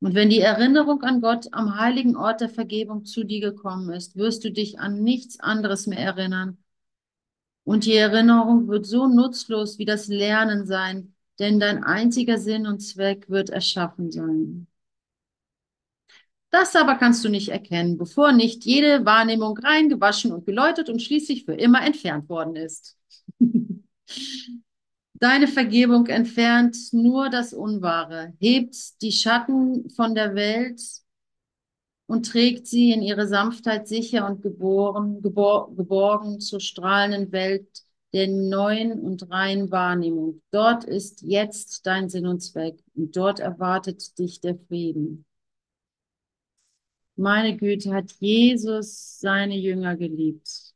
Und 0.00 0.14
wenn 0.14 0.28
die 0.30 0.40
Erinnerung 0.40 1.02
an 1.02 1.20
Gott 1.20 1.48
am 1.52 1.78
heiligen 1.78 2.16
Ort 2.16 2.40
der 2.40 2.50
Vergebung 2.50 3.04
zu 3.04 3.24
dir 3.24 3.40
gekommen 3.40 3.90
ist, 3.90 4.16
wirst 4.16 4.44
du 4.44 4.50
dich 4.52 4.78
an 4.78 5.02
nichts 5.02 5.40
anderes 5.40 5.86
mehr 5.86 5.98
erinnern. 5.98 6.58
Und 7.64 7.86
die 7.86 7.94
Erinnerung 7.94 8.68
wird 8.68 8.86
so 8.86 9.06
nutzlos 9.08 9.78
wie 9.78 9.86
das 9.86 10.08
Lernen 10.08 10.66
sein, 10.66 11.14
denn 11.38 11.58
dein 11.58 11.82
einziger 11.82 12.38
Sinn 12.38 12.66
und 12.66 12.80
Zweck 12.80 13.28
wird 13.30 13.50
erschaffen 13.50 14.10
sein. 14.10 14.66
Das 16.50 16.76
aber 16.76 16.94
kannst 16.96 17.24
du 17.24 17.28
nicht 17.28 17.48
erkennen, 17.48 17.98
bevor 17.98 18.30
nicht 18.32 18.64
jede 18.64 19.04
Wahrnehmung 19.04 19.58
rein 19.58 19.88
gewaschen 19.88 20.30
und 20.30 20.46
geläutet 20.46 20.88
und 20.88 21.02
schließlich 21.02 21.44
für 21.44 21.54
immer 21.54 21.82
entfernt 21.82 22.28
worden 22.28 22.54
ist. 22.56 22.96
Deine 25.24 25.48
Vergebung 25.48 26.06
entfernt 26.08 26.76
nur 26.92 27.30
das 27.30 27.54
Unwahre, 27.54 28.34
hebt 28.40 29.00
die 29.00 29.10
Schatten 29.10 29.88
von 29.88 30.14
der 30.14 30.34
Welt 30.34 30.82
und 32.04 32.26
trägt 32.26 32.66
sie 32.66 32.92
in 32.92 33.00
ihre 33.00 33.26
Sanftheit 33.26 33.88
sicher 33.88 34.28
und 34.28 34.42
geboren, 34.42 35.22
gebor, 35.22 35.74
geborgen 35.74 36.40
zur 36.40 36.60
strahlenden 36.60 37.32
Welt 37.32 37.66
der 38.12 38.28
neuen 38.28 39.00
und 39.00 39.30
reinen 39.30 39.70
Wahrnehmung. 39.70 40.42
Dort 40.50 40.84
ist 40.84 41.22
jetzt 41.22 41.86
dein 41.86 42.10
Sinn 42.10 42.26
und 42.26 42.40
Zweck 42.40 42.84
und 42.94 43.16
dort 43.16 43.40
erwartet 43.40 44.18
dich 44.18 44.42
der 44.42 44.58
Frieden. 44.58 45.24
Meine 47.16 47.56
Güte, 47.56 47.94
hat 47.94 48.12
Jesus 48.20 49.20
seine 49.20 49.56
Jünger 49.56 49.96
geliebt. 49.96 50.74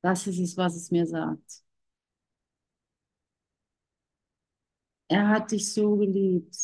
Das 0.00 0.26
ist 0.26 0.38
es, 0.38 0.56
was 0.56 0.76
es 0.76 0.90
mir 0.90 1.06
sagt. 1.06 1.65
Er 5.08 5.28
hat 5.28 5.50
dich 5.52 5.72
so 5.72 5.96
geliebt, 5.96 6.56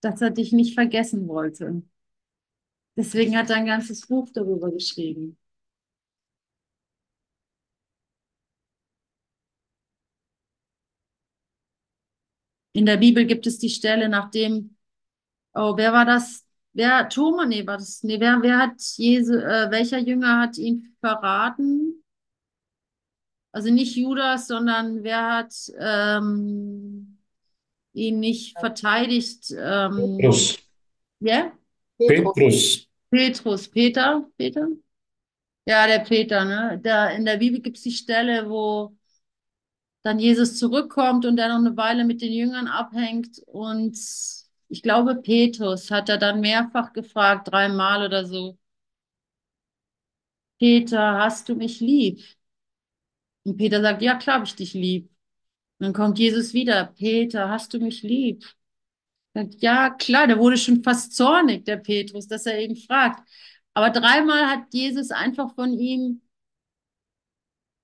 dass 0.00 0.20
er 0.20 0.30
dich 0.30 0.52
nicht 0.52 0.74
vergessen 0.74 1.28
wollte. 1.28 1.82
Deswegen 2.96 3.36
hat 3.36 3.50
er 3.50 3.56
ein 3.56 3.66
ganzes 3.66 4.06
Buch 4.06 4.28
darüber 4.32 4.70
geschrieben. 4.70 5.36
In 12.72 12.86
der 12.86 12.96
Bibel 12.96 13.26
gibt 13.26 13.46
es 13.46 13.58
die 13.58 13.68
Stelle, 13.70 14.08
nachdem, 14.08 14.76
oh, 15.54 15.76
wer 15.76 15.92
war 15.92 16.04
das? 16.06 16.46
Wer, 16.74 17.08
Thomas, 17.08 17.48
nee, 17.48 17.66
war 17.66 17.78
das, 17.78 18.02
nee, 18.04 18.20
wer, 18.20 18.40
wer 18.42 18.58
hat 18.58 18.80
Jesu, 18.96 19.34
äh, 19.34 19.70
welcher 19.70 19.98
Jünger 19.98 20.40
hat 20.40 20.58
ihn 20.58 20.96
verraten? 21.00 22.02
Also 23.52 23.70
nicht 23.70 23.96
Judas, 23.96 24.46
sondern 24.46 25.02
wer 25.02 25.26
hat 25.36 25.54
ähm, 25.78 27.09
ihn 27.92 28.20
nicht 28.20 28.58
verteidigt? 28.58 29.54
Ähm, 29.56 30.16
Petrus. 30.18 30.58
Ja? 31.20 31.52
Petrus. 31.98 32.86
Petrus, 33.10 33.68
Peter, 33.68 34.26
Peter? 34.36 34.68
Ja, 35.66 35.86
der 35.86 36.00
Peter, 36.00 36.44
ne? 36.44 36.80
Da, 36.82 37.10
in 37.10 37.24
der 37.24 37.36
Bibel 37.36 37.60
gibt 37.60 37.76
es 37.76 37.82
die 37.82 37.92
Stelle, 37.92 38.48
wo 38.48 38.96
dann 40.02 40.18
Jesus 40.18 40.58
zurückkommt 40.58 41.26
und 41.26 41.38
er 41.38 41.48
noch 41.48 41.58
eine 41.58 41.76
Weile 41.76 42.04
mit 42.04 42.22
den 42.22 42.32
Jüngern 42.32 42.66
abhängt. 42.68 43.40
Und 43.46 43.98
ich 44.68 44.82
glaube, 44.82 45.16
Petrus 45.16 45.90
hat 45.90 46.08
er 46.08 46.18
dann 46.18 46.40
mehrfach 46.40 46.92
gefragt, 46.92 47.48
dreimal 47.50 48.06
oder 48.06 48.24
so. 48.24 48.56
Peter, 50.58 51.18
hast 51.18 51.48
du 51.48 51.54
mich 51.54 51.80
lieb? 51.80 52.22
Und 53.44 53.56
Peter 53.56 53.80
sagt, 53.80 54.02
ja, 54.02 54.14
klar, 54.16 54.36
hab 54.36 54.46
ich 54.46 54.54
dich 54.54 54.74
lieb. 54.74 55.10
Dann 55.80 55.92
kommt 55.94 56.18
Jesus 56.18 56.52
wieder, 56.54 56.86
Peter, 56.96 57.48
hast 57.48 57.74
du 57.74 57.80
mich 57.80 58.02
lieb? 58.02 58.44
Ja, 59.34 59.90
klar, 59.90 60.26
der 60.26 60.38
wurde 60.38 60.56
schon 60.58 60.82
fast 60.82 61.14
zornig, 61.16 61.64
der 61.64 61.76
Petrus, 61.78 62.26
dass 62.28 62.46
er 62.46 62.62
ihn 62.62 62.76
fragt. 62.76 63.28
Aber 63.74 63.90
dreimal 63.90 64.46
hat 64.48 64.74
Jesus 64.74 65.10
einfach 65.10 65.54
von 65.54 65.72
ihm 65.72 66.22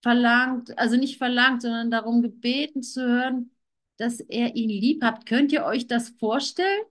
verlangt, 0.03 0.77
also 0.79 0.97
nicht 0.97 1.19
verlangt, 1.19 1.63
sondern 1.63 1.91
darum 1.91 2.23
gebeten 2.23 2.83
zu 2.83 3.03
hören, 3.03 3.51
dass 3.97 4.21
er 4.21 4.57
ihn 4.57 4.71
lieb 4.71 5.03
hat. 5.03 5.27
Könnt 5.27 5.53
ihr 5.53 5.65
euch 5.65 5.87
das 5.87 6.11
vorstellen? 6.11 6.83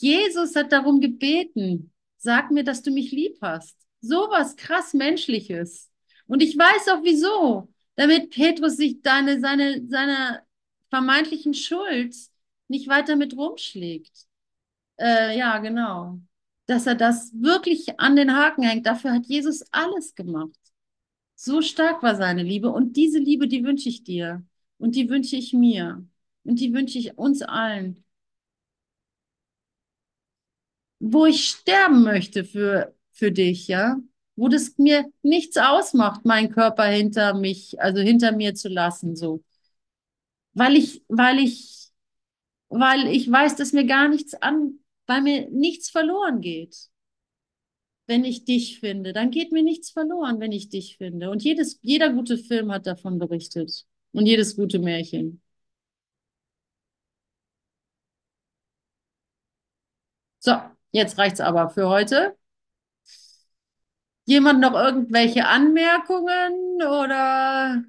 Jesus 0.00 0.56
hat 0.56 0.72
darum 0.72 1.00
gebeten, 1.00 1.92
sag 2.16 2.50
mir, 2.50 2.64
dass 2.64 2.82
du 2.82 2.90
mich 2.90 3.12
lieb 3.12 3.38
hast. 3.42 3.76
So 4.00 4.28
was 4.30 4.56
krass 4.56 4.94
Menschliches. 4.94 5.90
Und 6.26 6.42
ich 6.42 6.56
weiß 6.56 6.88
auch 6.88 7.02
wieso. 7.04 7.73
Damit 7.96 8.30
Petrus 8.30 8.76
sich 8.76 9.02
deine, 9.02 9.40
seine, 9.40 9.86
seiner 9.88 10.42
vermeintlichen 10.90 11.54
Schuld 11.54 12.14
nicht 12.68 12.88
weiter 12.88 13.16
mit 13.16 13.36
rumschlägt. 13.36 14.26
Äh, 14.98 15.36
ja, 15.38 15.58
genau. 15.58 16.20
Dass 16.66 16.86
er 16.86 16.94
das 16.94 17.32
wirklich 17.34 18.00
an 18.00 18.16
den 18.16 18.34
Haken 18.34 18.62
hängt. 18.62 18.86
Dafür 18.86 19.12
hat 19.12 19.26
Jesus 19.26 19.64
alles 19.72 20.14
gemacht. 20.14 20.58
So 21.36 21.62
stark 21.62 22.02
war 22.02 22.16
seine 22.16 22.42
Liebe. 22.42 22.70
Und 22.70 22.96
diese 22.96 23.18
Liebe, 23.18 23.48
die 23.48 23.64
wünsche 23.64 23.88
ich 23.88 24.04
dir. 24.04 24.44
Und 24.78 24.96
die 24.96 25.08
wünsche 25.10 25.36
ich 25.36 25.52
mir. 25.52 26.06
Und 26.44 26.60
die 26.60 26.72
wünsche 26.72 26.98
ich 26.98 27.18
uns 27.18 27.42
allen. 27.42 28.04
Wo 31.00 31.26
ich 31.26 31.46
sterben 31.46 32.02
möchte 32.02 32.44
für, 32.44 32.94
für 33.12 33.30
dich, 33.30 33.68
ja. 33.68 34.00
Wo 34.36 34.48
das 34.48 34.76
mir 34.78 35.06
nichts 35.22 35.56
ausmacht, 35.56 36.24
meinen 36.24 36.50
Körper 36.50 36.84
hinter 36.84 37.34
mich, 37.34 37.80
also 37.80 38.00
hinter 38.00 38.32
mir 38.32 38.54
zu 38.54 38.68
lassen, 38.68 39.16
so. 39.16 39.42
Weil 40.54 40.76
ich, 40.76 41.02
weil 41.08 41.38
ich, 41.38 41.90
weil 42.68 43.06
ich 43.08 43.30
weiß, 43.30 43.56
dass 43.56 43.72
mir 43.72 43.86
gar 43.86 44.08
nichts 44.08 44.34
an, 44.34 44.80
weil 45.06 45.22
mir 45.22 45.48
nichts 45.50 45.90
verloren 45.90 46.40
geht 46.40 46.90
wenn 48.06 48.24
ich 48.24 48.44
dich 48.44 48.80
finde. 48.80 49.12
Dann 49.12 49.30
geht 49.30 49.52
mir 49.52 49.62
nichts 49.62 49.90
verloren, 49.90 50.40
wenn 50.40 50.52
ich 50.52 50.68
dich 50.68 50.96
finde. 50.98 51.30
Und 51.30 51.42
jedes, 51.42 51.78
jeder 51.82 52.10
gute 52.12 52.38
Film 52.38 52.72
hat 52.72 52.86
davon 52.86 53.18
berichtet. 53.18 53.86
Und 54.12 54.26
jedes 54.26 54.56
gute 54.56 54.78
Märchen. 54.78 55.40
So, 60.38 60.52
jetzt 60.92 61.18
reicht's 61.18 61.40
aber 61.40 61.70
für 61.70 61.88
heute. 61.88 62.36
Jemand 64.26 64.60
noch 64.60 64.74
irgendwelche 64.74 65.46
Anmerkungen 65.48 66.82
oder 66.82 67.84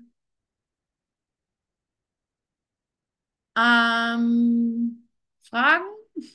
ähm, 3.58 5.08
Fragen? 5.44 5.86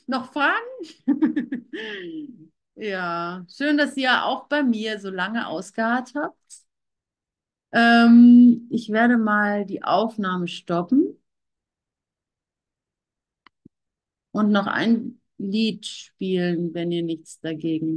Noch 0.07 0.31
Fragen? 0.33 0.65
Ja, 2.75 3.45
schön, 3.55 3.77
dass 3.77 3.95
ihr 3.97 4.25
auch 4.25 4.47
bei 4.47 4.63
mir 4.63 4.99
so 4.99 5.09
lange 5.09 5.47
ausgeharrt 5.47 6.13
habt. 6.15 6.37
Ähm, 7.73 8.67
ich 8.69 8.89
werde 8.91 9.17
mal 9.17 9.65
die 9.65 9.83
Aufnahme 9.83 10.47
stoppen 10.47 11.17
und 14.31 14.51
noch 14.51 14.67
ein 14.67 15.19
Lied 15.37 15.85
spielen, 15.85 16.73
wenn 16.73 16.91
ihr 16.91 17.03
nichts 17.03 17.39
dagegen 17.39 17.89